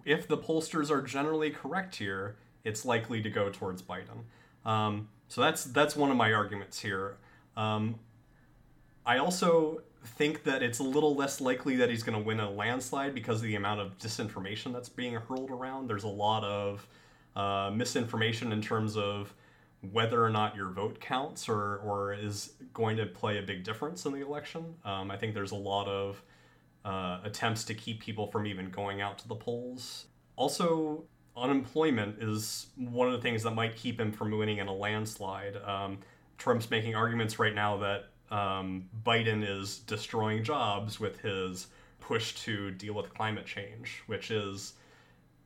If 0.06 0.28
the 0.28 0.38
pollsters 0.38 0.90
are 0.90 1.02
generally 1.02 1.52
correct 1.52 1.96
here, 1.96 2.38
it's 2.64 2.86
likely 2.86 3.22
to 3.22 3.30
go 3.30 3.50
towards 3.50 3.82
Biden. 3.82 4.24
Um, 4.66 5.10
so 5.28 5.42
that's 5.42 5.66
that's 5.66 5.96
one 5.96 6.10
of 6.10 6.18
my 6.18 6.34
arguments 6.34 6.80
here. 6.80 7.18
Um, 7.56 8.00
I 9.06 9.20
also 9.20 9.82
think 10.04 10.44
that 10.44 10.64
it's 10.64 10.80
a 10.80 10.84
little 10.84 11.16
less 11.16 11.40
likely 11.40 11.76
that 11.78 11.90
he's 11.90 12.04
going 12.04 12.18
to 12.18 12.24
win 12.24 12.40
a 12.40 12.50
landslide 12.50 13.14
because 13.14 13.38
of 13.38 13.44
the 13.44 13.56
amount 13.56 13.82
of 13.82 13.98
disinformation 13.98 14.74
that's 14.74 14.90
being 14.90 15.16
hurled 15.16 15.52
around. 15.52 15.88
There's 15.88 16.04
a 16.04 16.10
lot 16.10 16.44
of 16.44 16.88
uh, 17.36 17.72
misinformation 17.74 18.52
in 18.52 18.62
terms 18.62 18.98
of 18.98 19.34
whether 19.92 20.24
or 20.24 20.30
not 20.30 20.56
your 20.56 20.70
vote 20.70 21.00
counts 21.00 21.48
or, 21.48 21.78
or 21.78 22.14
is 22.14 22.54
going 22.74 22.98
to 22.98 23.06
play 23.06 23.38
a 23.38 23.42
big 23.42 23.64
difference 23.64 24.06
in 24.06 24.12
the 24.12 24.22
election. 24.22 24.76
Um, 24.84 25.12
I 25.12 25.18
think 25.18 25.34
there's 25.34 25.52
a 25.52 25.56
lot 25.56 25.88
of 25.88 26.22
uh, 26.84 27.20
attempts 27.24 27.64
to 27.66 27.74
keep 27.74 28.00
people 28.00 28.28
from 28.28 28.46
even 28.46 28.70
going 28.70 29.02
out 29.02 29.18
to 29.20 29.28
the 29.28 29.36
polls. 29.36 30.06
Also, 30.36 31.04
unemployment 31.36 32.22
is 32.22 32.68
one 32.76 33.08
of 33.08 33.14
the 33.14 33.22
things 33.22 33.44
that 33.44 33.52
might 33.52 33.76
keep 33.76 34.00
him 34.00 34.12
from 34.12 34.32
winning 34.32 34.58
in 34.58 34.68
a 34.68 34.74
landslide. 34.74 35.58
Um, 35.58 36.00
Trump's 36.38 36.70
making 36.70 36.96
arguments 36.96 37.40
right 37.40 37.54
now 37.54 37.78
that 37.78 38.06
um, 38.36 38.86
Biden 39.06 39.48
is 39.48 39.80
destroying 39.80 40.44
jobs 40.44 41.00
with 41.00 41.20
his 41.22 41.68
push 42.00 42.34
to 42.44 42.72
deal 42.72 42.94
with 42.94 43.14
climate 43.14 43.46
change, 43.46 44.02
which 44.08 44.32
is 44.32 44.74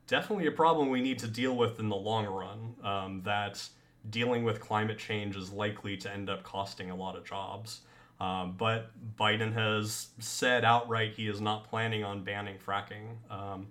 definitely 0.06 0.46
a 0.46 0.52
problem 0.52 0.90
we 0.90 1.00
need 1.00 1.18
to 1.18 1.28
deal 1.28 1.56
with 1.56 1.78
in 1.78 1.88
the 1.88 1.96
long 1.96 2.26
run. 2.26 2.74
Um, 2.82 3.22
that 3.24 3.66
dealing 4.10 4.44
with 4.44 4.60
climate 4.60 4.98
change 4.98 5.36
is 5.36 5.52
likely 5.52 5.96
to 5.98 6.12
end 6.12 6.28
up 6.28 6.42
costing 6.42 6.90
a 6.90 6.96
lot 6.96 7.16
of 7.16 7.24
jobs. 7.24 7.80
Um, 8.20 8.54
but 8.56 8.90
Biden 9.18 9.52
has 9.54 10.08
said 10.18 10.64
outright 10.64 11.14
he 11.14 11.28
is 11.28 11.40
not 11.40 11.64
planning 11.64 12.04
on 12.04 12.22
banning 12.22 12.56
fracking. 12.64 13.16
Um, 13.30 13.68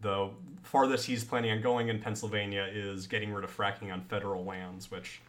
the 0.00 0.30
farthest 0.62 1.06
he's 1.06 1.24
planning 1.24 1.52
on 1.52 1.60
going 1.60 1.88
in 1.88 2.00
Pennsylvania 2.00 2.68
is 2.70 3.06
getting 3.06 3.32
rid 3.32 3.44
of 3.44 3.56
fracking 3.56 3.92
on 3.92 4.02
federal 4.02 4.44
lands, 4.44 4.90
which 4.90 5.20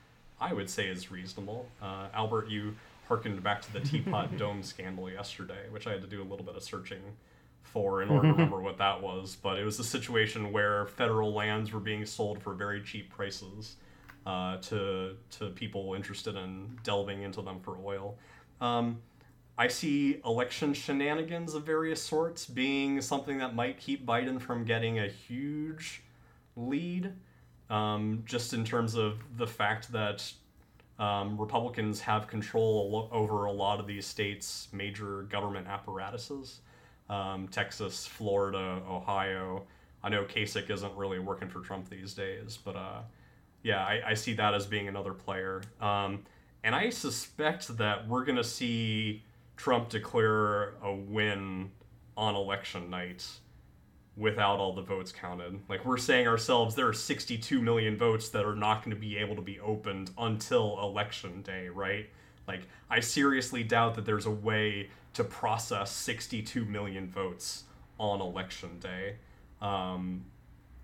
I 0.41 0.53
would 0.53 0.69
say 0.69 0.87
is 0.87 1.11
reasonable. 1.11 1.67
Uh, 1.81 2.07
Albert, 2.13 2.49
you 2.49 2.75
harkened 3.07 3.41
back 3.43 3.61
to 3.61 3.73
the 3.73 3.79
Teapot 3.79 4.35
Dome 4.37 4.63
scandal 4.63 5.09
yesterday, 5.09 5.69
which 5.69 5.87
I 5.87 5.91
had 5.91 6.01
to 6.01 6.07
do 6.07 6.21
a 6.21 6.25
little 6.25 6.45
bit 6.45 6.55
of 6.55 6.63
searching 6.63 7.01
for 7.61 8.01
in 8.01 8.09
order 8.09 8.29
to 8.29 8.33
remember 8.33 8.59
what 8.59 8.77
that 8.79 9.01
was. 9.01 9.37
But 9.41 9.59
it 9.59 9.63
was 9.63 9.79
a 9.79 9.83
situation 9.83 10.51
where 10.51 10.87
federal 10.87 11.33
lands 11.33 11.71
were 11.71 11.79
being 11.79 12.05
sold 12.05 12.41
for 12.41 12.53
very 12.53 12.81
cheap 12.81 13.11
prices 13.11 13.75
uh, 14.25 14.57
to 14.57 15.15
to 15.39 15.49
people 15.51 15.93
interested 15.93 16.35
in 16.35 16.77
delving 16.83 17.21
into 17.21 17.41
them 17.41 17.59
for 17.59 17.77
oil. 17.83 18.17
Um, 18.61 19.01
I 19.57 19.67
see 19.67 20.19
election 20.25 20.73
shenanigans 20.73 21.53
of 21.53 21.65
various 21.65 22.01
sorts 22.01 22.45
being 22.45 23.01
something 23.01 23.37
that 23.37 23.55
might 23.55 23.79
keep 23.79 24.05
Biden 24.05 24.41
from 24.41 24.65
getting 24.65 24.99
a 24.99 25.07
huge 25.07 26.03
lead, 26.57 27.13
um, 27.69 28.23
just 28.25 28.53
in 28.53 28.65
terms 28.65 28.95
of 28.95 29.23
the 29.37 29.47
fact 29.47 29.91
that 29.93 30.29
um, 30.99 31.37
Republicans 31.37 32.01
have 32.01 32.27
control 32.27 33.09
over 33.11 33.45
a 33.45 33.51
lot 33.51 33.79
of 33.79 33.87
these 33.87 34.05
states' 34.05 34.67
major 34.73 35.23
government 35.23 35.67
apparatuses. 35.67 36.59
Um, 37.09 37.47
Texas, 37.47 38.07
Florida, 38.07 38.81
Ohio. 38.89 39.63
I 40.03 40.09
know 40.09 40.23
Kasich 40.23 40.69
isn't 40.69 40.95
really 40.95 41.19
working 41.19 41.49
for 41.49 41.61
Trump 41.61 41.89
these 41.89 42.13
days, 42.13 42.57
but 42.63 42.75
uh, 42.75 43.01
yeah, 43.65 43.83
I, 43.83 44.01
I 44.09 44.13
see 44.13 44.35
that 44.35 44.53
as 44.53 44.67
being 44.67 44.87
another 44.87 45.11
player. 45.11 45.63
Um, 45.81 46.19
and 46.63 46.75
I 46.75 46.91
suspect 46.91 47.75
that 47.77 48.07
we're 48.07 48.23
going 48.23 48.35
to 48.35 48.43
see 48.43 49.23
Trump 49.57 49.89
declare 49.89 50.75
a 50.83 50.93
win 50.93 51.71
on 52.15 52.35
election 52.35 52.91
night 52.91 53.27
without 54.15 54.59
all 54.59 54.73
the 54.73 54.83
votes 54.83 55.11
counted. 55.11 55.59
Like 55.67 55.83
we're 55.83 55.97
saying 55.97 56.27
ourselves, 56.27 56.75
there 56.75 56.87
are 56.87 56.93
62 56.93 57.59
million 57.59 57.97
votes 57.97 58.29
that 58.29 58.45
are 58.45 58.55
not 58.55 58.83
going 58.83 58.95
to 58.95 59.01
be 59.01 59.17
able 59.17 59.35
to 59.35 59.41
be 59.41 59.59
opened 59.59 60.11
until 60.15 60.79
election 60.79 61.41
day, 61.41 61.67
right? 61.67 62.07
Like 62.47 62.67
I 62.91 62.99
seriously 62.99 63.63
doubt 63.63 63.95
that 63.95 64.05
there's 64.05 64.27
a 64.27 64.31
way 64.31 64.91
to 65.15 65.23
process 65.23 65.89
62 65.89 66.65
million 66.65 67.09
votes 67.09 67.63
on 67.97 68.21
election 68.21 68.77
day. 68.79 69.15
Um, 69.59 70.25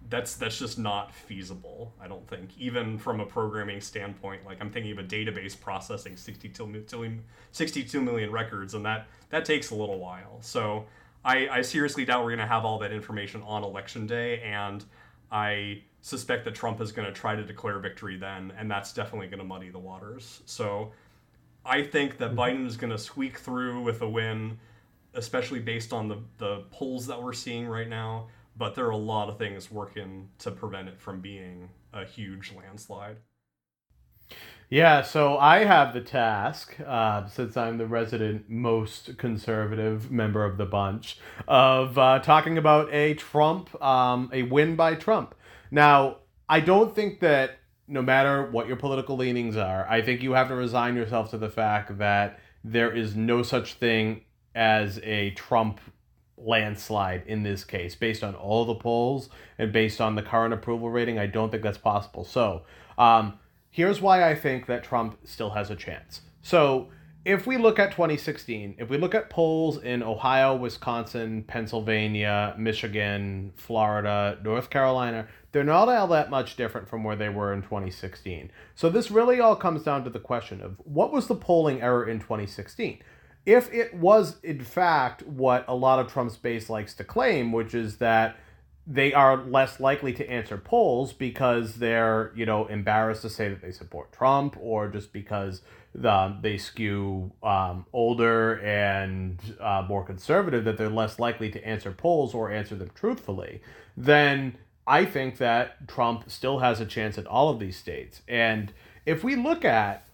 that's 0.10 0.36
that's 0.36 0.58
just 0.58 0.78
not 0.78 1.14
feasible. 1.14 1.94
I 2.02 2.08
don't 2.08 2.28
think, 2.28 2.50
even 2.58 2.98
from 2.98 3.20
a 3.20 3.26
programming 3.26 3.82
standpoint. 3.82 4.46
Like 4.46 4.58
I'm 4.60 4.70
thinking 4.70 4.92
of 4.92 5.00
a 5.00 5.04
database 5.04 5.60
processing 5.60 6.18
62 6.18 7.20
62 7.52 8.02
million 8.02 8.32
records, 8.32 8.74
and 8.74 8.86
that 8.86 9.08
that 9.30 9.46
takes 9.46 9.72
a 9.72 9.76
little 9.76 10.00
while. 10.00 10.38
So 10.42 10.86
I, 11.24 11.48
I 11.50 11.62
seriously 11.62 12.06
doubt 12.06 12.24
we're 12.24 12.32
going 12.32 12.40
to 12.40 12.48
have 12.48 12.66
all 12.66 12.80
that 12.80 12.92
information 12.92 13.42
on 13.44 13.64
election 13.64 14.08
day, 14.08 14.42
and 14.42 14.84
I 15.32 15.84
suspect 16.02 16.46
that 16.46 16.56
Trump 16.56 16.82
is 16.82 16.92
going 16.92 17.08
to 17.08 17.14
try 17.14 17.36
to 17.36 17.44
declare 17.44 17.78
victory 17.80 18.18
then, 18.18 18.52
and 18.58 18.70
that's 18.70 18.92
definitely 18.92 19.28
going 19.28 19.40
to 19.40 19.46
muddy 19.46 19.70
the 19.70 19.80
waters. 19.80 20.42
So 20.46 20.92
I 21.66 21.84
think 21.84 22.18
that 22.18 22.32
mm-hmm. 22.32 22.40
Biden 22.40 22.68
is 22.68 22.76
going 22.76 22.92
to 22.92 22.98
squeak 22.98 23.38
through 23.38 23.82
with 23.82 24.02
a 24.02 24.10
win, 24.10 24.58
especially 25.14 25.60
based 25.60 25.94
on 25.94 26.08
the, 26.08 26.18
the 26.38 26.64
polls 26.72 27.06
that 27.08 27.22
we're 27.22 27.34
seeing 27.34 27.68
right 27.68 27.88
now. 27.88 28.28
But 28.58 28.76
there 28.76 28.86
are 28.86 28.92
a 28.92 28.98
lot 28.98 29.30
of 29.30 29.38
things 29.38 29.72
working 29.72 30.30
to 30.40 30.52
prevent 30.52 30.90
it 30.90 31.00
from 31.00 31.22
being 31.22 31.70
a 31.94 32.06
huge 32.06 32.54
landslide. 32.56 33.18
Yeah, 34.70 35.02
so 35.02 35.38
I 35.38 35.66
have 35.66 35.94
the 35.94 36.00
task, 36.00 36.78
uh, 36.80 37.28
since 37.28 37.58
I'm 37.58 37.78
the 37.78 37.86
resident 37.86 38.50
most 38.50 39.18
conservative 39.18 40.10
member 40.10 40.46
of 40.46 40.58
the 40.58 40.66
bunch, 40.66 41.18
of 41.46 41.98
uh, 41.98 42.20
talking 42.20 42.58
about 42.58 42.94
a 42.94 43.16
Trump, 43.16 43.70
um, 43.84 44.30
a 44.32 44.44
win 44.44 44.78
by 44.78 44.96
Trump. 44.96 45.36
Now, 45.72 46.20
I 46.48 46.62
don't 46.62 46.96
think 46.96 47.20
that 47.20 47.60
no 47.90 48.02
matter 48.02 48.50
what 48.50 48.68
your 48.68 48.78
political 48.78 49.18
leanings 49.18 49.58
are, 49.58 49.86
I 49.90 50.02
think 50.02 50.24
you 50.24 50.32
have 50.32 50.48
to 50.48 50.56
resign 50.56 50.96
yourself 50.96 51.32
to 51.32 51.38
the 51.38 51.50
fact 51.50 51.98
that 51.98 52.40
there 52.64 52.96
is 52.96 53.14
no 53.14 53.44
such 53.44 53.74
thing 53.74 54.22
as 54.56 55.00
a 55.04 55.32
Trump 55.32 55.82
landslide 56.46 57.24
in 57.28 57.44
this 57.44 57.64
case. 57.64 57.96
Based 57.96 58.24
on 58.24 58.36
all 58.36 58.66
the 58.66 58.76
polls 58.76 59.30
and 59.58 59.72
based 59.72 60.02
on 60.02 60.16
the 60.16 60.22
current 60.22 60.54
approval 60.54 60.90
rating, 60.90 61.20
I 61.20 61.28
don't 61.28 61.50
think 61.50 61.64
that's 61.64 61.78
possible. 61.78 62.24
So, 62.24 62.64
um, 62.98 63.40
here's 63.70 64.02
why 64.02 64.30
I 64.30 64.36
think 64.36 64.66
that 64.68 64.84
Trump 64.84 65.18
still 65.24 65.52
has 65.52 65.70
a 65.70 65.76
chance. 65.76 66.22
So, 66.42 66.90
if 67.24 67.46
we 67.46 67.58
look 67.58 67.78
at 67.78 67.92
2016, 67.92 68.76
if 68.80 68.90
we 68.90 68.98
look 68.98 69.14
at 69.14 69.30
polls 69.30 69.78
in 69.78 70.02
Ohio, 70.02 70.56
Wisconsin, 70.56 71.44
Pennsylvania, 71.44 72.56
Michigan, 72.58 73.54
Florida, 73.56 74.40
North 74.44 74.72
Carolina, 74.72 75.28
they're 75.52 75.64
not 75.64 75.88
all 75.88 76.08
that 76.08 76.32
much 76.32 76.56
different 76.56 76.90
from 76.90 77.04
where 77.04 77.16
they 77.16 77.30
were 77.30 77.54
in 77.54 77.62
2016. 77.62 78.52
So, 78.74 78.90
this 78.90 79.12
really 79.12 79.40
all 79.40 79.56
comes 79.56 79.84
down 79.84 80.04
to 80.04 80.10
the 80.10 80.20
question 80.20 80.62
of 80.62 80.76
what 80.84 81.12
was 81.12 81.28
the 81.28 81.36
polling 81.36 81.82
error 81.82 82.08
in 82.08 82.20
2016? 82.20 83.00
If 83.46 83.74
it 83.74 83.94
was, 83.94 84.38
in 84.44 84.62
fact, 84.64 85.24
what 85.24 85.66
a 85.68 85.76
lot 85.76 86.00
of 86.00 86.12
Trump's 86.12 86.38
base 86.38 86.70
likes 86.70 86.94
to 86.96 87.04
claim, 87.04 87.52
which 87.52 87.74
is 87.74 87.98
that 87.98 88.38
they 88.86 89.14
are 89.14 89.38
less 89.38 89.80
likely 89.80 90.14
to 90.14 90.30
answer 90.30 90.58
polls 90.58 91.14
because 91.14 91.76
they're 91.76 92.32
you 92.36 92.46
know 92.46 92.66
embarrassed 92.66 93.22
to 93.22 93.30
say 93.30 93.48
that 93.48 93.62
they 93.62 93.72
support 93.72 94.12
Trump 94.12 94.58
or 94.60 94.88
just 94.88 95.14
because 95.14 95.62
the, 95.94 96.36
they 96.42 96.58
skew 96.58 97.32
um, 97.44 97.86
older 97.94 98.56
and 98.62 99.40
uh, 99.60 99.86
more 99.88 100.04
conservative 100.04 100.64
that 100.64 100.78
they're 100.78 100.90
less 100.90 101.20
likely 101.20 101.52
to 101.52 101.64
answer 101.66 101.92
polls 101.92 102.34
or 102.34 102.50
answer 102.50 102.76
them 102.76 102.90
truthfully 102.96 103.62
then 103.96 104.58
I 104.88 105.06
think 105.06 105.38
that 105.38 105.88
Trump 105.88 106.30
still 106.30 106.60
has 106.60 106.80
a 106.80 106.86
chance 106.86 107.18
in 107.18 107.28
all 107.28 107.50
of 107.50 107.60
these 107.60 107.78
states. 107.78 108.22
And 108.28 108.74
if 109.06 109.24
we 109.24 109.36
look 109.36 109.64
at 109.64 110.06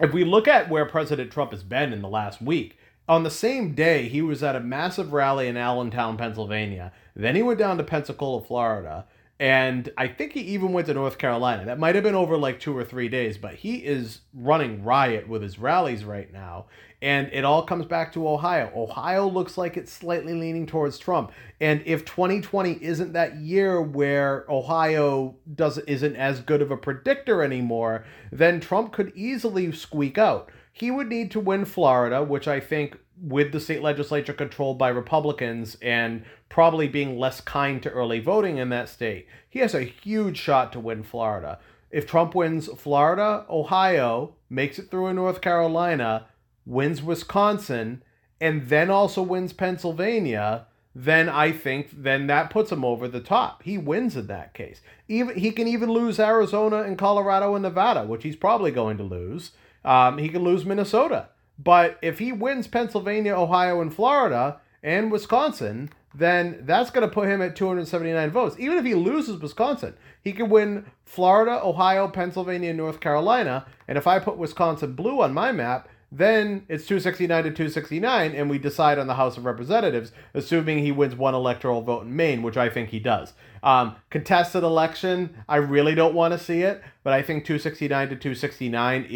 if 0.00 0.12
we 0.12 0.24
look 0.24 0.48
at 0.48 0.68
where 0.68 0.86
President 0.86 1.30
Trump 1.30 1.52
has 1.52 1.62
been 1.62 1.92
in 1.92 2.02
the 2.02 2.08
last 2.08 2.40
week 2.40 2.78
on 3.08 3.22
the 3.22 3.30
same 3.30 3.74
day 3.74 4.08
he 4.08 4.20
was 4.20 4.42
at 4.42 4.54
a 4.54 4.60
massive 4.60 5.12
rally 5.12 5.48
in 5.48 5.56
Allentown 5.56 6.16
Pennsylvania. 6.16 6.92
Then 7.16 7.34
he 7.34 7.42
went 7.42 7.58
down 7.58 7.78
to 7.78 7.84
Pensacola, 7.84 8.42
Florida, 8.44 9.06
and 9.40 9.88
I 9.96 10.08
think 10.08 10.32
he 10.32 10.40
even 10.40 10.72
went 10.72 10.88
to 10.88 10.94
North 10.94 11.16
Carolina. 11.16 11.64
That 11.64 11.78
might 11.78 11.94
have 11.94 12.02
been 12.02 12.16
over 12.16 12.36
like 12.36 12.58
two 12.58 12.76
or 12.76 12.84
three 12.84 13.08
days, 13.08 13.38
but 13.38 13.54
he 13.54 13.76
is 13.76 14.20
running 14.34 14.82
riot 14.82 15.28
with 15.28 15.42
his 15.42 15.60
rallies 15.60 16.04
right 16.04 16.32
now. 16.32 16.66
And 17.00 17.30
it 17.32 17.44
all 17.44 17.62
comes 17.62 17.86
back 17.86 18.12
to 18.14 18.28
Ohio. 18.28 18.72
Ohio 18.74 19.28
looks 19.28 19.56
like 19.56 19.76
it's 19.76 19.92
slightly 19.92 20.34
leaning 20.34 20.66
towards 20.66 20.98
Trump. 20.98 21.30
And 21.60 21.80
if 21.86 22.04
2020 22.04 22.82
isn't 22.82 23.12
that 23.12 23.36
year 23.36 23.80
where 23.80 24.44
Ohio 24.48 25.36
does 25.54 25.78
isn't 25.78 26.16
as 26.16 26.40
good 26.40 26.60
of 26.60 26.72
a 26.72 26.76
predictor 26.76 27.44
anymore, 27.44 28.04
then 28.32 28.58
Trump 28.58 28.92
could 28.92 29.12
easily 29.14 29.70
squeak 29.70 30.18
out. 30.18 30.50
He 30.72 30.90
would 30.90 31.08
need 31.08 31.30
to 31.32 31.40
win 31.40 31.64
Florida, 31.64 32.24
which 32.24 32.48
I 32.48 32.58
think 32.58 32.98
with 33.20 33.52
the 33.52 33.60
state 33.60 33.82
legislature 33.82 34.32
controlled 34.32 34.78
by 34.78 34.88
Republicans 34.88 35.76
and 35.82 36.24
probably 36.48 36.88
being 36.88 37.18
less 37.18 37.40
kind 37.40 37.82
to 37.82 37.90
early 37.90 38.20
voting 38.20 38.56
in 38.58 38.68
that 38.70 38.88
state, 38.88 39.26
he 39.48 39.58
has 39.60 39.74
a 39.74 39.82
huge 39.82 40.38
shot 40.38 40.72
to 40.72 40.80
win 40.80 41.02
Florida. 41.02 41.58
If 41.90 42.06
Trump 42.06 42.34
wins 42.34 42.68
Florida, 42.68 43.46
Ohio, 43.48 44.34
makes 44.50 44.78
it 44.78 44.90
through 44.90 45.08
in 45.08 45.16
North 45.16 45.40
Carolina, 45.40 46.26
wins 46.66 47.02
Wisconsin, 47.02 48.02
and 48.40 48.68
then 48.68 48.90
also 48.90 49.22
wins 49.22 49.52
Pennsylvania, 49.52 50.66
then 50.94 51.28
I 51.28 51.52
think 51.52 51.90
then 51.92 52.26
that 52.26 52.50
puts 52.50 52.72
him 52.72 52.84
over 52.84 53.08
the 53.08 53.20
top. 53.20 53.62
He 53.62 53.78
wins 53.78 54.16
in 54.16 54.26
that 54.26 54.54
case. 54.54 54.80
Even 55.06 55.38
he 55.38 55.50
can 55.50 55.68
even 55.68 55.90
lose 55.90 56.18
Arizona 56.18 56.82
and 56.82 56.98
Colorado 56.98 57.54
and 57.54 57.62
Nevada, 57.62 58.04
which 58.04 58.22
he's 58.22 58.36
probably 58.36 58.70
going 58.70 58.96
to 58.98 59.04
lose. 59.04 59.52
Um, 59.84 60.18
he 60.18 60.28
can 60.28 60.42
lose 60.42 60.64
Minnesota. 60.64 61.28
But 61.58 61.98
if 62.02 62.18
he 62.18 62.32
wins 62.32 62.68
Pennsylvania, 62.68 63.34
Ohio, 63.34 63.80
and 63.80 63.94
Florida 63.94 64.60
and 64.82 65.10
Wisconsin, 65.10 65.90
then 66.18 66.58
that's 66.62 66.90
going 66.90 67.08
to 67.08 67.14
put 67.14 67.28
him 67.28 67.40
at 67.40 67.54
279 67.54 68.30
votes. 68.30 68.56
Even 68.58 68.76
if 68.76 68.84
he 68.84 68.94
loses 68.94 69.40
Wisconsin, 69.40 69.94
he 70.22 70.32
can 70.32 70.50
win 70.50 70.86
Florida, 71.04 71.60
Ohio, 71.62 72.08
Pennsylvania, 72.08 72.74
North 72.74 72.98
Carolina. 72.98 73.66
And 73.86 73.96
if 73.96 74.06
I 74.08 74.18
put 74.18 74.36
Wisconsin 74.36 74.94
blue 74.94 75.22
on 75.22 75.32
my 75.32 75.52
map, 75.52 75.88
then 76.10 76.64
it's 76.68 76.86
269 76.86 77.44
to 77.44 77.50
269, 77.50 78.32
and 78.34 78.48
we 78.48 78.58
decide 78.58 78.98
on 78.98 79.06
the 79.06 79.14
House 79.14 79.36
of 79.36 79.44
Representatives, 79.44 80.10
assuming 80.32 80.78
he 80.78 80.90
wins 80.90 81.14
one 81.14 81.34
electoral 81.34 81.82
vote 81.82 82.04
in 82.04 82.16
Maine, 82.16 82.42
which 82.42 82.56
I 82.56 82.70
think 82.70 82.88
he 82.88 82.98
does. 82.98 83.34
Um, 83.62 83.94
contested 84.08 84.64
election, 84.64 85.36
I 85.48 85.56
really 85.56 85.94
don't 85.94 86.14
want 86.14 86.32
to 86.32 86.38
see 86.38 86.62
it, 86.62 86.82
but 87.04 87.12
I 87.12 87.20
think 87.20 87.44
269 87.44 88.08
to 88.08 88.16
269 88.16 89.06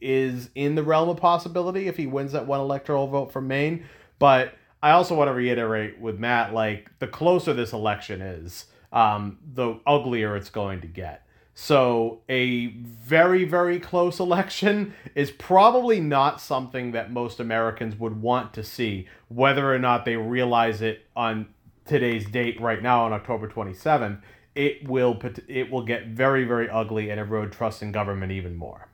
is 0.00 0.48
in 0.54 0.74
the 0.74 0.82
realm 0.82 1.10
of 1.10 1.18
possibility 1.18 1.86
if 1.86 1.98
he 1.98 2.06
wins 2.06 2.32
that 2.32 2.46
one 2.46 2.60
electoral 2.60 3.06
vote 3.08 3.30
from 3.30 3.46
Maine. 3.46 3.84
But 4.18 4.54
I 4.82 4.90
also 4.90 5.14
want 5.14 5.28
to 5.28 5.32
reiterate 5.32 5.98
with 5.98 6.18
Matt, 6.18 6.54
like, 6.54 6.90
the 6.98 7.08
closer 7.08 7.52
this 7.52 7.72
election 7.72 8.20
is, 8.20 8.66
um, 8.92 9.38
the 9.54 9.80
uglier 9.86 10.36
it's 10.36 10.50
going 10.50 10.80
to 10.82 10.86
get. 10.86 11.24
So 11.54 12.20
a 12.28 12.68
very, 12.68 13.44
very 13.44 13.80
close 13.80 14.20
election 14.20 14.94
is 15.16 15.32
probably 15.32 15.98
not 15.98 16.40
something 16.40 16.92
that 16.92 17.10
most 17.10 17.40
Americans 17.40 17.96
would 17.96 18.22
want 18.22 18.54
to 18.54 18.62
see, 18.62 19.08
whether 19.26 19.74
or 19.74 19.78
not 19.80 20.04
they 20.04 20.16
realize 20.16 20.80
it 20.82 21.06
on 21.16 21.48
today's 21.84 22.26
date 22.26 22.60
right 22.60 22.80
now 22.80 23.04
on 23.04 23.12
October 23.12 23.48
27th. 23.48 24.20
It 24.54 24.88
will 24.88 25.20
it 25.48 25.70
will 25.70 25.84
get 25.84 26.06
very, 26.06 26.44
very 26.44 26.70
ugly 26.70 27.10
and 27.10 27.18
erode 27.18 27.50
trust 27.50 27.82
in 27.82 27.90
government 27.90 28.30
even 28.30 28.54
more. 28.54 28.88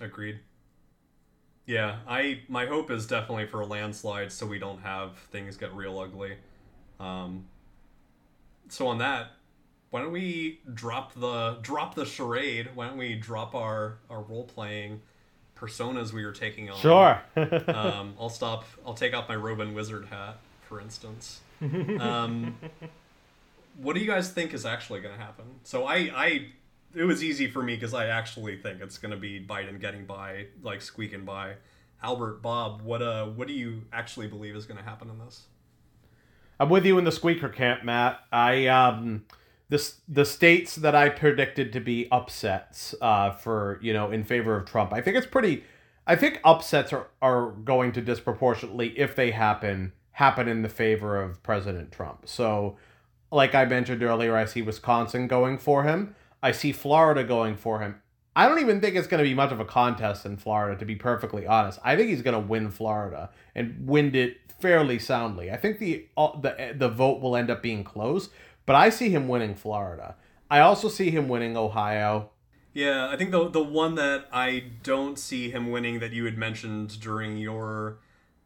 Agreed. 0.00 0.38
Yeah, 1.68 1.96
I 2.08 2.40
my 2.48 2.64
hope 2.64 2.90
is 2.90 3.06
definitely 3.06 3.46
for 3.46 3.60
a 3.60 3.66
landslide, 3.66 4.32
so 4.32 4.46
we 4.46 4.58
don't 4.58 4.80
have 4.80 5.18
things 5.30 5.58
get 5.58 5.74
real 5.74 5.98
ugly. 5.98 6.38
Um, 6.98 7.44
so 8.70 8.86
on 8.86 8.96
that, 8.98 9.32
why 9.90 10.00
don't 10.00 10.12
we 10.12 10.60
drop 10.72 11.12
the 11.12 11.58
drop 11.60 11.94
the 11.94 12.06
charade? 12.06 12.70
Why 12.74 12.88
don't 12.88 12.96
we 12.96 13.14
drop 13.14 13.54
our 13.54 13.98
our 14.08 14.22
role 14.22 14.44
playing 14.44 15.02
personas 15.56 16.10
we 16.10 16.24
were 16.24 16.32
taking 16.32 16.70
on? 16.70 16.78
Sure. 16.78 17.20
um, 17.36 18.14
I'll 18.20 18.30
stop. 18.30 18.64
I'll 18.86 18.94
take 18.94 19.14
off 19.14 19.28
my 19.28 19.36
Robin 19.36 19.74
Wizard 19.74 20.06
hat, 20.06 20.38
for 20.62 20.80
instance. 20.80 21.40
Um, 22.00 22.56
what 23.78 23.94
do 23.94 24.00
you 24.00 24.06
guys 24.06 24.30
think 24.30 24.54
is 24.54 24.64
actually 24.64 25.00
going 25.00 25.14
to 25.14 25.20
happen? 25.20 25.44
So 25.64 25.84
I, 25.84 26.10
I, 26.14 26.46
it 26.94 27.04
was 27.04 27.22
easy 27.22 27.48
for 27.48 27.62
me 27.62 27.74
because 27.74 27.94
I 27.94 28.06
actually 28.06 28.56
think 28.56 28.80
it's 28.80 28.98
going 28.98 29.12
to 29.12 29.18
be 29.18 29.44
Biden 29.44 29.80
getting 29.80 30.04
by, 30.06 30.46
like 30.62 30.80
squeaking 30.82 31.24
by. 31.24 31.54
Albert, 32.02 32.42
Bob, 32.42 32.82
what 32.82 33.02
uh, 33.02 33.26
what 33.26 33.48
do 33.48 33.54
you 33.54 33.82
actually 33.92 34.28
believe 34.28 34.54
is 34.54 34.66
going 34.66 34.78
to 34.78 34.84
happen 34.84 35.10
in 35.10 35.18
this? 35.18 35.46
I'm 36.60 36.68
with 36.68 36.86
you 36.86 36.98
in 36.98 37.04
the 37.04 37.12
squeaker 37.12 37.48
camp, 37.48 37.84
Matt. 37.84 38.20
I 38.32 38.66
um 38.66 39.24
the 39.68 39.92
the 40.08 40.24
states 40.24 40.76
that 40.76 40.94
I 40.94 41.08
predicted 41.08 41.72
to 41.72 41.80
be 41.80 42.08
upsets 42.10 42.94
uh, 43.00 43.32
for 43.32 43.78
you 43.82 43.92
know 43.92 44.10
in 44.10 44.24
favor 44.24 44.56
of 44.56 44.66
Trump. 44.66 44.92
I 44.92 45.00
think 45.00 45.16
it's 45.16 45.26
pretty. 45.26 45.64
I 46.06 46.16
think 46.16 46.40
upsets 46.42 46.92
are, 46.94 47.08
are 47.20 47.50
going 47.50 47.92
to 47.92 48.00
disproportionately, 48.00 48.98
if 48.98 49.14
they 49.14 49.30
happen, 49.30 49.92
happen 50.12 50.48
in 50.48 50.62
the 50.62 50.70
favor 50.70 51.20
of 51.20 51.42
President 51.42 51.92
Trump. 51.92 52.26
So, 52.26 52.78
like 53.30 53.54
I 53.54 53.66
mentioned 53.66 54.02
earlier, 54.02 54.34
I 54.34 54.46
see 54.46 54.62
Wisconsin 54.62 55.26
going 55.26 55.58
for 55.58 55.82
him. 55.82 56.14
I 56.42 56.52
see 56.52 56.72
Florida 56.72 57.24
going 57.24 57.56
for 57.56 57.80
him. 57.80 58.00
I 58.36 58.48
don't 58.48 58.60
even 58.60 58.80
think 58.80 58.94
it's 58.94 59.08
going 59.08 59.22
to 59.22 59.28
be 59.28 59.34
much 59.34 59.50
of 59.50 59.58
a 59.58 59.64
contest 59.64 60.24
in 60.24 60.36
Florida, 60.36 60.78
to 60.78 60.84
be 60.84 60.94
perfectly 60.94 61.46
honest. 61.46 61.80
I 61.82 61.96
think 61.96 62.08
he's 62.08 62.22
going 62.22 62.40
to 62.40 62.46
win 62.46 62.70
Florida 62.70 63.30
and 63.54 63.88
win 63.88 64.14
it 64.14 64.36
fairly 64.60 64.98
soundly. 64.98 65.50
I 65.50 65.56
think 65.56 65.78
the 65.78 66.06
the 66.16 66.74
the 66.76 66.88
vote 66.88 67.20
will 67.20 67.36
end 67.36 67.50
up 67.50 67.62
being 67.62 67.82
close, 67.82 68.30
but 68.66 68.76
I 68.76 68.90
see 68.90 69.10
him 69.10 69.28
winning 69.28 69.54
Florida. 69.54 70.16
I 70.50 70.60
also 70.60 70.88
see 70.88 71.10
him 71.10 71.28
winning 71.28 71.56
Ohio. 71.56 72.30
Yeah, 72.74 73.08
I 73.08 73.16
think 73.16 73.32
the 73.32 73.48
the 73.48 73.62
one 73.62 73.96
that 73.96 74.26
I 74.32 74.64
don't 74.82 75.18
see 75.18 75.50
him 75.50 75.70
winning 75.70 75.98
that 75.98 76.12
you 76.12 76.24
had 76.24 76.38
mentioned 76.38 77.00
during 77.00 77.38
your 77.38 77.98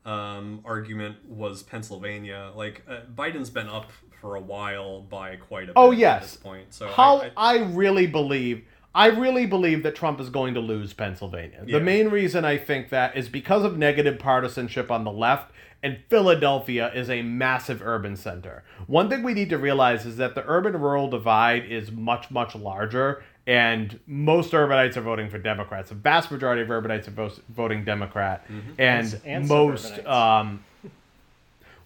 um, 0.05 0.63
argument 0.65 1.29
was 1.29 1.63
Pennsylvania. 1.63 2.51
Like 2.55 2.83
uh, 2.89 3.01
Biden's 3.15 3.51
been 3.51 3.69
up 3.69 3.91
for 4.23 4.37
a 4.37 4.41
while 4.41 5.03
by 5.03 5.35
quite 5.35 5.65
a 5.65 5.67
bit 5.67 5.73
oh, 5.77 5.91
yes. 5.91 6.15
at 6.15 6.23
this 6.23 6.37
point. 6.37 6.73
So 6.73 6.89
How 6.89 7.23
I, 7.37 7.57
I, 7.57 7.59
really 7.65 8.07
believe 8.07 8.65
I 8.95 9.09
really 9.09 9.47
believe 9.47 9.83
that 9.83 9.97
Trump 9.97 10.21
is 10.21 10.31
going 10.31 10.55
to 10.55 10.61
lose 10.61 10.93
Pennsylvania. 10.93 11.65
Yeah. 11.67 11.79
The 11.79 11.85
main 11.85 12.09
reason 12.09 12.45
I 12.45 12.57
think 12.57 12.91
that 12.91 13.17
is 13.17 13.29
because 13.29 13.65
of 13.65 13.77
negative 13.77 14.21
partisanship 14.21 14.91
on 14.91 15.03
the 15.05 15.11
left 15.11 15.51
and 15.83 15.99
Philadelphia 16.09 16.93
is 16.95 17.11
a 17.11 17.23
massive 17.23 17.83
urban 17.83 18.15
center. 18.15 18.63
One 18.87 19.11
thing 19.11 19.25
we 19.25 19.35
need 19.35 19.51
to 19.51 19.59
realize 19.59 20.07
is 20.07 20.17
that 20.19 20.37
the 20.37 20.45
urban 20.47 20.81
rural 20.81 21.11
divide 21.11 21.65
is 21.65 21.91
much 21.91 22.31
much 22.31 22.55
larger 22.55 23.25
and 23.49 23.99
most 24.07 24.53
urbanites 24.53 24.97
are 24.97 25.01
voting 25.01 25.29
for 25.29 25.39
Democrats. 25.39 25.89
The 25.89 25.97
vast 25.97 26.31
majority 26.31 26.63
of 26.63 26.69
urbanites 26.69 27.09
are 27.09 27.43
voting 27.49 27.85
Democrat, 27.85 28.47
and, 28.79 29.21
And 29.25 29.49
most 29.49 29.99
um, 30.07 30.63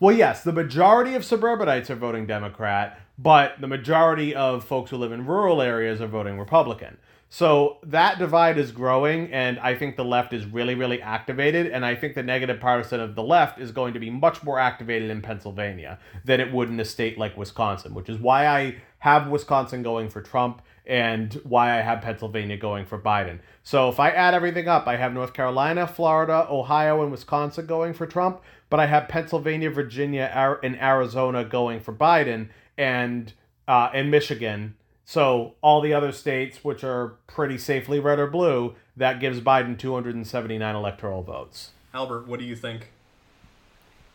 well, 0.01 0.15
yes, 0.15 0.43
the 0.43 0.53
majority 0.53 1.15
of 1.15 1.25
suburbanites 1.25 1.91
are 1.91 1.97
voting 1.97 2.27
Democrat, 2.27 3.01
but 3.19 3.61
the 3.61 3.67
majority 3.67 4.35
of 4.35 4.65
folks 4.65 4.91
who 4.91 4.97
live 4.97 5.13
in 5.13 5.27
rural 5.27 5.63
areas 5.63 6.01
are 6.01 6.07
voting 6.07 6.39
Republican. 6.39 6.99
So 7.29 7.79
that 7.83 8.19
divide 8.19 8.57
is 8.57 8.71
growing, 8.71 9.33
and 9.33 9.59
I 9.59 9.75
think 9.75 9.97
the 9.97 10.05
left 10.05 10.33
is 10.33 10.47
really, 10.47 10.75
really 10.75 11.03
activated. 11.03 11.67
And 11.67 11.85
I 11.85 11.97
think 11.97 12.15
the 12.15 12.23
negative 12.23 12.61
partisan 12.61 13.01
of 13.01 13.15
the 13.15 13.23
left 13.23 13.59
is 13.59 13.73
going 13.73 13.95
to 13.95 14.01
be 14.01 14.11
much 14.11 14.45
more 14.45 14.61
activated 14.61 15.11
in 15.11 15.23
Pennsylvania 15.23 15.99
than 16.25 16.41
it 16.41 16.53
would 16.53 16.69
in 16.69 16.79
a 16.79 16.85
state 16.85 17.19
like 17.19 17.37
Wisconsin, 17.37 17.95
which 17.95 18.09
is 18.09 18.19
why 18.19 18.47
I 18.47 18.77
have 18.99 19.29
Wisconsin 19.29 19.83
going 19.83 20.09
for 20.09 20.23
Trump 20.23 20.63
and 20.87 21.35
why 21.43 21.77
I 21.77 21.83
have 21.83 22.01
Pennsylvania 22.01 22.57
going 22.57 22.87
for 22.87 22.99
Biden. 22.99 23.41
So 23.65 23.89
if 23.89 23.99
I 23.99 24.11
add 24.11 24.35
everything 24.35 24.69
up, 24.69 24.87
I 24.87 24.97
have 24.97 25.13
North 25.13 25.33
Carolina, 25.33 25.89
Florida, 25.89 26.47
Ohio, 26.49 27.03
and 27.03 27.11
Wisconsin 27.11 27.67
going 27.67 27.93
for 27.93 28.07
Trump, 28.07 28.41
but 28.71 28.81
I 28.81 28.87
have 28.87 29.09
Pennsylvania, 29.09 29.71
Virginia, 29.71 30.31
Ar- 30.35 30.61
and 30.63 30.81
Arizona 30.81 31.45
going 31.45 31.81
for 31.81 31.93
Biden, 31.93 32.49
and 32.77 33.33
uh, 33.69 33.91
and 33.93 34.11
Michigan. 34.11 34.75
So 35.05 35.55
all 35.61 35.81
the 35.81 35.95
other 35.95 36.11
states, 36.11 36.65
which 36.65 36.83
are 36.83 37.15
pretty 37.29 37.59
safely 37.59 38.01
red 38.01 38.19
or 38.19 38.27
blue, 38.27 38.75
that 38.97 39.21
gives 39.21 39.41
Biden 39.41 39.79
279 39.79 40.75
electoral 40.75 41.23
votes. 41.23 41.71
Albert, 41.95 42.27
what 42.27 42.41
do 42.41 42.45
you 42.45 42.57
think? 42.57 42.91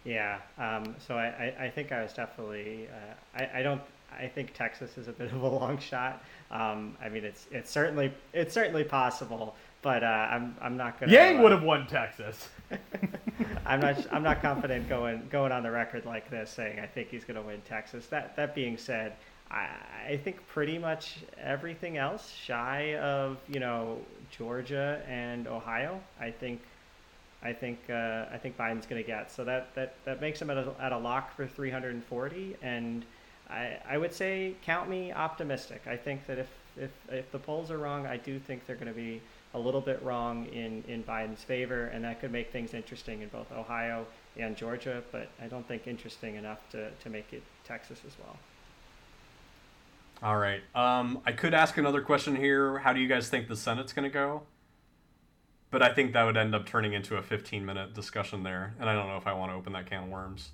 Yeah. 0.04 0.39
Um, 0.58 0.95
so 1.06 1.16
I, 1.16 1.54
I, 1.60 1.66
I 1.66 1.70
think 1.70 1.91
I 1.91 2.04
was 2.04 2.14
definitely. 2.14 2.88
Uh, 2.89 3.39
I, 3.43 3.60
I 3.60 3.64
don't. 3.64 3.82
I 4.12 4.28
think 4.28 4.54
Texas 4.54 4.97
is 4.97 5.08
a 5.08 5.14
bit 5.14 5.32
of 5.32 5.41
a 5.41 5.47
long 5.47 5.78
shot. 5.78 6.24
Um, 6.49 6.97
I 7.02 7.10
mean, 7.10 7.24
it's 7.24 7.47
it's 7.52 7.70
certainly 7.70 8.12
it's 8.34 8.54
certainly 8.54 8.84
possible, 8.84 9.56
but 9.82 10.04
uh, 10.04 10.08
I'm 10.08 10.56
I'm 10.62 10.78
not 10.78 10.99
gonna. 10.99 11.12
Yang 11.12 11.39
uh, 11.39 11.41
would 11.43 11.52
have 11.52 11.64
won 11.64 11.88
Texas. 11.88 12.49
I'm 13.65 13.80
not. 13.80 14.13
I'm 14.13 14.24
not 14.24 14.41
confident 14.41 14.89
going 14.89 15.28
going 15.32 15.51
on 15.51 15.63
the 15.63 15.72
record 15.72 16.05
like 16.05 16.30
this, 16.30 16.49
saying 16.49 16.80
I 16.80 16.86
think 16.86 17.09
he's 17.09 17.24
going 17.24 17.38
to 17.38 17.41
win 17.41 17.61
Texas. 17.67 18.07
That 18.07 18.36
that 18.36 18.53
being 18.55 18.78
said, 18.78 19.13
I, 19.49 19.67
I 20.09 20.17
think 20.17 20.45
pretty 20.47 20.78
much 20.78 21.17
everything 21.39 21.97
else, 21.97 22.30
shy 22.30 22.95
of 22.95 23.38
you 23.47 23.59
know 23.59 23.99
Georgia 24.30 25.01
and 25.07 25.47
Ohio, 25.47 26.01
I 26.19 26.32
think. 26.32 26.61
I 27.43 27.53
think 27.53 27.80
uh, 27.89 28.26
I 28.32 28.38
think 28.38 28.55
Biden's 28.55 28.86
going 28.86 29.01
to 29.01 29.07
get 29.07 29.32
so 29.32 29.43
that, 29.45 29.74
that, 29.74 29.95
that 30.05 30.22
makes 30.22 30.39
him 30.39 30.51
at 30.51 30.57
a, 30.57 30.76
at 30.80 30.91
a 30.91 30.97
lock 30.97 31.36
for 31.36 31.47
340, 31.47 32.55
and 32.61 33.03
I, 33.49 33.78
I 33.89 33.97
would 33.97 34.13
say 34.13 34.53
count 34.63 34.88
me 34.88 35.11
optimistic. 35.11 35.82
I 35.88 35.97
think 35.97 36.28
that 36.28 36.38
if, 36.38 36.49
if 36.78 36.91
if 37.09 37.32
the 37.32 37.39
polls 37.39 37.72
are 37.72 37.80
wrong, 37.80 38.05
I 38.05 38.17
do 38.17 38.38
think 38.38 38.67
they're 38.67 38.76
going 38.76 38.89
to 38.89 38.93
be 38.93 39.22
a 39.54 39.60
little 39.60 39.82
bit 39.82 40.02
wrong 40.04 40.45
in, 40.47 40.84
in 40.88 41.04
Biden's 41.04 41.43
favor, 41.43 41.88
and 41.88 42.04
that 42.06 42.22
could 42.22 42.32
make 42.32 42.52
things 42.52 42.74
interesting 42.74 43.22
in 43.22 43.30
both 43.30 43.52
Ohio 43.52 44.06
and 44.38 44.56
Georgia, 44.56 45.04
but 45.12 45.30
I 45.41 45.47
don't 45.47 45.68
think 45.68 45.88
interesting 45.88 46.36
enough 46.36 46.60
to, 46.72 46.89
to 46.91 47.10
make 47.10 47.34
it 47.34 47.43
Texas 47.66 47.99
as 48.08 48.14
well. 48.18 48.38
All 50.24 50.38
right. 50.38 50.62
Um, 50.76 51.22
I 51.26 51.32
could 51.32 51.54
ask 51.54 51.78
another 51.78 52.02
question 52.02 52.36
here. 52.36 52.78
How 52.80 52.93
do 52.93 52.99
you 52.99 53.08
guys 53.08 53.28
think 53.28 53.47
the 53.47 53.56
Senate's 53.56 53.91
going 53.91 54.10
to 54.10 54.14
go? 54.14 54.43
But 55.72 55.82
I 55.82 55.93
think 55.93 56.14
that 56.14 56.24
would 56.24 56.38
end 56.38 56.54
up 56.54 56.66
turning 56.66 56.93
into 56.93 57.16
a 57.18 57.22
15 57.22 57.66
minute 57.66 57.93
discussion 57.93 58.43
there, 58.43 58.76
and 58.80 58.89
I 58.89 58.93
don't 58.93 59.08
know 59.08 59.18
if 59.18 59.26
I 59.26 59.34
want 59.34 59.52
to 59.52 59.56
open 59.56 59.74
that 59.74 59.88
can 59.88 60.04
of 60.04 60.10
worms. 60.10 60.52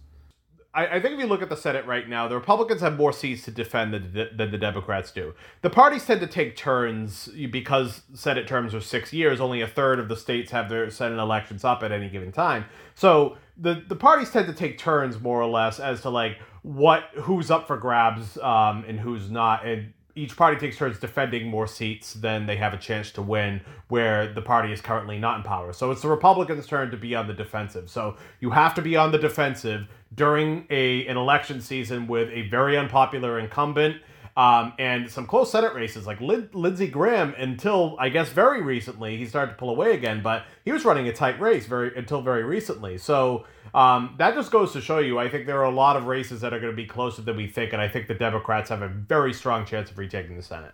I, 0.78 0.97
I 0.97 1.01
think 1.01 1.15
if 1.15 1.19
you 1.19 1.25
look 1.25 1.41
at 1.41 1.49
the 1.49 1.57
Senate 1.57 1.86
right 1.88 2.07
now, 2.07 2.28
the 2.28 2.36
Republicans 2.36 2.82
have 2.82 2.95
more 2.95 3.11
seats 3.11 3.43
to 3.45 3.51
defend 3.51 3.93
than, 3.93 4.30
than 4.38 4.51
the 4.51 4.57
Democrats 4.59 5.11
do. 5.11 5.34
The 5.63 5.71
parties 5.71 6.05
tend 6.05 6.21
to 6.21 6.28
take 6.28 6.55
turns 6.55 7.28
because 7.28 8.03
Senate 8.13 8.47
terms 8.47 8.75
are 8.75 8.80
six 8.80 9.11
years. 9.11 9.41
Only 9.41 9.61
a 9.61 9.67
third 9.67 9.99
of 9.99 10.07
the 10.07 10.15
states 10.15 10.51
have 10.51 10.69
their 10.69 10.89
Senate 10.91 11.19
elections 11.19 11.63
up 11.63 11.82
at 11.82 11.91
any 11.91 12.09
given 12.09 12.32
time. 12.32 12.65
So 12.93 13.38
the 13.57 13.84
the 13.88 13.95
parties 13.95 14.30
tend 14.30 14.45
to 14.47 14.53
take 14.53 14.78
turns 14.78 15.19
more 15.19 15.41
or 15.41 15.49
less 15.49 15.80
as 15.80 16.01
to 16.03 16.11
like 16.11 16.38
what 16.61 17.05
who's 17.21 17.49
up 17.49 17.65
for 17.65 17.78
grabs 17.78 18.38
um, 18.38 18.86
and 18.88 18.99
who's 18.99 19.32
not. 19.32 19.65
And 19.65 19.93
each 20.18 20.36
party 20.36 20.57
takes 20.57 20.78
turns 20.78 20.99
defending 20.99 21.47
more 21.47 21.68
seats 21.68 22.13
than 22.13 22.47
they 22.47 22.57
have 22.57 22.74
a 22.74 22.78
chance 22.78 23.11
to 23.11 23.22
win 23.22 23.61
where 23.88 24.34
the 24.34 24.41
party 24.41 24.74
is 24.74 24.82
currently 24.82 25.18
not 25.18 25.38
in 25.38 25.43
power. 25.43 25.72
So 25.72 25.91
it's 25.91 26.01
the 26.01 26.09
Republicans' 26.09 26.65
turn 26.65 26.91
to 26.91 26.97
be 26.97 27.15
on 27.15 27.28
the 27.28 27.34
defensive. 27.34 27.89
So 27.89 28.18
you 28.39 28.49
have 28.49 28.74
to 28.76 28.82
be 28.82 28.95
on 28.95 29.11
the 29.11 29.18
defensive 29.18 29.88
during 30.13 30.65
a 30.70 31.05
an 31.07 31.18
election 31.18 31.61
season 31.61 32.07
with 32.07 32.30
a 32.32 32.49
very 32.49 32.78
unpopular 32.78 33.39
incumbent 33.39 33.97
um, 34.38 34.74
and 34.78 35.09
some 35.09 35.26
close 35.26 35.51
Senate 35.51 35.74
races 35.74 36.05
like 36.05 36.22
Lin- 36.22 36.49
Lindsey 36.53 36.88
Graham 36.88 37.34
until 37.38 37.95
I 37.99 38.09
guess 38.09 38.30
very 38.30 38.61
recently 38.61 39.18
he 39.18 39.26
started 39.26 39.53
to 39.53 39.57
pull 39.57 39.72
away 39.72 39.93
again, 39.93 40.22
but 40.22 40.45
he 40.63 40.72
was 40.72 40.86
running 40.86 41.07
a 41.07 41.13
tight 41.13 41.39
race 41.39 41.65
very 41.65 41.91
until 41.95 42.22
very 42.22 42.43
recently. 42.43 42.99
So 42.99 43.45
um, 43.78 44.15
that 44.17 44.34
just 44.34 44.49
goes 44.49 44.73
to 44.73 44.82
show 44.82 44.97
you. 44.97 45.19
I 45.19 45.30
think 45.30 45.45
there 45.45 45.59
are 45.59 45.65
a 45.65 45.69
lot 45.69 45.97
of 45.97 46.05
races 46.05 46.41
that 46.41 46.51
are 46.51 46.59
going 46.59 46.71
to 46.71 46.75
be 46.75 46.88
closer 46.88 47.21
than 47.21 47.38
we 47.38 47.45
think, 47.45 47.73
and 47.73 47.82
I 47.82 47.88
think 47.88 48.07
the 48.07 48.15
Democrats 48.15 48.69
have 48.69 48.82
a 48.82 48.88
very 48.88 49.32
strong 49.34 49.67
chance 49.67 49.91
of 49.91 49.99
retaking 49.99 50.36
the 50.36 50.41
Senate. 50.41 50.71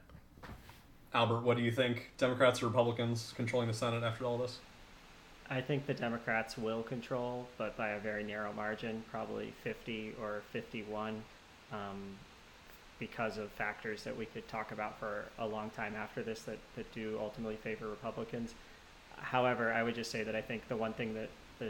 Albert, 1.13 1.41
what 1.41 1.57
do 1.57 1.63
you 1.63 1.71
think? 1.71 2.11
Democrats 2.17 2.63
or 2.63 2.67
Republicans 2.67 3.33
controlling 3.35 3.67
the 3.67 3.73
Senate 3.73 4.03
after 4.03 4.23
all 4.23 4.37
this? 4.37 4.59
I 5.49 5.59
think 5.59 5.85
the 5.85 5.93
Democrats 5.93 6.57
will 6.57 6.81
control, 6.81 7.45
but 7.57 7.75
by 7.75 7.89
a 7.89 7.99
very 7.99 8.23
narrow 8.23 8.53
margin, 8.53 9.03
probably 9.11 9.53
50 9.65 10.13
or 10.21 10.41
51, 10.53 11.21
um, 11.73 11.99
because 12.99 13.37
of 13.37 13.51
factors 13.51 14.05
that 14.05 14.15
we 14.15 14.27
could 14.27 14.47
talk 14.47 14.71
about 14.71 14.97
for 14.97 15.25
a 15.39 15.45
long 15.45 15.69
time 15.71 15.93
after 15.93 16.23
this 16.23 16.43
that, 16.43 16.57
that 16.77 16.89
do 16.93 17.17
ultimately 17.19 17.57
favor 17.57 17.89
Republicans. 17.89 18.55
However, 19.17 19.73
I 19.73 19.83
would 19.83 19.93
just 19.93 20.09
say 20.09 20.23
that 20.23 20.37
I 20.37 20.41
think 20.41 20.69
the 20.69 20.77
one 20.77 20.93
thing 20.93 21.13
that 21.15 21.27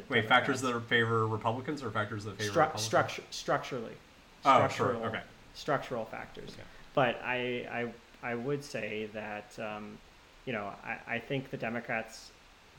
Wait, 0.10 0.28
factors 0.28 0.62
that 0.62 0.74
are 0.74 0.80
favor 0.82 1.28
Republicans 1.28 1.84
or 1.84 1.92
factors 1.92 2.24
that 2.26 2.38
favor 2.38 2.52
Stru- 2.52 2.56
Republicans? 2.58 2.84
structure 2.84 3.24
structurally, 3.30 3.94
Oh, 4.46 4.60
sure, 4.60 4.70
structural, 4.70 5.04
okay. 5.06 5.22
structural 5.54 6.06
factors. 6.06 6.50
Okay. 6.52 6.64
But 6.94 7.22
I, 7.24 7.88
I, 8.24 8.32
I 8.32 8.36
would 8.36 8.64
say 8.64 9.10
that, 9.14 9.58
um, 9.60 9.98
you 10.46 10.54
know, 10.54 10.72
I, 10.86 11.16
I 11.16 11.20
think 11.20 11.50
the 11.50 11.58
Democrats, 11.58 12.32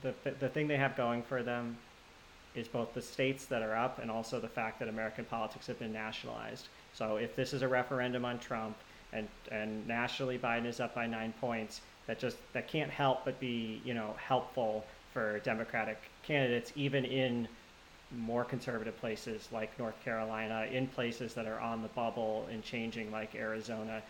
the, 0.02 0.14
the, 0.24 0.30
the 0.32 0.48
thing 0.48 0.68
they 0.68 0.76
have 0.76 0.96
going 0.96 1.22
for 1.22 1.42
them 1.42 1.76
is 2.54 2.68
both 2.68 2.94
the 2.94 3.02
states 3.02 3.46
that 3.46 3.62
are 3.62 3.74
up 3.74 3.98
and 3.98 4.10
also 4.10 4.38
the 4.38 4.48
fact 4.48 4.78
that 4.78 4.88
American 4.88 5.24
politics 5.24 5.66
have 5.66 5.78
been 5.78 5.92
nationalized. 5.92 6.68
So 6.92 7.16
if 7.16 7.34
this 7.34 7.52
is 7.52 7.62
a 7.62 7.68
referendum 7.68 8.24
on 8.24 8.38
Trump 8.38 8.76
and, 9.12 9.26
and 9.50 9.86
nationally 9.88 10.38
Biden 10.38 10.66
is 10.66 10.78
up 10.78 10.94
by 10.94 11.06
nine 11.06 11.32
points, 11.40 11.80
that 12.06 12.18
just 12.18 12.36
that 12.52 12.68
can't 12.68 12.90
help 12.90 13.24
but 13.24 13.40
be 13.40 13.80
you 13.84 13.94
know 13.94 14.14
helpful 14.18 14.84
for 15.12 15.38
Democratic 15.40 15.96
candidates, 16.26 16.72
even 16.76 17.04
in 17.04 17.48
more 18.16 18.44
conservative 18.44 18.98
places 19.00 19.48
like 19.52 19.76
North 19.78 20.02
Carolina, 20.04 20.66
in 20.70 20.86
places 20.86 21.34
that 21.34 21.46
are 21.46 21.60
on 21.60 21.82
the 21.82 21.88
bubble 21.88 22.46
and 22.50 22.62
changing 22.62 23.10
like 23.10 23.34
Arizona, 23.34 24.02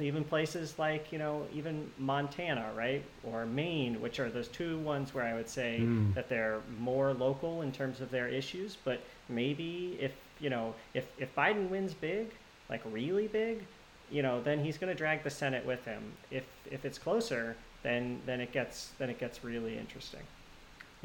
even 0.00 0.24
places 0.24 0.78
like 0.78 1.10
you 1.12 1.18
know 1.18 1.46
even 1.54 1.90
Montana, 1.98 2.70
right, 2.76 3.02
or 3.24 3.46
Maine, 3.46 4.00
which 4.00 4.20
are 4.20 4.28
those 4.28 4.48
two 4.48 4.78
ones 4.80 5.14
where 5.14 5.24
I 5.24 5.34
would 5.34 5.48
say 5.48 5.78
hmm. 5.78 6.12
that 6.12 6.28
they're 6.28 6.60
more 6.78 7.12
local 7.12 7.62
in 7.62 7.72
terms 7.72 8.00
of 8.00 8.10
their 8.10 8.28
issues. 8.28 8.76
But 8.84 9.00
maybe 9.28 9.96
if 10.00 10.12
you 10.40 10.50
know 10.50 10.74
if 10.94 11.06
if 11.18 11.34
Biden 11.34 11.68
wins 11.70 11.94
big, 11.94 12.30
like 12.68 12.82
really 12.84 13.28
big, 13.28 13.62
you 14.10 14.22
know, 14.22 14.42
then 14.42 14.62
he's 14.62 14.78
going 14.78 14.92
to 14.92 14.96
drag 14.96 15.24
the 15.24 15.30
Senate 15.30 15.64
with 15.64 15.84
him. 15.84 16.02
If 16.30 16.44
if 16.70 16.84
it's 16.84 16.98
closer, 16.98 17.56
then 17.82 18.20
then 18.26 18.40
it 18.40 18.52
gets 18.52 18.90
then 18.98 19.10
it 19.10 19.18
gets 19.18 19.44
really 19.44 19.78
interesting. 19.78 20.22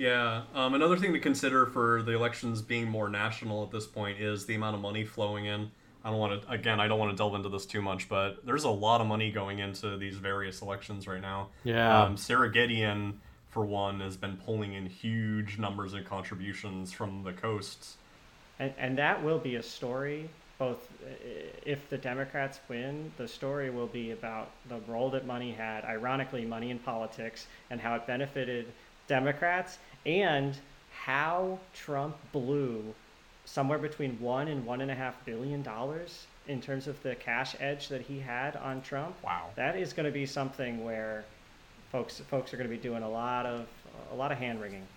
Yeah. 0.01 0.45
Um, 0.55 0.73
another 0.73 0.97
thing 0.97 1.13
to 1.13 1.19
consider 1.19 1.67
for 1.67 2.01
the 2.01 2.13
elections 2.13 2.63
being 2.63 2.89
more 2.89 3.07
national 3.07 3.63
at 3.63 3.69
this 3.69 3.85
point 3.85 4.19
is 4.19 4.47
the 4.47 4.55
amount 4.55 4.75
of 4.75 4.81
money 4.81 5.05
flowing 5.05 5.45
in. 5.45 5.69
I 6.03 6.09
don't 6.09 6.17
want 6.17 6.41
to, 6.41 6.49
again, 6.49 6.79
I 6.79 6.87
don't 6.87 6.97
want 6.97 7.11
to 7.11 7.15
delve 7.15 7.35
into 7.35 7.49
this 7.49 7.67
too 7.67 7.83
much, 7.83 8.09
but 8.09 8.43
there's 8.43 8.63
a 8.63 8.69
lot 8.69 9.01
of 9.01 9.05
money 9.05 9.31
going 9.31 9.59
into 9.59 9.97
these 9.97 10.17
various 10.17 10.63
elections 10.63 11.05
right 11.05 11.21
now. 11.21 11.49
Yeah. 11.63 12.01
Um, 12.01 12.17
Sara 12.17 12.51
Gideon, 12.51 13.21
for 13.49 13.63
one, 13.63 13.99
has 13.99 14.17
been 14.17 14.37
pulling 14.37 14.73
in 14.73 14.87
huge 14.87 15.59
numbers 15.59 15.93
of 15.93 16.03
contributions 16.05 16.91
from 16.91 17.21
the 17.23 17.33
coasts. 17.33 17.97
And, 18.57 18.73
and 18.79 18.97
that 18.97 19.23
will 19.23 19.37
be 19.37 19.57
a 19.57 19.63
story, 19.63 20.27
both 20.57 20.79
uh, 21.05 21.13
if 21.63 21.87
the 21.91 21.97
Democrats 21.99 22.59
win, 22.67 23.11
the 23.17 23.27
story 23.27 23.69
will 23.69 23.85
be 23.85 24.09
about 24.09 24.49
the 24.67 24.79
role 24.87 25.11
that 25.11 25.27
money 25.27 25.51
had, 25.51 25.83
ironically, 25.83 26.43
money 26.43 26.71
in 26.71 26.79
politics, 26.79 27.45
and 27.69 27.79
how 27.79 27.93
it 27.93 28.07
benefited 28.07 28.65
Democrats, 29.11 29.77
and 30.05 30.55
how 31.03 31.59
Trump 31.73 32.15
blew 32.31 32.81
somewhere 33.43 33.77
between 33.77 34.17
one 34.21 34.47
and 34.47 34.65
one 34.65 34.79
and 34.79 34.89
a 34.89 34.95
half 34.95 35.15
billion 35.25 35.61
dollars 35.61 36.27
in 36.47 36.61
terms 36.61 36.87
of 36.87 37.01
the 37.03 37.13
cash 37.15 37.53
edge 37.59 37.89
that 37.89 37.99
he 37.99 38.19
had 38.19 38.55
on 38.55 38.81
Trump. 38.81 39.13
Wow. 39.21 39.49
That 39.57 39.75
is 39.75 39.91
going 39.91 40.05
to 40.05 40.13
be 40.13 40.25
something 40.25 40.85
where 40.85 41.25
folks 41.91 42.21
folks 42.29 42.53
are 42.53 42.57
going 42.57 42.69
to 42.69 42.73
be 42.73 42.81
doing 42.81 43.03
a 43.03 43.09
lot 43.09 43.45
of 43.45 43.67
a 44.13 44.15
lot 44.15 44.31
of 44.31 44.37
hand 44.37 44.61
wringing. 44.61 44.87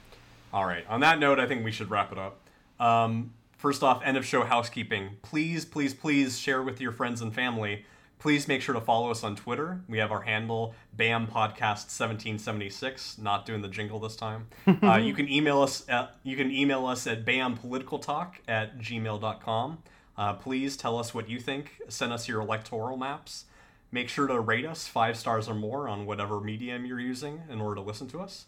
All 0.52 0.64
right. 0.64 0.84
On 0.88 1.00
that 1.00 1.18
note, 1.18 1.40
I 1.40 1.48
think 1.48 1.64
we 1.64 1.72
should 1.72 1.90
wrap 1.90 2.12
it 2.12 2.18
up. 2.18 2.36
Um, 2.78 3.32
first 3.56 3.82
off, 3.82 4.00
end 4.04 4.16
of 4.16 4.24
show 4.24 4.44
housekeeping. 4.44 5.16
Please, 5.22 5.64
please, 5.64 5.92
please 5.92 6.38
share 6.38 6.62
with 6.62 6.80
your 6.80 6.92
friends 6.92 7.20
and 7.20 7.34
family. 7.34 7.84
Please 8.18 8.48
make 8.48 8.62
sure 8.62 8.74
to 8.74 8.80
follow 8.80 9.10
us 9.10 9.22
on 9.22 9.36
Twitter. 9.36 9.82
We 9.88 9.98
have 9.98 10.10
our 10.10 10.22
handle 10.22 10.74
BAM 10.96 11.26
Podcast 11.26 11.90
1776. 11.92 13.18
Not 13.18 13.44
doing 13.44 13.60
the 13.60 13.68
jingle 13.68 13.98
this 13.98 14.16
time. 14.16 14.46
uh, 14.82 14.96
you 14.96 15.12
can 15.12 15.28
email 15.28 15.60
us. 15.60 15.86
At, 15.88 16.16
you 16.22 16.36
can 16.36 16.50
email 16.50 16.86
us 16.86 17.06
at 17.06 17.24
bampoliticaltalk 17.24 18.32
at 18.48 18.78
gmail.com. 18.78 19.78
Uh, 20.16 20.32
please 20.34 20.76
tell 20.76 20.98
us 20.98 21.12
what 21.12 21.28
you 21.28 21.38
think. 21.38 21.72
Send 21.88 22.12
us 22.12 22.28
your 22.28 22.40
electoral 22.40 22.96
maps. 22.96 23.44
Make 23.92 24.08
sure 24.08 24.26
to 24.26 24.40
rate 24.40 24.64
us 24.64 24.88
five 24.88 25.16
stars 25.16 25.48
or 25.48 25.54
more 25.54 25.88
on 25.88 26.06
whatever 26.06 26.40
medium 26.40 26.84
you're 26.84 27.00
using 27.00 27.42
in 27.50 27.60
order 27.60 27.76
to 27.76 27.80
listen 27.80 28.08
to 28.08 28.20
us. 28.20 28.46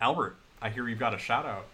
Albert, 0.00 0.36
I 0.62 0.70
hear 0.70 0.88
you've 0.88 0.98
got 0.98 1.14
a 1.14 1.18
shout 1.18 1.44
out. 1.44 1.66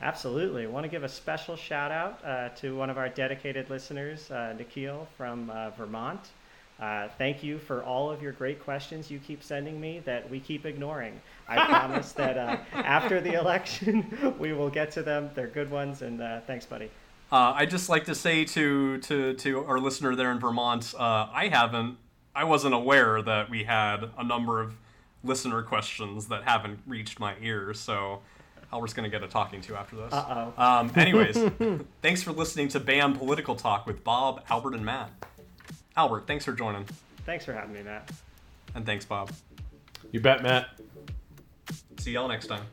Absolutely. 0.00 0.64
I 0.64 0.66
want 0.66 0.84
to 0.84 0.88
give 0.88 1.04
a 1.04 1.08
special 1.08 1.54
shout 1.54 1.92
out 1.92 2.24
uh, 2.24 2.48
to 2.56 2.74
one 2.76 2.90
of 2.90 2.98
our 2.98 3.08
dedicated 3.08 3.70
listeners, 3.70 4.30
uh, 4.30 4.54
Nikhil 4.58 5.06
from 5.16 5.50
uh, 5.50 5.70
Vermont. 5.70 6.30
Uh, 6.82 7.06
thank 7.16 7.44
you 7.44 7.58
for 7.58 7.84
all 7.84 8.10
of 8.10 8.20
your 8.20 8.32
great 8.32 8.60
questions 8.60 9.08
you 9.08 9.20
keep 9.20 9.40
sending 9.40 9.80
me 9.80 10.00
that 10.00 10.28
we 10.28 10.40
keep 10.40 10.66
ignoring. 10.66 11.20
I 11.46 11.64
promise 11.68 12.10
that 12.14 12.36
uh, 12.36 12.56
after 12.74 13.20
the 13.20 13.34
election, 13.34 14.34
we 14.38 14.52
will 14.52 14.68
get 14.68 14.90
to 14.92 15.02
them. 15.04 15.30
They're 15.36 15.46
good 15.46 15.70
ones, 15.70 16.02
and 16.02 16.20
uh, 16.20 16.40
thanks, 16.40 16.66
buddy. 16.66 16.90
Uh, 17.30 17.52
I'd 17.54 17.70
just 17.70 17.88
like 17.88 18.04
to 18.06 18.16
say 18.16 18.44
to 18.46 18.98
to 18.98 19.34
to 19.34 19.64
our 19.64 19.78
listener 19.78 20.16
there 20.16 20.32
in 20.32 20.40
Vermont, 20.40 20.92
uh, 20.98 21.28
I 21.32 21.48
haven't, 21.52 21.98
I 22.34 22.42
wasn't 22.42 22.74
aware 22.74 23.22
that 23.22 23.48
we 23.48 23.62
had 23.62 24.10
a 24.18 24.24
number 24.24 24.60
of 24.60 24.74
listener 25.22 25.62
questions 25.62 26.26
that 26.28 26.42
haven't 26.42 26.80
reached 26.88 27.20
my 27.20 27.36
ears. 27.40 27.78
So 27.78 28.22
Albert's 28.72 28.92
gonna 28.92 29.08
get 29.08 29.22
a 29.22 29.28
talking 29.28 29.60
to 29.62 29.76
after 29.76 29.94
this. 29.94 30.12
Uh 30.12 30.50
oh. 30.58 30.62
Um, 30.62 30.90
anyways, 30.96 31.38
thanks 32.02 32.24
for 32.24 32.32
listening 32.32 32.66
to 32.68 32.80
BAM 32.80 33.16
Political 33.16 33.54
Talk 33.54 33.86
with 33.86 34.02
Bob, 34.02 34.42
Albert, 34.50 34.74
and 34.74 34.84
Matt. 34.84 35.10
Albert, 35.96 36.26
thanks 36.26 36.44
for 36.44 36.52
joining, 36.52 36.86
Thanks 37.24 37.44
for 37.44 37.52
having 37.52 37.72
me, 37.72 37.82
Matt. 37.82 38.10
and 38.74 38.84
thanks, 38.84 39.04
Bob. 39.04 39.30
You 40.10 40.20
bet, 40.20 40.42
Matt. 40.42 40.66
See 41.98 42.12
y'all 42.12 42.28
next 42.28 42.46
time. 42.46 42.64